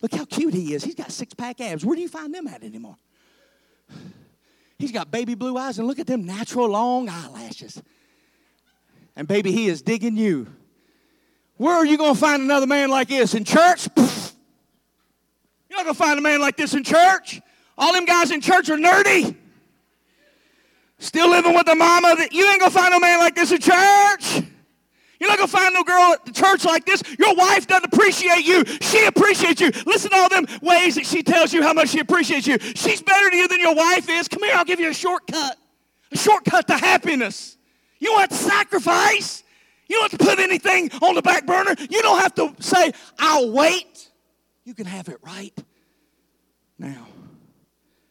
Look 0.00 0.14
how 0.14 0.24
cute 0.24 0.54
he 0.54 0.72
is. 0.72 0.82
He's 0.82 0.94
got 0.94 1.12
six 1.12 1.34
pack 1.34 1.60
abs. 1.60 1.84
Where 1.84 1.94
do 1.94 2.02
you 2.02 2.08
find 2.08 2.34
them 2.34 2.46
at 2.46 2.62
anymore? 2.62 2.96
He's 4.78 4.92
got 4.92 5.10
baby 5.10 5.34
blue 5.34 5.58
eyes, 5.58 5.78
and 5.78 5.86
look 5.86 5.98
at 5.98 6.06
them 6.06 6.24
natural 6.24 6.68
long 6.68 7.08
eyelashes. 7.08 7.82
And 9.14 9.28
baby, 9.28 9.52
he 9.52 9.68
is 9.68 9.82
digging 9.82 10.16
you. 10.16 10.46
Where 11.58 11.74
are 11.74 11.84
you 11.84 11.98
going 11.98 12.14
to 12.14 12.20
find 12.20 12.42
another 12.42 12.66
man 12.66 12.88
like 12.88 13.08
this? 13.08 13.34
In 13.34 13.44
church? 13.44 13.86
Pfft. 13.94 14.32
You're 15.68 15.78
not 15.78 15.84
going 15.84 15.94
to 15.94 16.02
find 16.02 16.18
a 16.18 16.22
man 16.22 16.40
like 16.40 16.56
this 16.56 16.72
in 16.72 16.82
church. 16.82 17.40
All 17.76 17.92
them 17.92 18.06
guys 18.06 18.30
in 18.30 18.40
church 18.40 18.70
are 18.70 18.78
nerdy. 18.78 19.36
Still 21.00 21.30
living 21.30 21.54
with 21.54 21.66
the 21.66 21.74
mama. 21.74 22.14
That 22.16 22.32
you 22.32 22.48
ain't 22.48 22.62
to 22.62 22.70
find 22.70 22.92
no 22.92 23.00
man 23.00 23.18
like 23.18 23.34
this 23.34 23.50
in 23.50 23.58
church. 23.58 24.42
You're 25.18 25.28
not 25.28 25.38
to 25.38 25.48
find 25.48 25.74
no 25.74 25.82
girl 25.82 26.14
at 26.14 26.24
the 26.24 26.32
church 26.32 26.64
like 26.64 26.86
this. 26.86 27.02
Your 27.18 27.34
wife 27.34 27.66
doesn't 27.66 27.92
appreciate 27.92 28.46
you. 28.46 28.64
She 28.80 29.04
appreciates 29.04 29.60
you. 29.60 29.70
Listen 29.84 30.10
to 30.10 30.16
all 30.16 30.28
them 30.30 30.46
ways 30.62 30.94
that 30.94 31.04
she 31.04 31.22
tells 31.22 31.52
you 31.52 31.62
how 31.62 31.74
much 31.74 31.90
she 31.90 32.00
appreciates 32.00 32.46
you. 32.46 32.58
She's 32.58 33.02
better 33.02 33.28
to 33.28 33.36
you 33.36 33.48
than 33.48 33.60
your 33.60 33.74
wife 33.74 34.08
is. 34.08 34.28
Come 34.28 34.42
here, 34.44 34.54
I'll 34.54 34.64
give 34.64 34.80
you 34.80 34.88
a 34.88 34.94
shortcut. 34.94 35.56
A 36.12 36.16
shortcut 36.16 36.66
to 36.68 36.76
happiness. 36.76 37.58
You 37.98 38.08
don't 38.08 38.20
have 38.20 38.30
to 38.30 38.34
sacrifice. 38.34 39.42
You 39.88 39.96
don't 39.96 40.10
have 40.10 40.20
to 40.20 40.24
put 40.24 40.38
anything 40.38 40.90
on 41.02 41.14
the 41.14 41.22
back 41.22 41.46
burner. 41.46 41.74
You 41.78 42.00
don't 42.00 42.20
have 42.20 42.34
to 42.36 42.54
say, 42.60 42.92
I'll 43.18 43.50
wait. 43.50 44.10
You 44.64 44.74
can 44.74 44.86
have 44.86 45.08
it 45.08 45.18
right 45.22 45.56
now. 46.78 47.06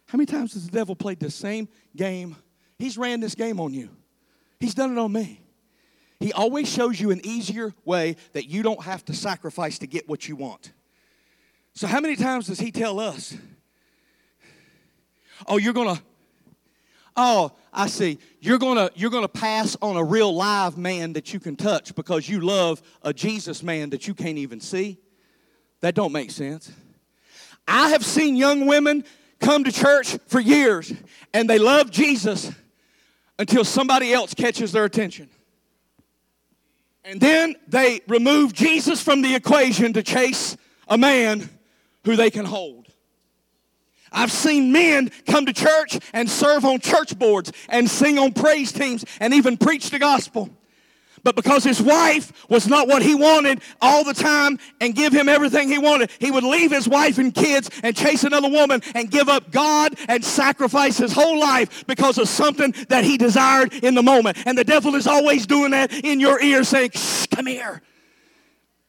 How 0.08 0.18
many 0.18 0.28
times 0.28 0.54
has 0.54 0.66
the 0.66 0.72
devil 0.72 0.96
played 0.96 1.20
the 1.20 1.32
same 1.32 1.70
game? 1.96 2.36
He's 2.80 2.97
ran 2.97 3.19
this 3.19 3.36
game 3.36 3.59
on 3.59 3.73
you. 3.73 3.89
He's 4.59 4.73
done 4.73 4.91
it 4.91 4.97
on 4.97 5.11
me. 5.11 5.41
He 6.19 6.34
always 6.34 6.67
shows 6.67 6.99
you 6.99 7.11
an 7.11 7.21
easier 7.25 7.73
way 7.86 8.15
that 8.34 8.47
you 8.47 8.63
don't 8.63 8.84
have 8.84 9.05
to 9.05 9.13
sacrifice 9.13 9.80
to 9.80 9.88
get 9.88 10.07
what 10.09 10.27
you 10.27 10.36
want. 10.36 10.71
So, 11.73 11.88
how 11.88 11.99
many 11.99 12.15
times 12.15 12.47
does 12.47 12.59
he 12.59 12.71
tell 12.71 12.99
us, 12.99 13.38
oh, 15.47 15.57
you're 15.57 15.73
going 15.73 15.95
to, 15.95 16.01
oh, 17.15 17.51
I 17.71 17.88
see, 17.88 18.17
you're 18.41 18.57
to 18.75 18.91
you're 18.95 19.11
to 19.11 19.27
pass 19.30 19.77
on 19.82 19.95
a 19.95 20.03
real 20.03 20.34
live 20.34 20.77
man 20.77 21.13
that 21.13 21.34
you 21.34 21.39
can 21.39 21.55
touch 21.55 21.95
because 21.95 22.27
you 22.27 22.41
love 22.41 22.82
a 23.01 23.13
Jesus 23.13 23.63
man 23.63 23.91
that 23.91 24.07
you 24.07 24.13
can't 24.13 24.38
even 24.38 24.59
see? 24.59 24.97
That 25.82 25.95
don't 25.95 26.11
make 26.11 26.32
sense. 26.32 26.71
I 27.65 27.89
have 27.89 28.05
seen 28.05 28.36
young 28.36 28.65
women 28.65 29.05
come 29.39 29.63
to 29.63 29.71
church 29.71 30.17
for 30.27 30.39
years 30.39 30.91
and 31.34 31.49
they 31.49 31.59
love 31.59 31.91
Jesus 31.91 32.51
until 33.40 33.64
somebody 33.64 34.14
else 34.14 34.36
catches 34.36 34.72
their 34.74 34.84
attention. 34.84 35.30
And 37.04 37.20
then 37.20 37.56
they 37.68 38.02
remove 38.08 38.54
Jesus 38.54 39.02
from 39.02 39.24
the 39.24 39.34
equation 39.34 39.94
to 39.94 40.04
chase 40.04 40.58
a 40.88 40.98
man 40.98 41.50
who 42.04 42.16
they 42.16 42.30
can 42.30 42.46
hold. 42.46 42.88
I've 44.12 44.32
seen 44.32 44.72
men 44.72 45.12
come 45.26 45.46
to 45.46 45.54
church 45.54 46.00
and 46.14 46.30
serve 46.30 46.66
on 46.66 46.80
church 46.80 47.18
boards 47.18 47.52
and 47.70 47.90
sing 47.90 48.20
on 48.20 48.34
praise 48.34 48.72
teams 48.72 49.06
and 49.20 49.34
even 49.34 49.56
preach 49.56 49.90
the 49.90 50.00
gospel. 50.00 50.50
But 51.24 51.36
because 51.36 51.63
his 51.63 51.82
wife 51.82 52.32
was 52.49 52.67
not 52.67 52.88
what 52.88 53.01
he 53.01 53.15
wanted 53.15 53.61
all 53.82 54.03
the 54.03 54.13
time 54.13 54.59
and 54.80 54.95
give 54.95 55.13
him 55.13 55.30
everything 55.30 55.70
he 55.70 55.78
wanted, 55.78 56.11
he 56.20 56.32
would 56.32 56.43
leave 56.43 56.72
his 56.72 56.88
wife 56.88 57.17
and 57.17 57.34
kids 57.34 57.70
and 57.84 57.95
chase 57.95 58.24
another 58.24 58.49
woman 58.49 58.82
and 58.95 59.09
give 59.09 59.30
up 59.30 59.51
God 59.51 59.95
and 60.07 60.24
sacrifice 60.24 60.97
his 60.97 61.11
whole 61.11 61.39
life 61.39 61.86
because 61.88 62.17
of 62.17 62.28
something 62.28 62.74
that 62.89 63.03
he 63.03 63.17
desired 63.17 63.74
in 63.74 63.95
the 63.95 64.03
moment. 64.03 64.38
And 64.45 64.57
the 64.57 64.63
devil 64.63 64.95
is 64.95 65.07
always 65.07 65.45
doing 65.45 65.72
that 65.72 65.93
in 65.93 66.20
your 66.20 66.41
ear 66.41 66.63
saying, 66.63 66.91
Shh, 66.93 67.28
come 67.28 67.45
here. 67.45 67.82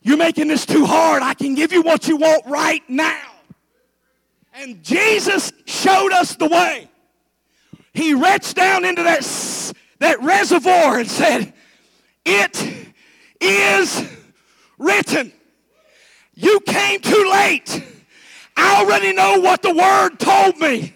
You're 0.02 0.16
making 0.16 0.48
this 0.48 0.64
too 0.64 0.86
hard. 0.86 1.22
I 1.22 1.34
can 1.34 1.54
give 1.54 1.72
you 1.72 1.82
what 1.82 2.08
you 2.08 2.16
want 2.16 2.46
right 2.46 2.82
now. 2.88 3.20
And 4.54 4.82
Jesus 4.82 5.52
showed 5.66 6.12
us 6.12 6.36
the 6.36 6.46
way. 6.46 6.88
He 7.92 8.14
reached 8.14 8.56
down 8.56 8.84
into 8.84 9.02
that, 9.02 9.72
that 9.98 10.22
reservoir 10.22 10.98
and 10.98 11.10
said, 11.10 11.52
it 12.24 12.92
is 13.40 14.08
written. 14.78 15.32
You 16.34 16.60
came 16.60 17.00
too 17.00 17.30
late. 17.30 17.84
I 18.56 18.82
already 18.82 19.12
know 19.12 19.40
what 19.40 19.62
the 19.62 19.74
word 19.74 20.18
told 20.18 20.58
me. 20.58 20.94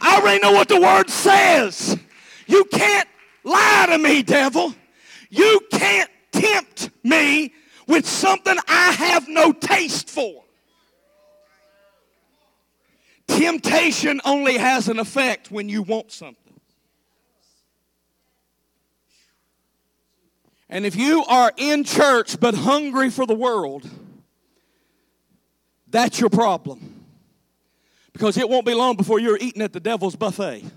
I 0.00 0.20
already 0.20 0.40
know 0.40 0.52
what 0.52 0.68
the 0.68 0.80
word 0.80 1.08
says. 1.08 1.98
You 2.46 2.64
can't 2.64 3.08
lie 3.44 3.86
to 3.88 3.98
me, 3.98 4.22
devil. 4.22 4.74
You 5.30 5.60
can't 5.70 6.10
tempt 6.32 6.90
me 7.02 7.52
with 7.86 8.06
something 8.06 8.56
I 8.68 8.92
have 8.92 9.28
no 9.28 9.52
taste 9.52 10.10
for. 10.10 10.42
Temptation 13.26 14.20
only 14.24 14.58
has 14.58 14.88
an 14.88 14.98
effect 14.98 15.50
when 15.50 15.68
you 15.68 15.82
want 15.82 16.12
something. 16.12 16.41
And 20.72 20.86
if 20.86 20.96
you 20.96 21.22
are 21.26 21.52
in 21.58 21.84
church 21.84 22.40
but 22.40 22.54
hungry 22.54 23.10
for 23.10 23.26
the 23.26 23.34
world, 23.34 23.86
that's 25.86 26.18
your 26.18 26.30
problem. 26.30 27.04
Because 28.14 28.38
it 28.38 28.48
won't 28.48 28.64
be 28.64 28.72
long 28.72 28.96
before 28.96 29.20
you're 29.20 29.36
eating 29.38 29.60
at 29.60 29.74
the 29.74 29.80
devil's 29.80 30.16
buffet. 30.16 30.64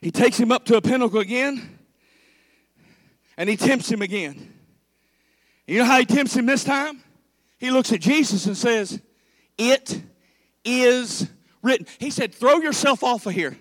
He 0.00 0.12
takes 0.12 0.38
him 0.38 0.52
up 0.52 0.64
to 0.66 0.76
a 0.76 0.80
pinnacle 0.80 1.18
again 1.18 1.76
and 3.36 3.48
he 3.48 3.56
tempts 3.56 3.90
him 3.90 4.00
again. 4.00 4.54
You 5.66 5.80
know 5.80 5.84
how 5.84 5.98
he 5.98 6.06
tempts 6.06 6.36
him 6.36 6.46
this 6.46 6.62
time? 6.62 7.02
He 7.58 7.72
looks 7.72 7.92
at 7.92 8.00
Jesus 8.00 8.46
and 8.46 8.56
says, 8.56 9.00
It 9.56 10.00
is 10.64 11.28
written. 11.62 11.86
He 11.98 12.10
said, 12.10 12.32
Throw 12.32 12.58
yourself 12.58 13.02
off 13.02 13.26
of 13.26 13.32
here 13.32 13.58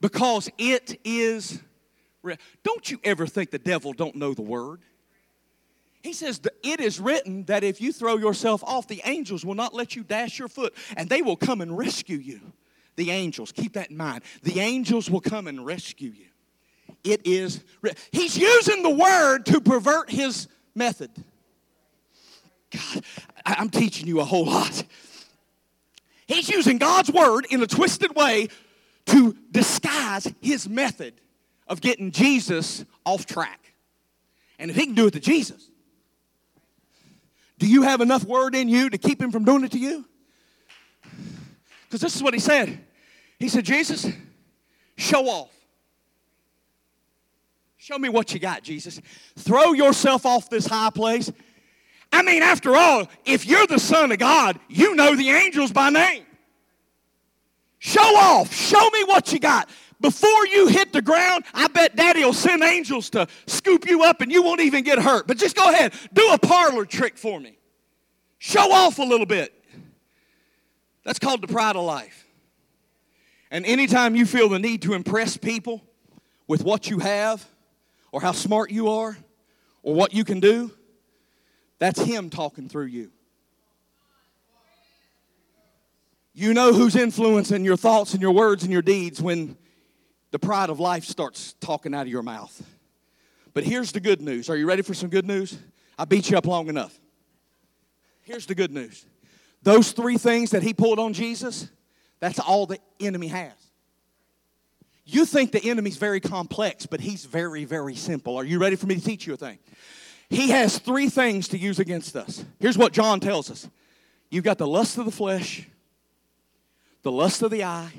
because 0.00 0.48
it 0.58 1.00
is 1.04 1.60
don't 2.62 2.90
you 2.90 3.00
ever 3.04 3.26
think 3.26 3.50
the 3.50 3.58
devil 3.58 3.92
don't 3.92 4.14
know 4.14 4.34
the 4.34 4.42
word? 4.42 4.82
He 6.02 6.12
says 6.12 6.40
it 6.62 6.80
is 6.80 7.00
written 7.00 7.44
that 7.44 7.64
if 7.64 7.80
you 7.80 7.92
throw 7.92 8.16
yourself 8.16 8.62
off 8.64 8.86
the 8.86 9.02
angels 9.04 9.44
will 9.44 9.54
not 9.54 9.74
let 9.74 9.96
you 9.96 10.02
dash 10.02 10.38
your 10.38 10.48
foot 10.48 10.74
and 10.96 11.08
they 11.08 11.22
will 11.22 11.36
come 11.36 11.60
and 11.60 11.76
rescue 11.76 12.18
you. 12.18 12.40
The 12.96 13.10
angels 13.10 13.52
keep 13.52 13.74
that 13.74 13.90
in 13.90 13.96
mind. 13.96 14.22
The 14.42 14.60
angels 14.60 15.10
will 15.10 15.20
come 15.20 15.46
and 15.46 15.64
rescue 15.64 16.10
you. 16.10 16.26
It 17.04 17.26
is 17.26 17.62
he's 18.10 18.36
using 18.36 18.82
the 18.82 18.90
word 18.90 19.46
to 19.46 19.60
pervert 19.60 20.10
his 20.10 20.48
method. 20.74 21.10
God 22.70 23.04
i'm 23.46 23.70
teaching 23.70 24.06
you 24.06 24.20
a 24.20 24.24
whole 24.24 24.46
lot. 24.46 24.84
He's 26.26 26.48
using 26.48 26.78
god's 26.78 27.10
word 27.10 27.46
in 27.50 27.62
a 27.62 27.66
twisted 27.66 28.14
way 28.14 28.48
to 29.08 29.36
disguise 29.50 30.32
his 30.40 30.68
method 30.68 31.14
of 31.66 31.80
getting 31.80 32.10
Jesus 32.10 32.84
off 33.04 33.26
track. 33.26 33.72
And 34.58 34.70
if 34.70 34.76
he 34.76 34.86
can 34.86 34.94
do 34.94 35.06
it 35.06 35.12
to 35.12 35.20
Jesus, 35.20 35.70
do 37.58 37.66
you 37.66 37.82
have 37.82 38.00
enough 38.00 38.24
word 38.24 38.54
in 38.54 38.68
you 38.68 38.90
to 38.90 38.98
keep 38.98 39.20
him 39.20 39.32
from 39.32 39.44
doing 39.44 39.64
it 39.64 39.72
to 39.72 39.78
you? 39.78 40.04
Because 41.84 42.00
this 42.00 42.16
is 42.16 42.22
what 42.22 42.34
he 42.34 42.40
said. 42.40 42.78
He 43.38 43.48
said, 43.48 43.64
Jesus, 43.64 44.06
show 44.96 45.26
off. 45.26 45.50
Show 47.76 47.98
me 47.98 48.08
what 48.08 48.34
you 48.34 48.40
got, 48.40 48.62
Jesus. 48.62 49.00
Throw 49.36 49.72
yourself 49.72 50.26
off 50.26 50.50
this 50.50 50.66
high 50.66 50.90
place. 50.90 51.32
I 52.12 52.22
mean, 52.22 52.42
after 52.42 52.76
all, 52.76 53.08
if 53.24 53.46
you're 53.46 53.66
the 53.66 53.78
Son 53.78 54.12
of 54.12 54.18
God, 54.18 54.58
you 54.68 54.94
know 54.94 55.14
the 55.14 55.30
angels 55.30 55.72
by 55.72 55.90
name. 55.90 56.24
Show 57.78 58.00
off. 58.00 58.52
Show 58.52 58.90
me 58.90 59.04
what 59.04 59.32
you 59.32 59.38
got. 59.38 59.68
Before 60.00 60.46
you 60.46 60.68
hit 60.68 60.92
the 60.92 61.02
ground, 61.02 61.44
I 61.52 61.66
bet 61.68 61.96
daddy 61.96 62.24
will 62.24 62.32
send 62.32 62.62
angels 62.62 63.10
to 63.10 63.26
scoop 63.46 63.88
you 63.88 64.04
up 64.04 64.20
and 64.20 64.30
you 64.30 64.42
won't 64.42 64.60
even 64.60 64.84
get 64.84 64.98
hurt. 64.98 65.26
But 65.26 65.38
just 65.38 65.56
go 65.56 65.68
ahead, 65.68 65.92
do 66.12 66.30
a 66.30 66.38
parlor 66.38 66.84
trick 66.84 67.18
for 67.18 67.40
me. 67.40 67.58
Show 68.38 68.72
off 68.72 68.98
a 68.98 69.02
little 69.02 69.26
bit. 69.26 69.52
That's 71.04 71.18
called 71.18 71.42
the 71.42 71.48
pride 71.48 71.74
of 71.74 71.84
life. 71.84 72.26
And 73.50 73.64
anytime 73.64 74.14
you 74.14 74.26
feel 74.26 74.48
the 74.48 74.58
need 74.58 74.82
to 74.82 74.94
impress 74.94 75.36
people 75.36 75.82
with 76.46 76.62
what 76.62 76.88
you 76.88 76.98
have, 76.98 77.46
or 78.12 78.20
how 78.20 78.32
smart 78.32 78.70
you 78.70 78.88
are, 78.88 79.16
or 79.82 79.94
what 79.94 80.14
you 80.14 80.24
can 80.24 80.40
do, 80.40 80.70
that's 81.78 82.00
Him 82.00 82.30
talking 82.30 82.68
through 82.68 82.86
you. 82.86 83.10
You 86.38 86.54
know 86.54 86.72
who's 86.72 86.94
influencing 86.94 87.64
your 87.64 87.76
thoughts 87.76 88.12
and 88.12 88.22
your 88.22 88.30
words 88.30 88.62
and 88.62 88.72
your 88.72 88.80
deeds 88.80 89.20
when 89.20 89.56
the 90.30 90.38
pride 90.38 90.70
of 90.70 90.78
life 90.78 91.02
starts 91.02 91.54
talking 91.54 91.92
out 91.92 92.02
of 92.02 92.08
your 92.08 92.22
mouth. 92.22 92.64
But 93.54 93.64
here's 93.64 93.90
the 93.90 93.98
good 93.98 94.20
news. 94.20 94.48
Are 94.48 94.56
you 94.56 94.64
ready 94.64 94.82
for 94.82 94.94
some 94.94 95.08
good 95.08 95.26
news? 95.26 95.58
I 95.98 96.04
beat 96.04 96.30
you 96.30 96.38
up 96.38 96.46
long 96.46 96.68
enough. 96.68 96.96
Here's 98.22 98.46
the 98.46 98.54
good 98.54 98.70
news. 98.70 99.04
Those 99.64 99.90
three 99.90 100.16
things 100.16 100.52
that 100.52 100.62
he 100.62 100.72
pulled 100.72 101.00
on 101.00 101.12
Jesus, 101.12 101.68
that's 102.20 102.38
all 102.38 102.66
the 102.66 102.78
enemy 103.00 103.26
has. 103.26 103.54
You 105.04 105.24
think 105.24 105.50
the 105.50 105.68
enemy's 105.68 105.96
very 105.96 106.20
complex, 106.20 106.86
but 106.86 107.00
he's 107.00 107.24
very, 107.24 107.64
very 107.64 107.96
simple. 107.96 108.36
Are 108.36 108.44
you 108.44 108.60
ready 108.60 108.76
for 108.76 108.86
me 108.86 108.94
to 108.94 109.04
teach 109.04 109.26
you 109.26 109.34
a 109.34 109.36
thing? 109.36 109.58
He 110.28 110.50
has 110.50 110.78
three 110.78 111.08
things 111.08 111.48
to 111.48 111.58
use 111.58 111.80
against 111.80 112.14
us. 112.14 112.44
Here's 112.60 112.78
what 112.78 112.92
John 112.92 113.18
tells 113.18 113.50
us 113.50 113.68
you've 114.30 114.44
got 114.44 114.58
the 114.58 114.68
lust 114.68 114.98
of 114.98 115.04
the 115.04 115.10
flesh, 115.10 115.66
the 117.02 117.12
lust 117.12 117.42
of 117.42 117.50
the 117.50 117.64
eye, 117.64 117.92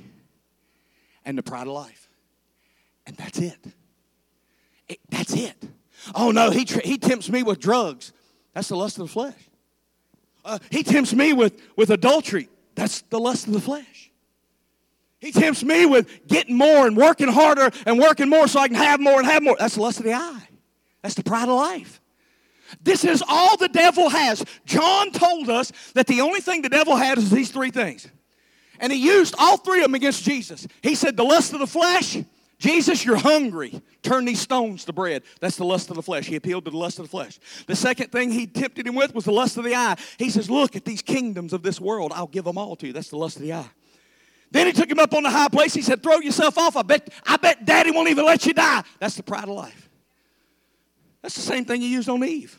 and 1.25 1.37
the 1.37 1.43
pride 1.43 1.67
of 1.67 1.73
life. 1.73 2.09
And 3.05 3.15
that's 3.17 3.39
it. 3.39 3.57
it 4.87 4.99
that's 5.09 5.33
it. 5.33 5.55
Oh 6.15 6.31
no, 6.31 6.49
he, 6.51 6.65
he 6.83 6.97
tempts 6.97 7.29
me 7.29 7.43
with 7.43 7.59
drugs. 7.59 8.13
That's 8.53 8.69
the 8.69 8.77
lust 8.77 8.97
of 8.97 9.07
the 9.07 9.11
flesh. 9.11 9.49
Uh, 10.43 10.59
he 10.71 10.83
tempts 10.83 11.13
me 11.13 11.33
with, 11.33 11.61
with 11.75 11.89
adultery. 11.89 12.49
That's 12.75 13.01
the 13.03 13.19
lust 13.19 13.47
of 13.47 13.53
the 13.53 13.61
flesh. 13.61 14.11
He 15.19 15.31
tempts 15.31 15.63
me 15.63 15.85
with 15.85 16.27
getting 16.27 16.55
more 16.55 16.87
and 16.87 16.95
working 16.95 17.27
harder 17.27 17.69
and 17.85 17.99
working 17.99 18.29
more 18.29 18.47
so 18.47 18.59
I 18.59 18.67
can 18.67 18.77
have 18.77 19.01
more 19.01 19.19
and 19.19 19.25
have 19.25 19.43
more. 19.43 19.57
That's 19.59 19.75
the 19.75 19.81
lust 19.81 19.99
of 19.99 20.05
the 20.05 20.13
eye. 20.13 20.47
That's 21.01 21.15
the 21.15 21.23
pride 21.23 21.49
of 21.49 21.55
life. 21.55 21.99
This 22.81 23.03
is 23.03 23.23
all 23.27 23.57
the 23.57 23.67
devil 23.67 24.09
has. 24.09 24.43
John 24.65 25.11
told 25.11 25.49
us 25.49 25.71
that 25.93 26.07
the 26.07 26.21
only 26.21 26.39
thing 26.39 26.61
the 26.61 26.69
devil 26.69 26.95
had 26.95 27.17
is 27.17 27.29
these 27.29 27.51
three 27.51 27.71
things. 27.71 28.07
And 28.79 28.93
he 28.93 28.99
used 28.99 29.35
all 29.37 29.57
three 29.57 29.79
of 29.79 29.85
them 29.85 29.95
against 29.95 30.23
Jesus. 30.23 30.67
He 30.81 30.95
said, 30.95 31.17
The 31.17 31.23
lust 31.23 31.53
of 31.53 31.59
the 31.59 31.67
flesh, 31.67 32.17
Jesus, 32.57 33.03
you're 33.05 33.17
hungry. 33.17 33.81
Turn 34.01 34.25
these 34.25 34.39
stones 34.39 34.85
to 34.85 34.93
bread. 34.93 35.23
That's 35.41 35.57
the 35.57 35.65
lust 35.65 35.89
of 35.89 35.97
the 35.97 36.01
flesh. 36.01 36.25
He 36.25 36.35
appealed 36.35 36.65
to 36.65 36.71
the 36.71 36.77
lust 36.77 36.99
of 36.99 37.05
the 37.05 37.09
flesh. 37.09 37.39
The 37.67 37.75
second 37.75 38.11
thing 38.11 38.31
he 38.31 38.47
tempted 38.47 38.87
him 38.87 38.95
with 38.95 39.13
was 39.13 39.25
the 39.25 39.31
lust 39.31 39.57
of 39.57 39.65
the 39.65 39.75
eye. 39.75 39.97
He 40.17 40.29
says, 40.29 40.49
Look 40.49 40.75
at 40.75 40.85
these 40.85 41.01
kingdoms 41.01 41.51
of 41.51 41.61
this 41.61 41.79
world. 41.79 42.13
I'll 42.15 42.27
give 42.27 42.45
them 42.45 42.57
all 42.57 42.75
to 42.77 42.87
you. 42.87 42.93
That's 42.93 43.09
the 43.09 43.17
lust 43.17 43.35
of 43.35 43.41
the 43.41 43.53
eye. 43.53 43.69
Then 44.51 44.65
he 44.65 44.73
took 44.73 44.89
him 44.89 44.99
up 44.99 45.13
on 45.13 45.23
the 45.23 45.29
high 45.29 45.49
place. 45.49 45.73
He 45.73 45.81
said, 45.81 46.01
Throw 46.01 46.19
yourself 46.19 46.57
off. 46.57 46.77
I 46.77 46.83
bet, 46.83 47.09
I 47.25 47.37
bet 47.37 47.65
daddy 47.65 47.91
won't 47.91 48.09
even 48.09 48.25
let 48.25 48.45
you 48.45 48.53
die. 48.53 48.83
That's 48.99 49.15
the 49.15 49.23
pride 49.23 49.43
of 49.43 49.49
life. 49.49 49.89
That's 51.21 51.35
the 51.35 51.41
same 51.41 51.65
thing 51.65 51.81
he 51.81 51.91
used 51.91 52.07
on 52.07 52.23
Eve. 52.23 52.57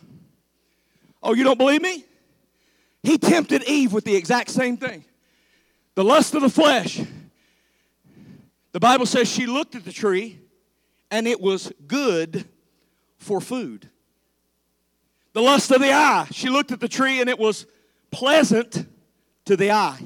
Oh, 1.23 1.35
you 1.35 1.45
don't 1.45 1.59
believe 1.59 1.81
me? 1.81 2.05
He 3.03 3.17
tempted 3.17 3.65
Eve 3.65 3.93
with 3.93 4.05
the 4.05 4.15
exact 4.15 4.51
same 4.51 4.77
thing 4.77 5.05
the 6.01 6.05
lust 6.05 6.35
of 6.35 6.41
the 6.41 6.49
flesh. 6.49 6.99
The 8.73 8.81
Bible 8.81 9.05
says 9.05 9.31
she 9.31 9.45
looked 9.45 9.75
at 9.75 9.85
the 9.85 9.93
tree 9.93 10.41
and 11.11 11.29
it 11.29 11.43
was 11.43 11.71
good 11.87 12.49
for 13.19 13.39
food. 13.39 13.87
The 15.35 15.43
lust 15.43 15.71
of 15.71 15.83
the 15.83 15.93
eye. 15.93 16.27
She 16.33 16.49
looked 16.49 16.73
at 16.73 16.81
the 16.81 16.89
tree 16.89 17.21
and 17.21 17.29
it 17.29 17.39
was 17.39 17.67
pleasant 18.11 18.87
to 19.45 19.59
the 19.59 19.73
eye. 19.73 19.99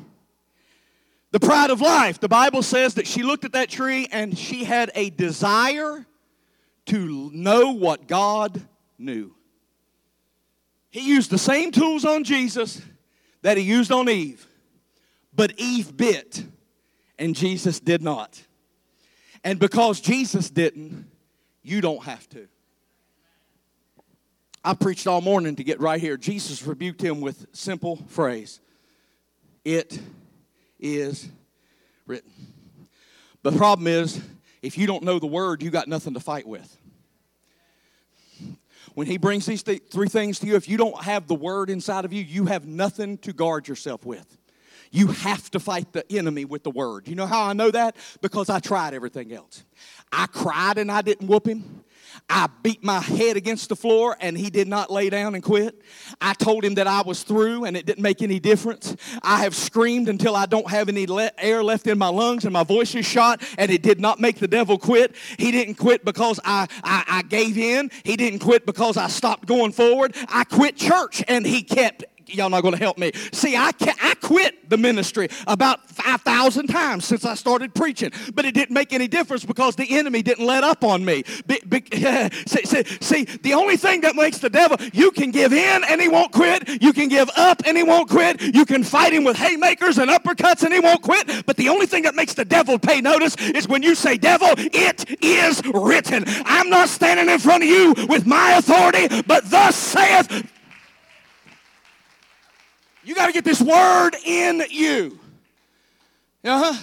The 1.31 1.39
pride 1.39 1.71
of 1.71 1.81
life. 1.81 2.19
The 2.19 2.27
Bible 2.27 2.65
says 2.65 2.95
that 2.95 3.07
she 3.07 3.23
looked 3.23 3.45
at 3.45 3.53
that 3.53 3.69
tree 3.69 4.09
and 4.11 4.37
she 4.37 4.65
had 4.65 4.91
a 4.97 5.11
desire 5.11 6.05
to 6.87 7.31
know 7.33 7.71
what 7.71 8.09
God 8.09 8.61
knew. 8.99 9.33
He 10.91 11.07
used 11.07 11.31
the 11.31 11.39
same 11.39 11.71
tools 11.71 12.05
on 12.05 12.25
Jesus 12.25 12.83
that 13.43 13.57
he 13.57 13.63
used 13.63 13.93
on 13.93 14.09
Eve, 14.09 14.45
but 15.35 15.53
Eve 15.59 15.97
bit 15.97 16.45
and 17.19 17.35
Jesus 17.35 17.81
did 17.81 18.03
not. 18.03 18.43
And 19.43 19.59
because 19.59 20.01
Jesus 20.01 20.51
didn't, 20.51 21.07
you 21.63 21.81
don't 21.81 22.03
have 22.05 22.29
to. 22.31 22.49
I 24.65 24.73
preached 24.75 25.07
all 25.07 25.21
morning 25.21 25.57
to 25.57 25.65
get 25.65 25.81
right 25.81 26.01
here. 26.01 26.17
Jesus 26.17 26.67
rebuked 26.67 27.03
him 27.03 27.21
with 27.21 27.47
simple 27.53 27.97
phrase. 28.09 28.61
It 29.65 29.99
is 30.81 31.29
written. 32.07 32.31
The 33.43 33.53
problem 33.53 33.87
is, 33.87 34.23
if 34.63 34.79
you 34.79 34.87
don't 34.87 35.03
know 35.03 35.19
the 35.19 35.27
word, 35.27 35.63
you 35.63 35.71
got 35.71 35.87
nothing 35.87 36.15
to 36.15 36.21
fight 36.21 36.47
with. 36.47 36.79
When 38.95 39.07
he 39.07 39.19
brings 39.19 39.45
these 39.45 39.63
th- 39.63 39.83
three 39.91 40.09
things 40.09 40.39
to 40.39 40.47
you, 40.47 40.57
if 40.57 40.69
you 40.69 40.79
don't 40.79 41.03
have 41.03 41.27
the 41.27 41.35
word 41.35 41.69
inside 41.69 42.07
of 42.07 42.13
you, 42.13 42.23
you 42.23 42.47
have 42.47 42.67
nothing 42.67 43.19
to 43.19 43.35
guard 43.35 43.69
yourself 43.69 44.07
with. 44.07 44.39
You 44.95 45.09
have 45.09 45.51
to 45.51 45.59
fight 45.59 45.93
the 45.93 46.05
enemy 46.13 46.45
with 46.45 46.63
the 46.63 46.71
word. 46.71 47.09
You 47.09 47.17
know 47.17 47.27
how 47.27 47.47
I 47.47 47.53
know 47.53 47.69
that? 47.73 47.97
Because 48.23 48.49
I 48.49 48.61
tried 48.61 48.95
everything 48.95 49.33
else. 49.33 49.65
I 50.13 50.27
cried 50.27 50.79
and 50.79 50.89
I 50.89 51.03
didn't 51.03 51.27
whoop 51.27 51.49
him. 51.49 51.83
I 52.31 52.49
beat 52.63 52.85
my 52.85 53.01
head 53.01 53.37
against 53.37 53.71
the 53.71 53.75
floor 53.75 54.17
and 54.21 54.39
he 54.39 54.51
did 54.51 54.69
not 54.69 54.93
lay 54.93 55.11
down 55.11 55.35
and 55.35 55.43
quit. 55.43 55.83
I 56.21 56.33
told 56.33 56.65
him 56.65 56.77
that 56.77 56.87
I 56.87 57.03
was 57.03 57.25
through 57.25 57.65
and 57.65 57.77
it 57.77 57.87
didn't 57.87 58.05
make 58.05 58.23
any 58.23 58.39
difference. 58.39 58.95
I 59.21 59.41
have 59.41 59.57
screamed 59.57 60.09
until 60.09 60.37
I 60.37 60.47
don't 60.47 60.71
have 60.71 60.89
any 60.89 61.09
le- 61.09 61.33
air 61.39 61.65
left 61.65 61.89
in 61.89 61.99
my 61.99 62.11
lungs 62.11 62.45
and 62.45 62.53
my 62.53 62.63
voice 62.63 62.95
is 62.95 63.05
shot 63.05 63.43
and 63.59 63.73
it 63.73 63.83
did 63.83 64.01
not 64.01 64.21
make 64.21 64.39
the 64.39 64.47
devil 64.47 64.79
quit. 64.79 65.17
He 65.41 65.51
didn't 65.51 65.75
quit 65.75 66.05
because 66.05 66.39
I, 66.45 66.69
I, 66.85 67.05
I 67.09 67.23
gave 67.23 67.59
in. 67.59 67.91
He 68.05 68.17
didn't 68.17 68.39
quit 68.39 68.65
because 68.65 68.97
I 68.97 69.09
stopped 69.09 69.47
going 69.47 69.73
forward. 69.73 70.15
I 70.29 70.45
quit 70.45 70.77
church 70.77 71.25
and 71.27 71.45
he 71.45 71.65
kept 71.65 72.05
y'all 72.35 72.51
not 72.51 72.63
going 72.63 72.75
to 72.75 72.81
help 72.81 72.99
me. 72.99 73.13
See, 73.33 73.57
I, 73.57 73.73
I 74.03 74.15
quit 74.21 74.69
the 74.71 74.77
ministry 74.77 75.29
about 75.47 75.89
5,000 75.89 76.67
times 76.67 77.05
since 77.05 77.25
I 77.25 77.35
started 77.35 77.75
preaching, 77.75 78.11
but 78.35 78.45
it 78.45 78.55
didn't 78.55 78.75
make 78.75 78.93
any 78.93 79.09
difference 79.09 79.45
because 79.45 79.77
the 79.77 79.97
enemy 79.97 80.23
didn't 80.23 80.47
let 80.47 80.65
up 80.65 80.85
on 80.85 81.05
me. 81.05 81.25
Be, 81.47 81.61
be, 81.69 81.85
see, 82.47 82.65
see, 82.65 82.85
see, 83.01 83.25
the 83.25 83.55
only 83.55 83.77
thing 83.77 84.01
that 84.03 84.17
makes 84.17 84.39
the 84.39 84.51
devil, 84.51 84.77
you 84.93 85.11
can 85.11 85.31
give 85.31 85.53
in 85.53 85.85
and 85.85 86.01
he 86.01 86.09
won't 86.09 86.33
quit. 86.33 86.83
You 86.83 86.93
can 86.93 87.09
give 87.09 87.31
up 87.37 87.63
and 87.67 87.77
he 87.77 87.83
won't 87.83 88.09
quit. 88.09 88.41
You 88.41 88.65
can 88.65 88.83
fight 88.83 89.13
him 89.13 89.25
with 89.25 89.37
haymakers 89.37 89.99
and 89.99 90.11
uppercuts 90.11 90.63
and 90.63 90.73
he 90.73 90.81
won't 90.81 91.03
quit. 91.03 91.47
But 91.47 91.57
the 91.57 91.69
only 91.69 91.87
thing 91.87 92.05
that 92.05 92.15
makes 92.15 92.35
the 92.35 92.45
devil 92.45 92.79
pay 92.79 93.01
notice 93.01 93.37
is 93.37 93.69
when 93.69 93.83
you 93.83 93.95
say, 93.95 94.17
devil, 94.17 94.49
it 94.57 95.23
is 95.23 95.63
written. 95.73 96.25
I'm 96.45 96.71
not 96.71 96.89
standing 96.89 97.29
in 97.29 97.39
front 97.39 97.63
of 97.63 97.69
you 97.69 97.95
with 98.09 98.27
my 98.27 98.53
authority, 98.53 99.23
but 99.23 99.49
thus 99.51 99.77
saith 99.77 100.51
you 103.05 103.15
got 103.15 103.27
to 103.27 103.33
get 103.33 103.45
this 103.45 103.61
word 103.61 104.13
in 104.25 104.63
you. 104.71 105.19
Uh-huh. 106.43 106.79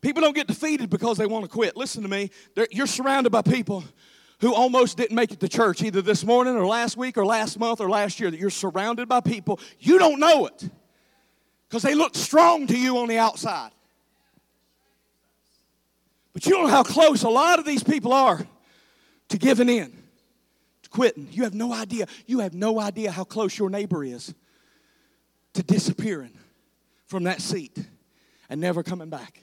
People 0.00 0.22
don't 0.22 0.34
get 0.34 0.46
defeated 0.46 0.88
because 0.88 1.18
they 1.18 1.26
want 1.26 1.44
to 1.44 1.50
quit. 1.50 1.76
Listen 1.76 2.02
to 2.02 2.08
me. 2.08 2.30
They're, 2.54 2.68
you're 2.70 2.86
surrounded 2.86 3.30
by 3.30 3.42
people 3.42 3.84
who 4.40 4.54
almost 4.54 4.96
didn't 4.96 5.14
make 5.14 5.32
it 5.32 5.40
to 5.40 5.48
church 5.48 5.82
either 5.82 6.00
this 6.00 6.24
morning 6.24 6.56
or 6.56 6.66
last 6.66 6.96
week 6.96 7.18
or 7.18 7.26
last 7.26 7.58
month 7.58 7.80
or 7.80 7.90
last 7.90 8.18
year. 8.18 8.30
That 8.30 8.40
you're 8.40 8.48
surrounded 8.50 9.08
by 9.08 9.20
people. 9.20 9.60
You 9.78 9.98
don't 9.98 10.18
know 10.18 10.46
it 10.46 10.68
because 11.68 11.82
they 11.82 11.94
look 11.94 12.14
strong 12.14 12.66
to 12.66 12.76
you 12.76 12.98
on 12.98 13.08
the 13.08 13.18
outside. 13.18 13.70
But 16.32 16.46
you 16.46 16.52
don't 16.52 16.64
know 16.64 16.70
how 16.70 16.82
close 16.82 17.22
a 17.22 17.28
lot 17.28 17.58
of 17.58 17.66
these 17.66 17.82
people 17.82 18.12
are 18.12 18.46
to 19.28 19.38
giving 19.38 19.68
in, 19.68 19.92
to 20.82 20.90
quitting. 20.90 21.28
You 21.32 21.42
have 21.42 21.54
no 21.54 21.72
idea. 21.74 22.06
You 22.26 22.38
have 22.40 22.54
no 22.54 22.80
idea 22.80 23.10
how 23.10 23.24
close 23.24 23.58
your 23.58 23.68
neighbor 23.68 24.02
is 24.04 24.34
to 25.54 25.62
disappearing 25.62 26.32
from 27.06 27.24
that 27.24 27.40
seat 27.40 27.76
and 28.48 28.60
never 28.60 28.82
coming 28.82 29.10
back. 29.10 29.42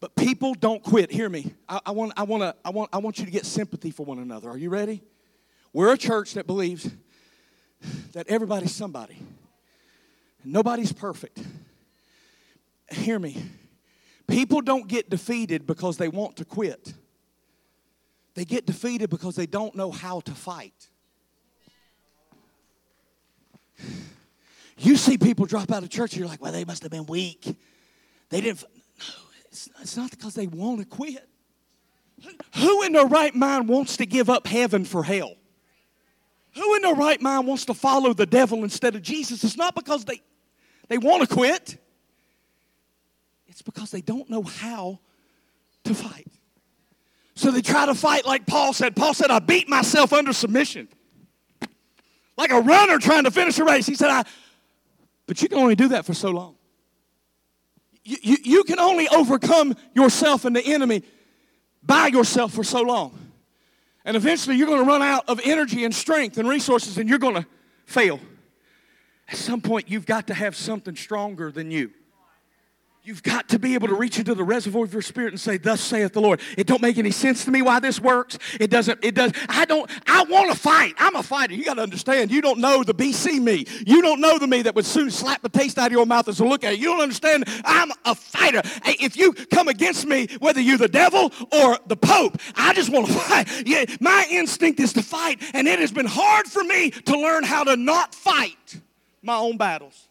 But 0.00 0.16
people 0.16 0.54
don't 0.54 0.82
quit. 0.82 1.10
Hear 1.10 1.28
me. 1.28 1.54
I, 1.68 1.80
I, 1.86 1.90
want, 1.92 2.12
I, 2.16 2.24
want 2.24 2.42
to, 2.42 2.54
I, 2.64 2.70
want, 2.70 2.90
I 2.92 2.98
want 2.98 3.18
you 3.18 3.24
to 3.24 3.30
get 3.30 3.46
sympathy 3.46 3.90
for 3.90 4.04
one 4.04 4.18
another. 4.18 4.50
Are 4.50 4.58
you 4.58 4.68
ready? 4.68 5.02
We're 5.72 5.92
a 5.92 5.98
church 5.98 6.34
that 6.34 6.46
believes 6.46 6.90
that 8.12 8.28
everybody's 8.28 8.74
somebody. 8.74 9.18
Nobody's 10.44 10.92
perfect. 10.92 11.40
Hear 12.90 13.18
me. 13.18 13.42
People 14.26 14.60
don't 14.60 14.88
get 14.88 15.08
defeated 15.10 15.66
because 15.66 15.96
they 15.96 16.08
want 16.08 16.36
to 16.36 16.44
quit. 16.44 16.94
They 18.34 18.44
get 18.44 18.66
defeated 18.66 19.10
because 19.10 19.36
they 19.36 19.46
don't 19.46 19.74
know 19.74 19.90
how 19.90 20.20
to 20.20 20.32
fight. 20.32 20.88
You 24.78 24.96
see 24.96 25.18
people 25.18 25.46
drop 25.46 25.70
out 25.72 25.82
of 25.82 25.90
church, 25.90 26.16
you're 26.16 26.26
like, 26.26 26.42
well, 26.42 26.52
they 26.52 26.64
must 26.64 26.82
have 26.82 26.90
been 26.90 27.06
weak. 27.06 27.56
They 28.30 28.40
didn't. 28.40 28.62
No, 28.98 29.04
it's, 29.50 29.68
it's 29.80 29.96
not 29.96 30.10
because 30.10 30.34
they 30.34 30.46
want 30.46 30.80
to 30.80 30.86
quit. 30.86 31.28
Who 32.56 32.82
in 32.82 32.92
their 32.92 33.06
right 33.06 33.34
mind 33.34 33.68
wants 33.68 33.96
to 33.98 34.06
give 34.06 34.30
up 34.30 34.46
heaven 34.46 34.84
for 34.84 35.04
hell? 35.04 35.34
Who 36.54 36.74
in 36.76 36.82
their 36.82 36.94
right 36.94 37.20
mind 37.20 37.46
wants 37.46 37.64
to 37.66 37.74
follow 37.74 38.12
the 38.12 38.26
devil 38.26 38.62
instead 38.62 38.94
of 38.94 39.02
Jesus? 39.02 39.42
It's 39.44 39.56
not 39.56 39.74
because 39.74 40.04
they, 40.04 40.22
they 40.88 40.98
want 40.98 41.28
to 41.28 41.32
quit, 41.32 41.76
it's 43.48 43.62
because 43.62 43.90
they 43.90 44.00
don't 44.00 44.28
know 44.30 44.42
how 44.42 44.98
to 45.84 45.94
fight. 45.94 46.26
So 47.36 47.50
they 47.50 47.62
try 47.62 47.86
to 47.86 47.94
fight 47.94 48.26
like 48.26 48.46
Paul 48.46 48.72
said. 48.72 48.94
Paul 48.94 49.14
said, 49.14 49.30
I 49.30 49.40
beat 49.40 49.68
myself 49.68 50.12
under 50.12 50.32
submission. 50.32 50.88
Like 52.36 52.50
a 52.50 52.60
runner 52.60 52.98
trying 52.98 53.24
to 53.24 53.30
finish 53.30 53.58
a 53.58 53.64
race. 53.64 53.86
He 53.86 53.94
said, 53.94 54.10
I, 54.10 54.24
but 55.26 55.40
you 55.42 55.48
can 55.48 55.58
only 55.58 55.74
do 55.74 55.88
that 55.88 56.04
for 56.04 56.14
so 56.14 56.30
long. 56.30 56.56
You, 58.02 58.16
you, 58.22 58.36
you 58.44 58.64
can 58.64 58.78
only 58.78 59.08
overcome 59.08 59.74
yourself 59.94 60.44
and 60.44 60.54
the 60.54 60.64
enemy 60.64 61.02
by 61.82 62.08
yourself 62.08 62.52
for 62.52 62.64
so 62.64 62.82
long. 62.82 63.18
And 64.04 64.16
eventually 64.16 64.56
you're 64.56 64.66
going 64.66 64.84
to 64.84 64.88
run 64.88 65.02
out 65.02 65.24
of 65.28 65.40
energy 65.44 65.84
and 65.84 65.94
strength 65.94 66.36
and 66.36 66.48
resources 66.48 66.98
and 66.98 67.08
you're 67.08 67.18
going 67.18 67.36
to 67.36 67.46
fail. 67.86 68.20
At 69.28 69.36
some 69.36 69.62
point, 69.62 69.88
you've 69.88 70.04
got 70.04 70.26
to 70.26 70.34
have 70.34 70.54
something 70.54 70.96
stronger 70.96 71.50
than 71.50 71.70
you. 71.70 71.90
You've 73.06 73.22
got 73.22 73.50
to 73.50 73.58
be 73.58 73.74
able 73.74 73.88
to 73.88 73.94
reach 73.94 74.18
into 74.18 74.34
the 74.34 74.44
reservoir 74.44 74.84
of 74.84 74.92
your 74.94 75.02
spirit 75.02 75.34
and 75.34 75.38
say, 75.38 75.58
Thus 75.58 75.82
saith 75.82 76.14
the 76.14 76.22
Lord. 76.22 76.40
It 76.56 76.66
don't 76.66 76.80
make 76.80 76.96
any 76.96 77.10
sense 77.10 77.44
to 77.44 77.50
me 77.50 77.60
why 77.60 77.78
this 77.78 78.00
works. 78.00 78.38
It 78.58 78.70
doesn't, 78.70 79.04
it 79.04 79.14
does. 79.14 79.30
I 79.46 79.66
don't, 79.66 79.90
I 80.06 80.24
want 80.24 80.50
to 80.50 80.58
fight. 80.58 80.94
I'm 80.96 81.14
a 81.14 81.22
fighter. 81.22 81.52
You 81.52 81.66
got 81.66 81.74
to 81.74 81.82
understand, 81.82 82.30
you 82.30 82.40
don't 82.40 82.60
know 82.60 82.82
the 82.82 82.94
BC 82.94 83.42
me. 83.42 83.66
You 83.86 84.00
don't 84.00 84.22
know 84.22 84.38
the 84.38 84.46
me 84.46 84.62
that 84.62 84.74
would 84.74 84.86
soon 84.86 85.10
slap 85.10 85.42
the 85.42 85.50
taste 85.50 85.76
out 85.76 85.88
of 85.88 85.92
your 85.92 86.06
mouth 86.06 86.28
as 86.28 86.40
a 86.40 86.46
look 86.46 86.64
at 86.64 86.72
it. 86.72 86.78
You 86.78 86.86
don't 86.86 87.02
understand. 87.02 87.44
I'm 87.66 87.92
a 88.06 88.14
fighter. 88.14 88.62
If 88.86 89.18
you 89.18 89.34
come 89.34 89.68
against 89.68 90.06
me, 90.06 90.26
whether 90.38 90.62
you're 90.62 90.78
the 90.78 90.88
devil 90.88 91.30
or 91.52 91.78
the 91.86 91.96
Pope, 91.96 92.38
I 92.56 92.72
just 92.72 92.88
want 92.88 93.08
to 93.08 93.12
fight. 93.18 93.66
Yeah, 93.66 93.84
my 94.00 94.26
instinct 94.30 94.80
is 94.80 94.94
to 94.94 95.02
fight, 95.02 95.42
and 95.52 95.68
it 95.68 95.78
has 95.78 95.92
been 95.92 96.06
hard 96.06 96.46
for 96.46 96.64
me 96.64 96.90
to 96.90 97.20
learn 97.20 97.44
how 97.44 97.64
to 97.64 97.76
not 97.76 98.14
fight 98.14 98.80
my 99.20 99.36
own 99.36 99.58
battles 99.58 100.08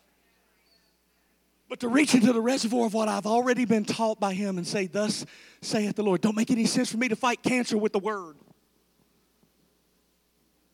but 1.73 1.79
to 1.79 1.87
reach 1.87 2.13
into 2.13 2.31
the 2.31 2.39
reservoir 2.39 2.85
of 2.85 2.93
what 2.93 3.07
I've 3.07 3.25
already 3.25 3.65
been 3.65 3.83
taught 3.83 4.19
by 4.19 4.35
Him 4.35 4.59
and 4.59 4.67
say, 4.67 4.85
Thus 4.85 5.25
saith 5.59 5.95
the 5.95 6.03
Lord. 6.03 6.21
Don't 6.21 6.35
make 6.35 6.51
any 6.51 6.67
sense 6.67 6.91
for 6.91 6.97
me 6.97 7.07
to 7.07 7.15
fight 7.15 7.41
cancer 7.41 7.79
with 7.79 7.93
the 7.93 7.97
Word. 7.97 8.35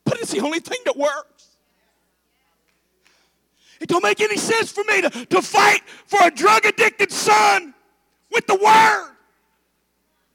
But 0.04 0.20
it's 0.20 0.30
the 0.30 0.40
only 0.40 0.60
thing 0.60 0.76
that 0.84 0.98
works. 0.98 1.56
It 3.80 3.88
don't 3.88 4.02
make 4.02 4.20
any 4.20 4.36
sense 4.36 4.70
for 4.70 4.84
me 4.84 5.00
to, 5.00 5.08
to 5.24 5.40
fight 5.40 5.80
for 6.04 6.18
a 6.22 6.30
drug 6.30 6.66
addicted 6.66 7.10
son 7.10 7.72
with 8.30 8.46
the 8.46 8.56
Word. 8.56 9.16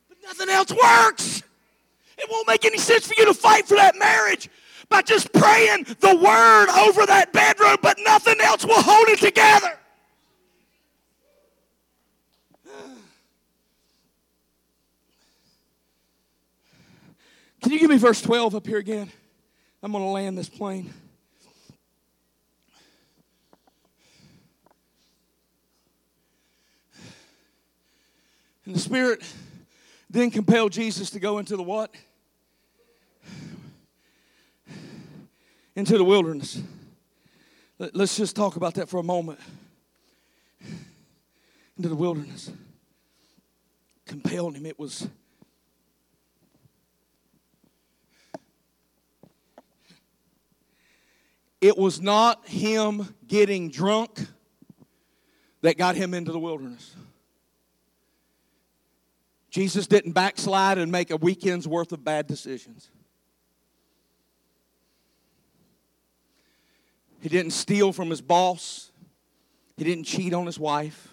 But 0.09 0.18
nothing 0.24 0.49
else 0.49 0.72
works. 0.72 1.43
It 2.18 2.28
won't 2.28 2.47
make 2.47 2.66
any 2.66 2.80
sense 2.80 3.05
for 3.05 3.13
you 3.20 3.26
to 3.26 3.36
fight 3.36 3.68
for 3.68 3.76
that 3.76 3.99
marriage 3.99 4.49
by 4.89 5.03
just 5.03 5.32
praying 5.32 5.84
the 5.99 6.16
Word 6.16 6.70
over 6.76 7.05
that 7.05 7.34
bedroom, 7.34 7.78
but 7.84 7.99
nothing 8.03 8.41
else 8.41 8.66
will 8.66 8.82
hold 8.82 9.09
it 9.09 9.20
together. 9.20 9.78
Can 17.66 17.72
you 17.72 17.80
give 17.80 17.89
me 17.89 17.97
verse 17.97 18.22
12 18.22 18.53
up 18.53 18.68
here 18.68 18.78
again? 18.78 19.11
I'm 19.82 19.91
going 19.91 20.03
to 20.03 20.09
land 20.11 20.38
this 20.38 20.47
plane. 20.47 20.93
And 28.68 28.76
the 28.76 28.80
Spirit 28.80 29.24
then 30.11 30.30
compelled 30.30 30.74
Jesus 30.74 31.09
to 31.09 31.20
go 31.20 31.39
into 31.39 31.57
the 31.57 31.63
what? 31.63 31.91
Into 35.76 35.97
the 35.97 36.05
wilderness. 36.05 36.61
Let's 37.80 38.16
just 38.16 38.36
talk 38.36 38.57
about 38.57 38.76
that 38.76 38.89
for 38.89 38.99
a 38.99 39.03
moment. 39.03 39.39
Into 41.78 41.89
the 41.89 41.95
wilderness. 41.95 42.51
Compelled 44.05 44.55
him. 44.55 44.68
It 44.68 44.78
was 44.78 45.07
It 51.66 51.80
was 51.80 51.99
not 51.99 52.47
him 52.47 53.16
getting 53.26 53.72
drunk 53.72 54.20
that 55.61 55.80
got 55.80 55.95
him 55.95 56.13
into 56.13 56.32
the 56.32 56.38
wilderness. 56.38 56.95
Jesus 59.49 59.88
didn't 59.88 60.11
backslide 60.11 60.78
and 60.78 60.91
make 60.91 61.09
a 61.09 61.18
weekend's 61.18 61.68
worth 61.68 61.91
of 61.91 62.03
bad 62.03 62.28
decisions. 62.28 62.91
He 67.20 67.30
didn't 67.30 67.53
steal 67.53 67.91
from 67.91 68.11
his 68.11 68.22
boss. 68.22 68.91
He 69.76 69.84
didn't 69.84 70.03
cheat 70.03 70.36
on 70.36 70.45
his 70.45 70.59
wife. 70.59 71.07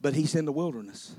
But 0.00 0.14
he's 0.14 0.34
in 0.34 0.46
the 0.46 0.52
wilderness. 0.52 1.14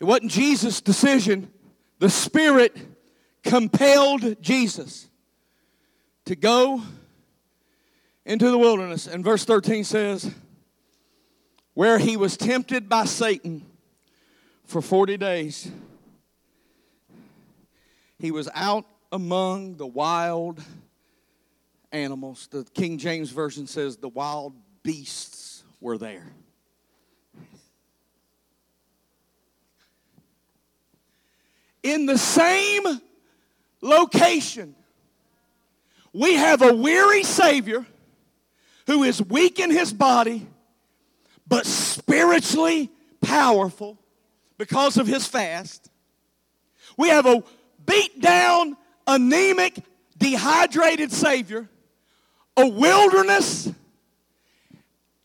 It 0.00 0.04
wasn't 0.04 0.30
Jesus' 0.30 0.80
decision. 0.80 1.52
The 1.98 2.08
Spirit 2.08 2.78
compelled 3.42 4.40
Jesus 4.42 5.08
to 6.26 6.36
go 6.36 6.82
into 8.24 8.50
the 8.50 8.58
wilderness. 8.58 9.06
And 9.06 9.24
verse 9.24 9.44
13 9.44 9.84
says, 9.84 10.30
where 11.74 11.98
he 11.98 12.16
was 12.16 12.36
tempted 12.36 12.88
by 12.88 13.04
Satan 13.04 13.64
for 14.64 14.82
40 14.82 15.16
days. 15.16 15.70
He 18.18 18.30
was 18.30 18.48
out 18.54 18.84
among 19.10 19.76
the 19.76 19.86
wild 19.86 20.62
animals. 21.90 22.48
The 22.50 22.64
King 22.74 22.98
James 22.98 23.30
Version 23.30 23.66
says 23.66 23.96
the 23.96 24.08
wild 24.08 24.54
beasts 24.82 25.64
were 25.80 25.98
there. 25.98 26.32
In 31.82 32.04
the 32.06 32.18
same 32.18 32.84
location. 33.80 34.74
We 36.12 36.34
have 36.34 36.62
a 36.62 36.74
weary 36.74 37.22
Savior 37.22 37.86
who 38.86 39.04
is 39.04 39.22
weak 39.22 39.60
in 39.60 39.70
his 39.70 39.92
body, 39.92 40.46
but 41.46 41.66
spiritually 41.66 42.90
powerful 43.20 43.98
because 44.58 44.96
of 44.96 45.06
his 45.06 45.26
fast. 45.26 45.90
We 46.96 47.08
have 47.08 47.26
a 47.26 47.42
beat 47.86 48.20
down, 48.20 48.76
anemic, 49.06 49.78
dehydrated 50.18 51.12
Savior, 51.12 51.68
a 52.56 52.66
wilderness, 52.66 53.72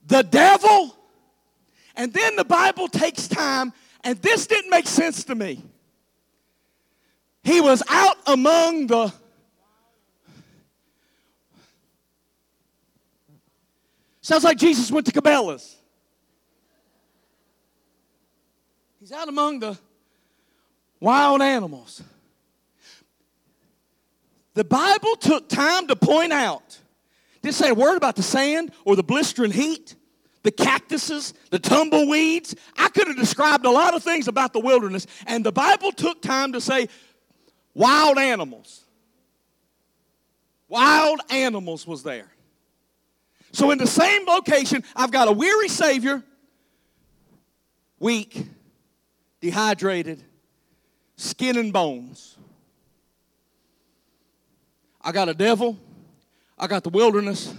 the 0.06 0.22
devil, 0.22 0.96
and 1.96 2.14
then 2.14 2.36
the 2.36 2.46
Bible 2.46 2.88
takes 2.88 3.28
time, 3.28 3.74
and 4.04 4.22
this 4.22 4.48
didn't 4.48 4.70
make 4.70 4.88
sense 4.88 5.24
to 5.26 5.36
me. 5.36 5.64
He 7.46 7.62
was 7.62 7.84
out 7.88 8.18
among 8.26 8.88
the 8.88 9.14
Sounds 14.22 14.44
like 14.44 14.58
Jesus 14.58 14.92
went 14.92 15.06
to 15.06 15.12
Cabela's. 15.12 15.76
He's 19.00 19.12
out 19.12 19.30
among 19.30 19.60
the 19.60 19.78
wild 21.00 21.44
animals. 21.44 22.02
The 24.56 24.64
Bible 24.64 25.16
took 25.18 25.48
time 25.48 25.86
to 25.86 25.96
point 25.96 26.34
out, 26.34 26.80
didn't 27.44 27.54
say 27.54 27.70
a 27.70 27.76
word 27.76 27.98
about 27.98 28.16
the 28.16 28.24
sand 28.24 28.72
or 28.84 28.96
the 28.96 29.04
blistering 29.04 29.52
heat, 29.52 29.94
the 30.42 30.50
cactuses, 30.50 31.36
the 31.52 31.60
tumbleweeds. 31.60 32.56
I 32.76 32.90
could 32.90 33.08
have 33.08 33.18
described 33.18 33.68
a 33.68 33.70
lot 33.70 33.94
of 33.94 34.02
things 34.02 34.28
about 34.28 34.54
the 34.54 34.60
wilderness, 34.60 35.06
and 35.28 35.46
the 35.46 35.52
Bible 35.52 35.92
took 35.92 36.24
time 36.24 36.54
to 36.54 36.62
say 36.62 36.88
Wild 37.76 38.18
animals. 38.18 38.86
Wild 40.70 41.20
animals 41.30 41.86
was 41.86 42.02
there. 42.02 42.32
So, 43.52 43.70
in 43.72 43.78
the 43.78 43.88
same 43.88 44.26
location, 44.26 44.84
I've 44.96 45.12
got 45.12 45.28
a 45.28 45.32
weary 45.32 45.68
Savior, 45.68 46.24
weak, 48.00 48.48
dehydrated, 49.40 50.24
skin 51.16 51.58
and 51.58 51.72
bones. 51.72 52.38
I 55.02 55.12
got 55.12 55.30
a 55.30 55.34
devil, 55.34 55.78
I 56.58 56.68
got 56.68 56.84
the 56.84 56.90
wilderness, 56.90 57.54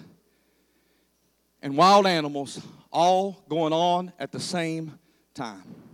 and 1.63 1.77
wild 1.77 2.07
animals 2.07 2.61
all 2.91 3.45
going 3.49 3.73
on 3.73 4.13
at 4.19 4.33
the 4.33 4.41
same 4.41 4.99
time. 5.35 5.86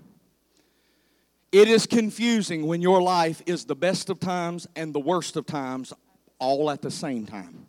It 1.53 1.68
is 1.68 1.86
confusing 1.86 2.66
when 2.66 2.80
your 2.80 3.03
life 3.03 3.42
is 3.44 3.66
the 3.66 3.76
best 3.76 4.09
of 4.09 4.18
times 4.18 4.66
and 4.74 4.94
the 4.94 5.00
worst 5.00 5.36
of 5.36 5.44
times 5.44 5.92
all 6.38 6.70
at 6.70 6.80
the 6.80 6.90
same 6.90 7.26
time. 7.26 7.66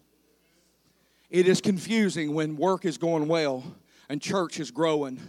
It 1.30 1.48
is 1.50 1.60
confusing 1.60 2.34
when 2.34 2.56
work 2.56 2.86
is 2.86 2.98
going 2.98 3.28
well 3.28 3.64
and 4.08 4.22
church 4.22 4.58
is 4.62 4.72
growing, 4.72 5.20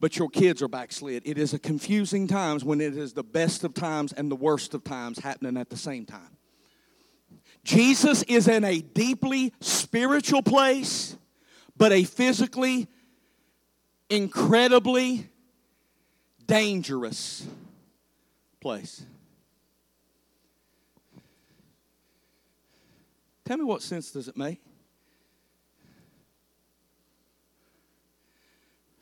but 0.00 0.18
your 0.18 0.28
kids 0.28 0.62
are 0.62 0.68
backslid. 0.68 1.22
It 1.24 1.38
is 1.38 1.54
a 1.54 1.60
confusing 1.60 2.26
times 2.26 2.64
when 2.64 2.80
it 2.80 2.96
is 2.96 3.12
the 3.12 3.22
best 3.22 3.62
of 3.62 3.72
times 3.72 4.12
and 4.12 4.28
the 4.28 4.36
worst 4.36 4.74
of 4.74 4.82
times 4.82 5.20
happening 5.20 5.56
at 5.56 5.70
the 5.70 5.76
same 5.76 6.06
time. 6.06 6.36
Jesus 7.62 8.24
is 8.24 8.48
in 8.48 8.64
a 8.64 8.80
deeply 8.80 9.52
spiritual 9.60 10.42
place, 10.42 11.16
but 11.76 11.92
a 11.92 12.02
physically 12.02 12.88
incredibly 14.08 15.28
dangerous 16.46 17.46
place. 18.60 19.04
Tell 23.44 23.56
me 23.56 23.64
what 23.64 23.82
sense 23.82 24.12
does 24.12 24.28
it 24.28 24.36
make? 24.36 24.60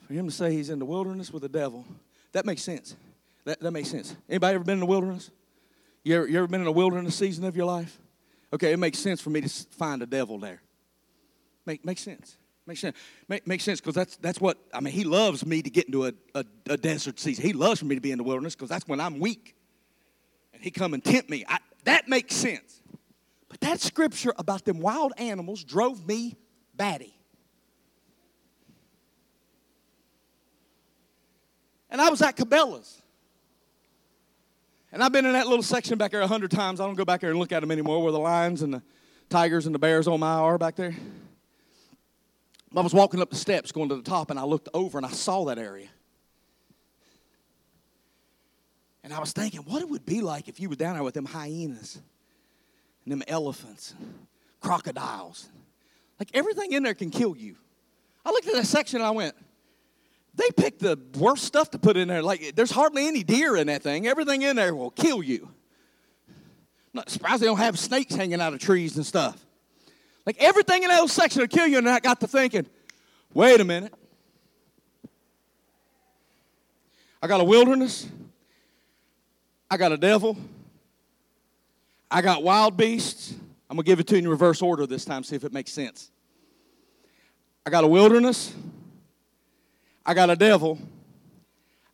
For 0.07 0.15
him 0.15 0.27
to 0.27 0.33
say 0.33 0.53
he's 0.53 0.71
in 0.71 0.79
the 0.79 0.87
wilderness 0.87 1.31
with 1.31 1.43
the 1.43 1.51
devil, 1.51 1.85
that 2.33 2.47
makes 2.47 2.63
sense. 2.63 2.97
That, 3.45 3.61
that 3.61 3.71
makes 3.71 3.91
sense. 3.91 4.17
Anybody 4.29 4.55
ever 4.55 4.65
been 4.65 4.75
in 4.75 4.81
the 4.81 4.87
wilderness? 4.87 5.31
You 6.03 6.17
ever, 6.17 6.27
you 6.27 6.39
ever 6.39 6.47
been 6.47 6.63
in 6.63 6.67
a 6.67 6.73
wilderness 6.73 7.15
season 7.15 7.45
of 7.45 7.57
your 7.57 7.67
life? 7.67 7.99
Okay, 8.53 8.73
it 8.73 8.79
makes 8.79 8.99
sense 8.99 9.21
for 9.21 9.29
me 9.29 9.43
to 9.43 9.49
find 9.49 10.03
a 10.03 10.07
devil 10.07 10.39
there. 10.39 10.63
Make, 11.67 11.85
makes 11.85 12.01
sense. 12.01 12.39
Makes 12.69 12.81
sense. 12.81 12.97
Make, 13.29 13.47
makes 13.47 13.65
sense 13.65 13.81
because 13.81 13.95
that's 13.95 14.19
that's 14.19 14.43
what 14.43 14.59
I 14.75 14.81
mean. 14.81 14.93
He 14.93 15.05
loves 15.05 15.47
me 15.47 15.63
to 15.63 15.71
get 15.71 15.87
into 15.87 16.05
a, 16.05 16.13
a, 16.35 16.45
a 16.69 16.77
desert 16.77 17.19
season. 17.19 17.43
He 17.43 17.55
loves 17.55 17.81
for 17.81 17.87
me 17.87 17.95
to 17.95 18.01
be 18.03 18.13
in 18.13 18.19
the 18.19 18.25
wilderness 18.25 18.55
because 18.55 18.69
that's 18.69 18.87
when 18.87 19.01
I'm 19.01 19.19
weak, 19.19 19.57
and 20.53 20.63
he 20.63 20.71
come 20.71 20.93
and 20.93 21.03
tempt 21.03 21.31
me. 21.31 21.47
I, 21.49 21.61
that 21.85 22.09
makes 22.09 22.35
sense. 22.37 22.83
But 23.49 23.61
that 23.61 23.81
scripture 23.81 24.35
about 24.37 24.67
them 24.67 24.81
wild 24.81 25.15
animals 25.17 25.65
drove 25.65 26.07
me 26.07 26.37
batty. 26.75 27.19
And 31.89 32.03
I 32.03 32.11
was 32.11 32.21
at 32.21 32.37
Cabela's. 32.37 33.01
And 34.93 35.03
I've 35.03 35.13
been 35.13 35.25
in 35.25 35.33
that 35.33 35.47
little 35.47 35.63
section 35.63 35.97
back 35.97 36.11
there 36.11 36.21
a 36.21 36.27
hundred 36.27 36.51
times. 36.51 36.81
I 36.81 36.87
don't 36.87 36.97
go 36.97 37.07
back 37.07 37.23
there 37.23 37.31
and 37.31 37.39
look 37.39 37.53
at 37.53 37.61
them 37.61 37.71
anymore 37.71 38.03
where 38.03 38.13
the 38.13 38.19
lions 38.19 38.61
and 38.61 38.75
the 38.75 38.83
tigers 39.31 39.65
and 39.65 39.75
the 39.75 39.79
bears 39.79 40.07
on 40.07 40.21
my 40.21 40.35
are 40.35 40.59
back 40.59 40.77
there. 40.77 40.95
I 42.77 42.81
was 42.81 42.93
walking 42.93 43.21
up 43.21 43.31
the 43.31 43.37
steps 43.37 43.73
going 43.73 43.89
to 43.89 43.97
the 43.97 44.03
top 44.03 44.31
and 44.31 44.39
I 44.39 44.45
looked 44.45 44.69
over 44.75 44.99
and 44.99 45.07
I 45.07 45.11
saw 45.11 45.45
that 45.47 45.59
area. 45.59 45.89
And 49.03 49.13
I 49.13 49.21
was 49.21 49.33
thinking, 49.33 49.61
what 49.61 49.81
it 49.81 49.89
would 49.89 50.05
be 50.05 50.21
like 50.21 50.49
if 50.49 50.61
you 50.61 50.69
were 50.69 50.77
down 50.77 50.95
there 50.95 51.03
with 51.03 51.15
them 51.15 51.25
hyenas 51.25 51.99
and 53.05 53.13
them 53.13 53.23
elephants, 53.27 53.95
and 53.99 54.27
crocodiles. 54.61 55.49
Like 56.19 56.29
everything 56.35 56.73
in 56.73 56.83
there 56.83 56.95
can 56.95 57.11
kill 57.11 57.35
you. 57.37 57.57
I 58.25 58.31
looked 58.31 58.47
at 58.49 58.55
that 58.55 58.67
section 58.67 58.99
and 58.99 59.07
I 59.07 59.13
went, 59.13 59.35
they 60.35 60.51
picked 60.57 60.81
the 60.81 60.99
worst 61.19 61.45
stuff 61.45 61.71
to 61.71 61.79
put 61.79 61.97
in 61.97 62.09
there. 62.09 62.23
Like 62.23 62.55
there's 62.55 62.71
hardly 62.71 63.09
any 63.09 63.23
deer 63.23 63.57
in 63.57 63.69
that 63.69 63.83
thing. 63.83 64.07
Everything 64.07 64.43
in 64.43 64.57
there 64.57 64.75
will 64.75 64.91
kill 64.91 65.23
you. 65.23 65.49
I'm 66.29 66.93
not 66.93 67.11
surprised 67.11 67.43
they 67.43 67.47
don't 67.47 67.59
have 67.59 67.79
snakes 67.79 68.15
hanging 68.15 68.41
out 68.41 68.53
of 68.53 68.61
trees 68.61 68.97
and 68.97 69.07
stuff. 69.07 69.43
Like 70.29 70.37
everything 70.41 70.83
in 70.83 70.91
that 70.91 70.97
little 70.97 71.09
section 71.09 71.41
will 71.41 71.49
kill 71.49 71.67
you. 71.67 71.79
And 71.79 71.89
I 71.89 72.01
got 72.01 72.21
to 72.21 72.27
thinking, 72.27 72.67
wait 73.33 73.63
a 73.63 73.65
minute. 73.65 73.95
I 77.23 77.27
got 77.27 77.41
a 77.41 77.45
wilderness. 77.45 78.07
I 79.71 79.79
got 79.79 79.91
a 79.91 79.97
devil. 79.97 80.37
I 82.11 82.21
got 82.21 82.43
wild 82.43 82.77
beasts. 82.77 83.33
I'm 83.71 83.77
going 83.77 83.87
to 83.87 83.91
give 83.91 84.01
it 84.01 84.07
to 84.09 84.17
you 84.17 84.19
in 84.19 84.29
reverse 84.29 84.61
order 84.61 84.87
this 84.87 85.07
time, 85.07 85.25
see 85.25 85.35
if 85.35 85.45
it 85.45 85.55
makes 85.55 85.73
sense. 85.73 86.11
I 87.65 87.71
got 87.71 87.85
a 87.85 87.89
wilderness. 87.89 88.55
I 90.05 90.13
got 90.13 90.29
a 90.29 90.37
devil. 90.37 90.79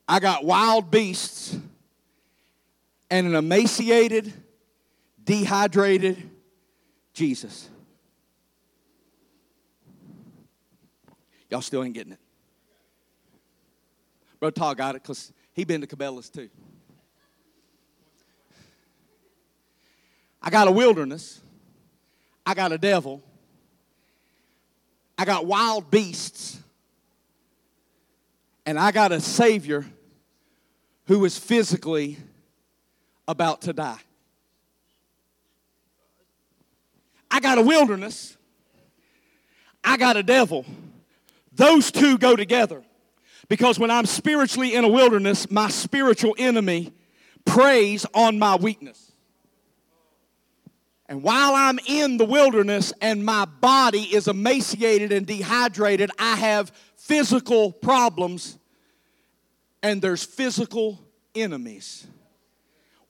I 0.08 0.18
got 0.18 0.44
wild 0.44 0.90
beasts 0.90 1.56
and 3.08 3.28
an 3.28 3.36
emaciated, 3.36 4.32
dehydrated 5.22 6.30
Jesus. 7.12 7.68
Y'all 11.50 11.60
still 11.60 11.82
ain't 11.82 11.94
getting 11.94 12.12
it. 12.12 12.18
Bro 14.40 14.50
Todd 14.50 14.76
got 14.76 14.94
it 14.94 15.02
because 15.02 15.32
he 15.52 15.64
been 15.64 15.80
to 15.80 15.86
Cabela's 15.86 16.28
too. 16.28 16.50
I 20.42 20.50
got 20.50 20.68
a 20.68 20.70
wilderness. 20.70 21.40
I 22.44 22.54
got 22.54 22.72
a 22.72 22.78
devil. 22.78 23.22
I 25.16 25.24
got 25.24 25.46
wild 25.46 25.90
beasts. 25.90 26.60
And 28.66 28.78
I 28.78 28.92
got 28.92 29.12
a 29.12 29.20
Savior 29.20 29.86
who 31.06 31.24
is 31.24 31.38
physically 31.38 32.18
about 33.26 33.62
to 33.62 33.72
die. 33.72 34.00
I 37.30 37.40
got 37.40 37.58
a 37.58 37.62
wilderness. 37.62 38.36
I 39.82 39.96
got 39.96 40.16
a 40.16 40.22
devil. 40.22 40.64
Those 41.54 41.90
two 41.90 42.18
go 42.18 42.36
together. 42.36 42.82
Because 43.48 43.78
when 43.78 43.90
I'm 43.90 44.06
spiritually 44.06 44.74
in 44.74 44.84
a 44.84 44.88
wilderness, 44.88 45.50
my 45.50 45.68
spiritual 45.68 46.34
enemy 46.38 46.92
preys 47.44 48.06
on 48.14 48.38
my 48.38 48.56
weakness. 48.56 49.12
And 51.06 51.22
while 51.22 51.54
I'm 51.54 51.78
in 51.86 52.16
the 52.16 52.24
wilderness 52.24 52.92
and 53.00 53.24
my 53.24 53.44
body 53.44 54.02
is 54.02 54.26
emaciated 54.26 55.12
and 55.12 55.26
dehydrated, 55.26 56.10
I 56.18 56.36
have 56.36 56.72
physical 56.96 57.72
problems 57.72 58.58
and 59.82 60.00
there's 60.00 60.24
physical 60.24 60.98
enemies 61.34 62.06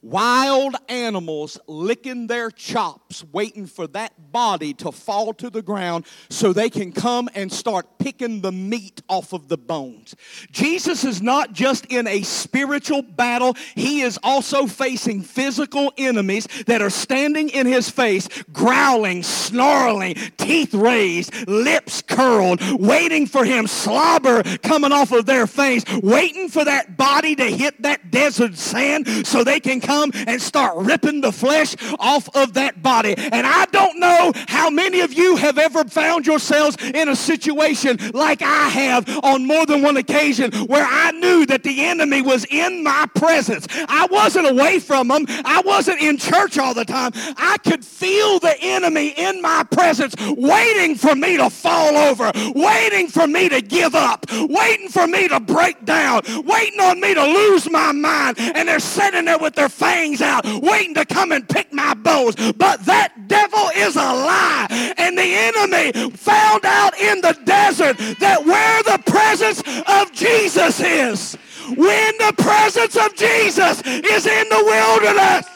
wild 0.04 0.76
animals 0.90 1.58
licking 1.66 2.26
their 2.26 2.50
chops, 2.50 3.24
waiting 3.32 3.66
for 3.66 3.86
that 3.86 4.12
body 4.32 4.74
to 4.74 4.92
fall 4.92 5.32
to 5.32 5.48
the 5.48 5.62
ground 5.62 6.04
so 6.28 6.52
they 6.52 6.68
can 6.68 6.92
come 6.92 7.28
and 7.34 7.50
start 7.50 7.98
picking 7.98 8.42
the 8.42 8.52
meat 8.52 9.00
off 9.08 9.32
of 9.32 9.48
the 9.48 9.56
bones. 9.56 10.14
Jesus 10.50 11.04
is 11.04 11.22
not 11.22 11.54
just 11.54 11.86
in 11.86 12.06
a 12.06 12.20
spiritual 12.22 13.00
battle, 13.00 13.56
he 13.74 14.02
is 14.02 14.18
also 14.22 14.66
facing 14.66 15.22
physical 15.22 15.90
enemies 15.96 16.46
that 16.66 16.82
are 16.82 16.90
standing 16.90 17.48
in 17.48 17.66
his 17.66 17.88
face, 17.88 18.28
growling, 18.52 19.22
snarling, 19.22 20.16
teeth 20.36 20.74
raised, 20.74 21.48
lips 21.48 22.02
curled, 22.02 22.60
waiting 22.78 23.26
for 23.26 23.44
him, 23.44 23.66
slobber 23.66 24.42
coming 24.58 24.92
off 24.92 25.12
of 25.12 25.24
their 25.24 25.46
face, 25.46 25.82
waiting 26.02 26.50
for 26.50 26.64
that 26.64 26.98
body 26.98 27.34
to 27.34 27.44
hit 27.44 27.80
that 27.80 28.10
desert 28.10 28.56
sand 28.56 29.26
so 29.26 29.42
they 29.42 29.60
can 29.60 29.80
come 29.80 29.93
come 29.94 30.10
and 30.26 30.40
start 30.40 30.76
ripping 30.76 31.20
the 31.20 31.32
flesh 31.32 31.76
off 31.98 32.28
of 32.34 32.54
that 32.54 32.82
body. 32.82 33.14
And 33.16 33.46
I 33.46 33.66
don't 33.66 33.98
know 33.98 34.32
how 34.48 34.70
many 34.70 35.00
of 35.00 35.12
you 35.12 35.36
have 35.36 35.58
ever 35.58 35.84
found 35.84 36.26
yourselves 36.26 36.76
in 36.80 37.08
a 37.08 37.16
situation 37.16 37.98
like 38.12 38.42
I 38.42 38.68
have 38.68 39.08
on 39.24 39.46
more 39.46 39.66
than 39.66 39.82
one 39.82 39.96
occasion 39.96 40.52
where 40.66 40.86
I 40.88 41.12
knew 41.12 41.46
that 41.46 41.62
the 41.62 41.84
enemy 41.84 42.22
was 42.22 42.44
in 42.50 42.82
my 42.82 43.06
presence. 43.14 43.66
I 43.88 44.06
wasn't 44.10 44.48
away 44.48 44.78
from 44.78 45.10
him. 45.10 45.26
I 45.44 45.62
wasn't 45.64 46.00
in 46.00 46.18
church 46.18 46.58
all 46.58 46.74
the 46.74 46.84
time. 46.84 47.12
I 47.36 47.56
could 47.64 47.84
feel 47.84 48.38
the 48.38 48.56
enemy 48.60 49.08
in 49.16 49.40
my 49.42 49.64
presence 49.70 50.14
waiting 50.36 50.96
for 50.96 51.14
me 51.14 51.36
to 51.36 51.50
fall 51.50 51.96
over, 51.96 52.32
waiting 52.54 53.08
for 53.08 53.26
me 53.26 53.48
to 53.48 53.60
give 53.60 53.94
up, 53.94 54.26
waiting 54.30 54.88
for 54.88 55.06
me 55.06 55.28
to 55.28 55.40
break 55.40 55.84
down, 55.84 56.22
waiting 56.44 56.80
on 56.80 57.00
me 57.00 57.14
to 57.14 57.24
lose 57.24 57.70
my 57.70 57.92
mind. 57.92 58.38
And 58.38 58.68
they're 58.68 58.80
sitting 58.80 59.24
there 59.24 59.38
with 59.38 59.54
their 59.54 59.68
fangs 59.84 60.22
out, 60.22 60.44
waiting 60.62 60.94
to 60.94 61.04
come 61.04 61.32
and 61.32 61.48
pick 61.48 61.72
my 61.72 61.94
bones. 61.94 62.36
But 62.52 62.84
that 62.86 63.28
devil 63.28 63.68
is 63.76 63.96
a 63.96 64.00
lie. 64.00 64.66
And 64.96 65.16
the 65.16 65.22
enemy 65.22 66.10
found 66.16 66.64
out 66.64 66.98
in 66.98 67.20
the 67.20 67.38
desert 67.44 67.96
that 68.20 68.44
where 68.44 68.82
the 68.82 69.02
presence 69.04 69.62
of 69.86 70.12
Jesus 70.12 70.80
is, 70.80 71.34
when 71.76 72.14
the 72.18 72.34
presence 72.38 72.96
of 72.96 73.14
Jesus 73.14 73.82
is 73.82 74.26
in 74.26 74.48
the 74.48 74.62
wilderness, 74.64 75.46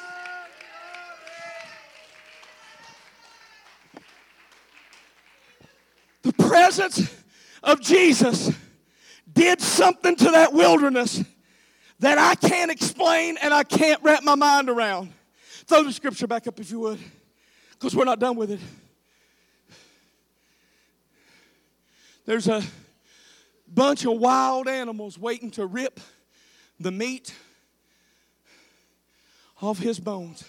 the 6.22 6.32
presence 6.34 7.14
of 7.62 7.80
Jesus 7.80 8.50
did 9.32 9.60
something 9.60 10.16
to 10.16 10.30
that 10.32 10.52
wilderness 10.52 11.22
that 12.00 12.18
I 12.18 12.34
can't 12.34 12.70
explain 12.70 13.36
and 13.42 13.52
I 13.52 13.64
can't 13.64 14.02
wrap 14.02 14.22
my 14.22 14.34
mind 14.34 14.70
around. 14.70 15.12
Throw 15.66 15.82
the 15.82 15.92
scripture 15.92 16.26
back 16.26 16.46
up 16.46 16.58
if 16.60 16.70
you 16.70 16.80
would, 16.80 16.98
because 17.72 17.94
we're 17.94 18.04
not 18.04 18.18
done 18.18 18.36
with 18.36 18.50
it. 18.52 18.60
There's 22.24 22.48
a 22.48 22.62
bunch 23.66 24.04
of 24.04 24.18
wild 24.18 24.68
animals 24.68 25.18
waiting 25.18 25.50
to 25.52 25.66
rip 25.66 26.00
the 26.78 26.90
meat 26.90 27.34
off 29.60 29.78
his 29.78 29.98
bones. 29.98 30.44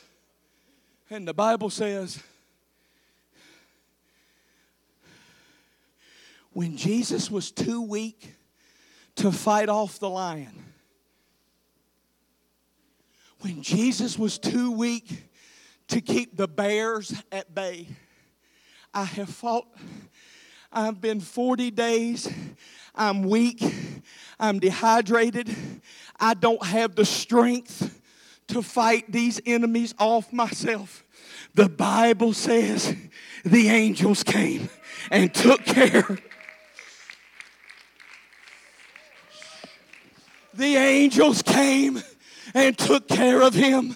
And 1.10 1.28
the 1.28 1.34
Bible 1.34 1.70
says, 1.70 2.22
when 6.52 6.78
Jesus 6.78 7.32
was 7.32 7.52
too 7.52 7.82
weak 7.82 8.36
to 9.16 9.32
fight 9.32 9.70
off 9.70 10.00
the 10.00 10.10
lion, 10.10 10.69
when 13.42 13.62
Jesus 13.62 14.18
was 14.18 14.38
too 14.38 14.72
weak 14.72 15.30
to 15.88 16.02
keep 16.02 16.36
the 16.36 16.48
bears 16.48 17.14
at 17.32 17.54
bay. 17.54 17.88
I 18.94 19.04
have 19.04 19.30
fought, 19.30 19.68
I've 20.72 21.00
been 21.00 21.20
40 21.20 21.72
days, 21.72 22.32
I'm 22.96 23.24
weak, 23.24 23.64
I'm 24.40 24.60
dehydrated, 24.60 25.56
I 26.20 26.34
don't 26.34 26.64
have 26.64 26.96
the 26.96 27.06
strength 27.06 28.02
to 28.48 28.62
fight 28.62 29.12
these 29.12 29.40
enemies 29.46 29.94
off 30.00 30.34
myself. 30.34 31.04
The 31.54 31.70
Bible 31.70 32.34
says 32.34 32.96
the 33.46 33.70
angels 33.70 34.24
came 34.24 34.70
and 35.12 35.34
took 35.34 35.64
care. 35.66 36.18
The 40.54 40.76
angels 40.76 41.42
came 41.42 42.02
and 42.54 42.78
took 42.78 43.08
care 43.08 43.42
of 43.42 43.54
him. 43.54 43.96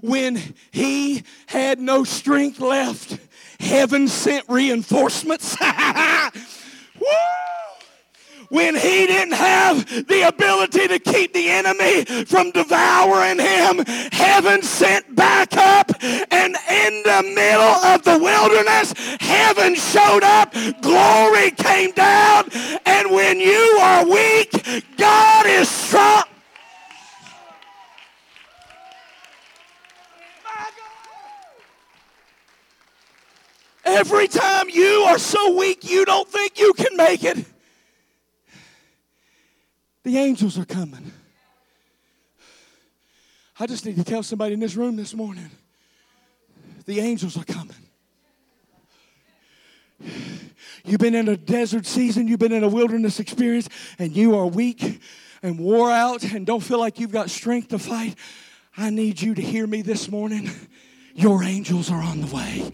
When 0.00 0.40
he 0.72 1.22
had 1.46 1.78
no 1.78 2.04
strength 2.04 2.60
left, 2.60 3.18
heaven 3.60 4.08
sent 4.08 4.48
reinforcements. 4.48 5.56
When 8.54 8.76
he 8.76 9.06
didn't 9.06 9.34
have 9.34 10.06
the 10.06 10.28
ability 10.28 10.86
to 10.88 10.98
keep 10.98 11.32
the 11.32 11.48
enemy 11.48 12.04
from 12.24 12.50
devouring 12.50 13.40
him, 13.40 13.84
heaven 14.12 14.62
sent 14.62 15.16
back 15.16 15.56
up, 15.56 15.90
and 16.02 16.56
in 16.70 17.02
the 17.02 17.32
middle 17.34 17.62
of 17.62 18.04
the 18.04 18.18
wilderness, 18.18 18.92
heaven 19.20 19.74
showed 19.74 20.22
up, 20.22 20.52
glory 20.82 21.50
came 21.52 21.92
down, 21.92 22.48
and 22.86 23.10
when 23.10 23.40
you 23.40 23.78
are 23.80 24.04
weak, 24.06 24.52
God 24.98 25.46
is 25.46 25.68
strong. 25.68 26.23
Every 33.84 34.28
time 34.28 34.68
you 34.70 35.04
are 35.08 35.18
so 35.18 35.56
weak 35.56 35.88
you 35.88 36.04
don't 36.04 36.28
think 36.28 36.58
you 36.58 36.72
can 36.72 36.96
make 36.96 37.22
it, 37.24 37.44
the 40.02 40.18
angels 40.18 40.58
are 40.58 40.64
coming. 40.64 41.12
I 43.58 43.66
just 43.66 43.84
need 43.86 43.96
to 43.96 44.04
tell 44.04 44.22
somebody 44.22 44.54
in 44.54 44.60
this 44.60 44.74
room 44.74 44.96
this 44.96 45.14
morning 45.14 45.50
the 46.86 47.00
angels 47.00 47.36
are 47.36 47.44
coming. 47.44 47.76
You've 50.84 51.00
been 51.00 51.14
in 51.14 51.28
a 51.28 51.36
desert 51.36 51.86
season, 51.86 52.28
you've 52.28 52.40
been 52.40 52.52
in 52.52 52.62
a 52.62 52.68
wilderness 52.68 53.20
experience, 53.20 53.68
and 53.98 54.14
you 54.14 54.36
are 54.36 54.46
weak 54.46 55.00
and 55.42 55.58
wore 55.58 55.90
out 55.90 56.24
and 56.24 56.46
don't 56.46 56.62
feel 56.62 56.78
like 56.78 57.00
you've 57.00 57.12
got 57.12 57.30
strength 57.30 57.68
to 57.68 57.78
fight. 57.78 58.16
I 58.76 58.90
need 58.90 59.20
you 59.22 59.34
to 59.34 59.42
hear 59.42 59.66
me 59.66 59.82
this 59.82 60.10
morning. 60.10 60.50
Your 61.14 61.42
angels 61.42 61.90
are 61.90 62.02
on 62.02 62.20
the 62.20 62.34
way. 62.34 62.70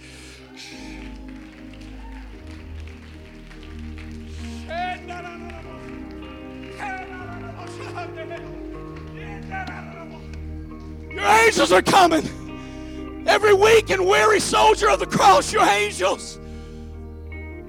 Your 11.21 11.29
angels 11.29 11.71
are 11.71 11.83
coming. 11.83 12.25
Every 13.27 13.53
weak 13.53 13.91
and 13.91 14.07
weary 14.07 14.41
soldier 14.41 14.89
of 14.89 15.01
the 15.01 15.07
cross, 15.07 15.53
your 15.53 15.63
angels 15.65 16.39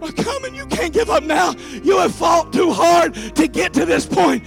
are 0.02 0.12
coming. 0.14 0.56
You 0.56 0.66
can't 0.68 0.94
give 0.94 1.10
up 1.10 1.24
now. 1.24 1.56
You 1.84 2.00
have 2.00 2.16
fought 2.16 2.54
too 2.54 2.72
hard 2.72 3.14
to 3.14 3.48
get 3.50 3.74
to 3.74 3.86
this 3.86 4.06
point. 4.06 4.46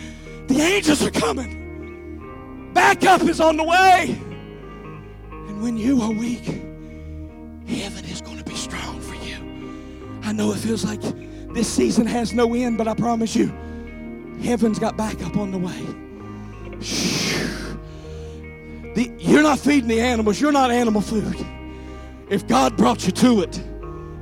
The 0.48 0.59
angels 0.59 1.02
are 1.02 1.11
coming. 1.11 2.70
Backup 2.72 3.22
is 3.22 3.40
on 3.40 3.59
the 3.59 3.64
way. 3.64 4.18
And 5.30 5.62
when 5.62 5.76
you 5.76 6.00
are 6.00 6.11
weak, 6.11 6.44
heaven 7.66 8.07
is 8.07 8.22
going 8.22 8.38
to 8.38 8.44
be 8.44 8.57
strong 8.57 9.00
for 9.02 9.16
you. 9.16 9.36
I 10.22 10.32
know 10.32 10.50
it 10.52 10.59
feels 10.59 10.82
like 10.84 11.02
this 11.52 11.68
season 11.68 12.07
has 12.07 12.32
no 12.32 12.55
end, 12.55 12.78
but 12.78 12.88
I 12.88 12.94
promise 12.94 13.36
you, 13.36 13.52
heaven's 14.42 14.78
got 14.78 14.96
backup 14.96 15.36
on 15.36 15.50
the 15.50 15.59
way. 15.59 16.80
Shh. 16.80 17.53
The, 18.95 19.11
you're 19.18 19.42
not 19.42 19.59
feeding 19.59 19.88
the 19.88 20.01
animals, 20.01 20.40
you're 20.40 20.53
not 20.53 20.70
animal 20.70 21.01
food. 21.01 21.36
If 22.30 22.47
God 22.47 22.76
brought 22.76 23.05
you 23.07 23.12
to 23.12 23.42
it, 23.42 23.61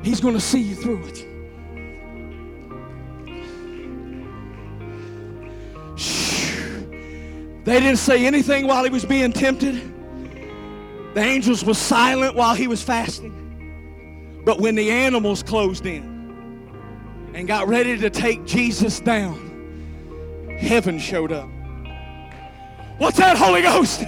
He's 0.02 0.20
going 0.20 0.34
to 0.34 0.40
see 0.40 0.60
you 0.60 0.74
through 0.74 1.04
it. 1.06 1.28
They 7.64 7.78
didn't 7.78 7.98
say 7.98 8.26
anything 8.26 8.66
while 8.66 8.82
he 8.82 8.90
was 8.90 9.04
being 9.04 9.32
tempted. 9.32 9.80
The 11.14 11.20
angels 11.20 11.64
were 11.64 11.74
silent 11.74 12.34
while 12.34 12.56
he 12.56 12.66
was 12.66 12.82
fasting. 12.82 14.42
But 14.44 14.60
when 14.60 14.74
the 14.74 14.90
animals 14.90 15.44
closed 15.44 15.86
in 15.86 17.30
and 17.34 17.46
got 17.46 17.68
ready 17.68 17.96
to 17.98 18.10
take 18.10 18.44
Jesus 18.44 18.98
down, 18.98 20.56
heaven 20.58 20.98
showed 20.98 21.30
up. 21.30 21.48
What's 22.98 23.18
that, 23.18 23.36
Holy 23.36 23.62
Ghost? 23.62 24.02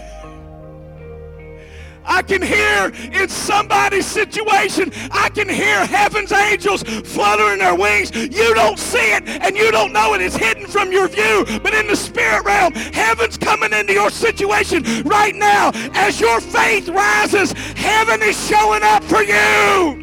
I 2.04 2.22
can 2.22 2.42
hear 2.42 2.92
in 3.12 3.28
somebody's 3.28 4.06
situation, 4.06 4.92
I 5.10 5.30
can 5.30 5.48
hear 5.48 5.86
heaven's 5.86 6.32
angels 6.32 6.82
fluttering 6.82 7.58
their 7.58 7.74
wings. 7.74 8.14
You 8.14 8.54
don't 8.54 8.78
see 8.78 9.12
it 9.12 9.26
and 9.26 9.56
you 9.56 9.70
don't 9.70 9.92
know 9.92 10.14
it. 10.14 10.20
It's 10.20 10.36
hidden 10.36 10.66
from 10.66 10.92
your 10.92 11.08
view. 11.08 11.44
But 11.62 11.74
in 11.74 11.86
the 11.86 11.96
spirit 11.96 12.44
realm, 12.44 12.74
heaven's 12.74 13.38
coming 13.38 13.72
into 13.72 13.92
your 13.94 14.10
situation 14.10 14.82
right 15.04 15.34
now. 15.34 15.70
As 15.94 16.20
your 16.20 16.40
faith 16.40 16.88
rises, 16.88 17.52
heaven 17.52 18.22
is 18.22 18.48
showing 18.48 18.82
up 18.82 19.02
for 19.04 19.22
you. 19.22 20.02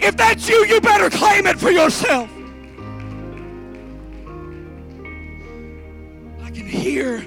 If 0.00 0.16
that's 0.16 0.48
you, 0.48 0.64
you 0.64 0.80
better 0.80 1.10
claim 1.10 1.46
it 1.46 1.58
for 1.58 1.70
yourself. 1.70 2.30
I 6.42 6.50
can 6.50 6.66
hear 6.66 7.24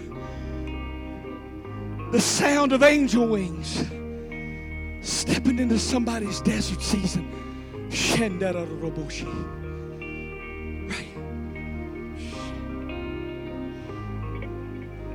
the 2.12 2.20
sound 2.20 2.74
of 2.74 2.84
angel 2.84 3.28
wings 3.28 3.86
stepping 5.02 5.60
into 5.60 5.80
somebody's 5.80 6.42
desert 6.42 6.82
season. 6.82 7.90
Right. 10.90 11.08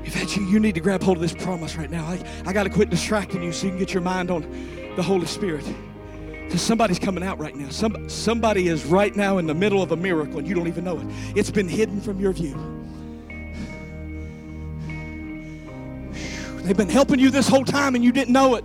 If 0.05 0.14
that's 0.14 0.36
you, 0.36 0.44
you 0.44 0.59
need 0.59 0.74
to 0.74 0.80
grab 0.80 1.03
hold 1.03 1.18
of 1.18 1.22
this 1.22 1.34
promise 1.34 1.76
right 1.76 1.90
now. 1.90 2.07
I, 2.07 2.22
I 2.47 2.53
got 2.53 2.64
to 2.64 2.70
quit 2.70 2.90
distracting 2.90 3.42
you 3.42 3.53
so 3.53 3.66
you 3.66 3.72
can 3.72 3.78
get 3.78 3.92
your 3.92 4.03
mind 4.03 4.30
on 4.30 4.42
the 4.97 5.03
Holy 5.03 5.26
Spirit. 5.26 5.66
Because 6.44 6.62
somebody's 6.62 6.99
coming 6.99 7.24
out 7.24 7.38
right 7.38 7.55
now. 7.55 7.68
Some, 7.70 8.09
somebody 8.09 8.68
is 8.68 8.86
right 8.86 9.14
now 9.14 9.38
in 9.38 9.47
the 9.47 9.55
middle 9.55 9.82
of 9.82 9.92
a 9.92 9.97
miracle 9.97 10.38
and 10.38 10.47
you 10.47 10.55
don't 10.55 10.68
even 10.68 10.84
know 10.84 10.99
it. 10.99 11.07
It's 11.34 11.51
been 11.51 11.68
hidden 11.68 12.01
from 12.01 12.20
your 12.20 12.32
view. 12.32 12.86
They've 16.66 16.76
been 16.76 16.88
helping 16.88 17.20
you 17.20 17.30
this 17.30 17.46
whole 17.46 17.64
time 17.64 17.94
and 17.94 18.02
you 18.02 18.10
didn't 18.10 18.32
know 18.32 18.56
it. 18.56 18.64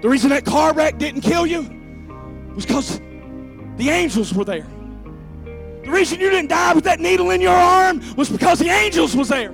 The 0.00 0.08
reason 0.08 0.30
that 0.30 0.46
car 0.46 0.72
wreck 0.72 0.96
didn't 0.96 1.20
kill 1.20 1.46
you 1.46 1.60
was 2.54 2.64
because 2.64 3.00
the 3.76 3.90
angels 3.90 4.32
were 4.32 4.46
there. 4.46 4.66
The 5.84 5.90
reason 5.90 6.20
you 6.20 6.30
didn't 6.30 6.48
die 6.48 6.72
with 6.72 6.84
that 6.84 6.98
needle 6.98 7.32
in 7.32 7.42
your 7.42 7.52
arm 7.52 8.00
was 8.16 8.30
because 8.30 8.60
the 8.60 8.70
angels 8.70 9.14
was 9.14 9.28
there. 9.28 9.52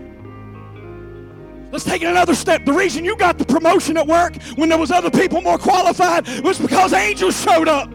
Let's 1.72 1.84
take 1.84 2.02
it 2.02 2.06
another 2.06 2.36
step. 2.36 2.64
The 2.64 2.72
reason 2.72 3.04
you 3.04 3.16
got 3.16 3.38
the 3.38 3.44
promotion 3.44 3.96
at 3.96 4.06
work 4.06 4.40
when 4.54 4.68
there 4.68 4.78
was 4.78 4.92
other 4.92 5.10
people 5.10 5.40
more 5.40 5.58
qualified 5.58 6.28
was 6.44 6.60
because 6.60 6.92
angels 6.92 7.42
showed 7.42 7.66
up. 7.66 7.90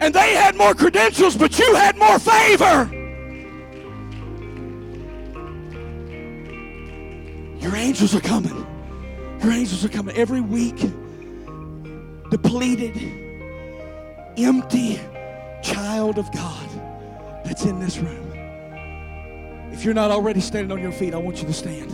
And 0.00 0.14
they 0.14 0.34
had 0.34 0.56
more 0.56 0.72
credentials, 0.72 1.36
but 1.36 1.58
you 1.58 1.74
had 1.74 1.98
more 1.98 2.18
favor. 2.18 2.90
Your 7.66 7.74
angels 7.74 8.14
are 8.14 8.20
coming. 8.20 8.64
Your 9.42 9.50
angels 9.50 9.84
are 9.84 9.88
coming 9.88 10.16
every 10.16 10.40
week. 10.40 10.78
Depleted, 12.30 12.96
empty 14.38 15.00
child 15.64 16.16
of 16.16 16.30
God 16.30 16.68
that's 17.44 17.64
in 17.64 17.80
this 17.80 17.98
room. 17.98 18.30
If 19.72 19.84
you're 19.84 19.94
not 19.94 20.12
already 20.12 20.40
standing 20.40 20.70
on 20.70 20.80
your 20.80 20.92
feet, 20.92 21.12
I 21.12 21.16
want 21.16 21.42
you 21.42 21.48
to 21.48 21.52
stand. 21.52 21.90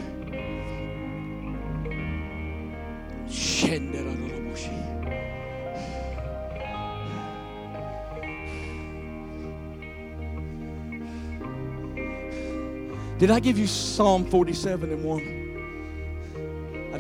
Did 13.19 13.31
I 13.31 13.41
give 13.41 13.57
you 13.57 13.69
Psalm 13.69 14.27
47 14.27 14.93
and 14.93 15.05
1? 15.05 15.42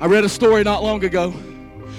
I 0.00 0.06
read 0.06 0.24
a 0.24 0.28
story 0.28 0.64
not 0.64 0.82
long 0.82 1.04
ago 1.04 1.34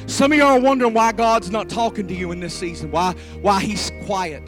some 0.09 0.31
of 0.31 0.37
y'all 0.37 0.57
are 0.57 0.59
wondering 0.59 0.93
why 0.93 1.11
God's 1.11 1.51
not 1.51 1.69
talking 1.69 2.07
to 2.07 2.13
you 2.13 2.31
in 2.31 2.39
this 2.39 2.57
season, 2.57 2.91
why, 2.91 3.13
why 3.41 3.61
He's 3.61 3.91
quiet. 4.05 4.43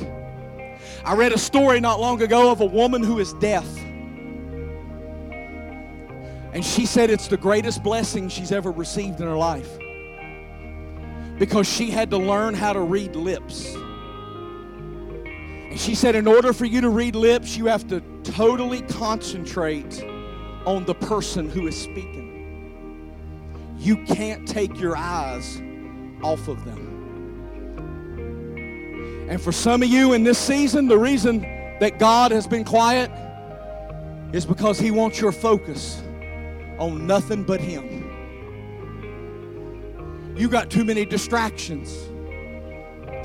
I 1.03 1.15
read 1.15 1.33
a 1.33 1.37
story 1.37 1.79
not 1.79 1.99
long 1.99 2.21
ago 2.21 2.51
of 2.51 2.61
a 2.61 2.65
woman 2.65 3.03
who 3.03 3.19
is 3.19 3.33
deaf. 3.33 3.67
And 6.53 6.65
she 6.65 6.85
said 6.85 7.09
it's 7.09 7.27
the 7.27 7.37
greatest 7.37 7.81
blessing 7.83 8.27
she's 8.27 8.51
ever 8.51 8.71
received 8.71 9.21
in 9.21 9.27
her 9.27 9.37
life 9.37 9.69
because 11.39 11.67
she 11.67 11.89
had 11.89 12.11
to 12.11 12.17
learn 12.17 12.53
how 12.53 12.73
to 12.73 12.81
read 12.81 13.15
lips. 13.15 13.73
And 15.71 15.79
she 15.79 15.95
said, 15.95 16.15
in 16.15 16.27
order 16.27 16.53
for 16.53 16.65
you 16.65 16.81
to 16.81 16.89
read 16.89 17.15
lips, 17.15 17.55
you 17.55 17.67
have 17.67 17.87
to 17.87 18.01
totally 18.23 18.81
concentrate 18.83 20.03
on 20.65 20.85
the 20.85 20.93
person 20.93 21.49
who 21.49 21.67
is 21.67 21.81
speaking. 21.81 22.20
You 23.81 23.97
can't 24.05 24.47
take 24.47 24.79
your 24.79 24.95
eyes 24.95 25.59
off 26.21 26.47
of 26.47 26.63
them. 26.65 26.87
And 29.27 29.41
for 29.41 29.51
some 29.51 29.81
of 29.81 29.89
you 29.89 30.13
in 30.13 30.23
this 30.23 30.37
season, 30.37 30.87
the 30.87 30.99
reason 30.99 31.41
that 31.79 31.97
God 31.97 32.31
has 32.31 32.45
been 32.45 32.63
quiet 32.63 33.09
is 34.33 34.45
because 34.45 34.77
He 34.77 34.91
wants 34.91 35.19
your 35.19 35.31
focus 35.31 36.03
on 36.77 37.07
nothing 37.07 37.43
but 37.43 37.59
Him. 37.59 38.07
You 40.37 40.47
got 40.47 40.69
too 40.69 40.85
many 40.85 41.03
distractions. 41.03 42.07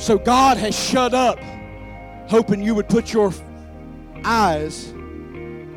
So 0.02 0.16
God 0.16 0.56
has 0.56 0.74
shut 0.74 1.12
up, 1.12 1.38
hoping 2.30 2.62
you 2.62 2.74
would 2.74 2.88
put 2.88 3.12
your 3.12 3.30
eyes 4.24 4.90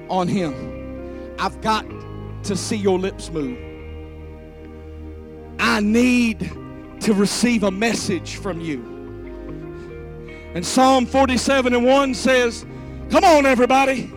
on 0.09 0.29
Him. 0.29 1.35
I've 1.37 1.59
got 1.59 1.85
to 2.43 2.55
see 2.55 2.77
your 2.77 2.97
lips 2.97 3.29
move. 3.29 3.68
I 5.59 5.81
need 5.81 6.51
to 7.01 7.13
receive 7.13 7.63
a 7.63 7.71
message 7.71 8.37
from 8.37 8.61
you. 8.61 8.81
And 10.55 10.65
Psalm 10.65 11.05
47 11.05 11.73
and 11.73 11.85
1 11.85 12.13
says, 12.13 12.65
Come 13.09 13.23
on, 13.23 13.45
everybody, 13.45 14.11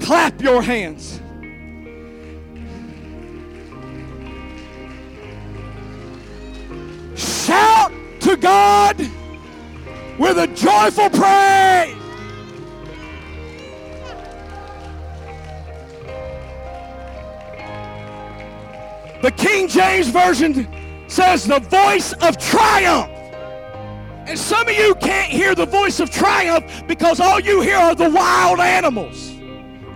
clap 0.00 0.40
your 0.40 0.62
hands. 0.62 1.20
Shout 7.14 7.92
to 8.20 8.36
God 8.36 8.98
with 10.18 10.38
a 10.38 10.46
joyful 10.54 11.10
praise. 11.10 12.03
The 19.24 19.30
King 19.30 19.68
James 19.68 20.08
Version 20.08 20.68
says 21.08 21.46
the 21.46 21.58
voice 21.58 22.12
of 22.12 22.36
triumph. 22.36 23.08
And 24.28 24.38
some 24.38 24.68
of 24.68 24.74
you 24.76 24.94
can't 24.96 25.32
hear 25.32 25.54
the 25.54 25.64
voice 25.64 25.98
of 25.98 26.10
triumph 26.10 26.86
because 26.86 27.20
all 27.20 27.40
you 27.40 27.62
hear 27.62 27.78
are 27.78 27.94
the 27.94 28.10
wild 28.10 28.60
animals 28.60 29.30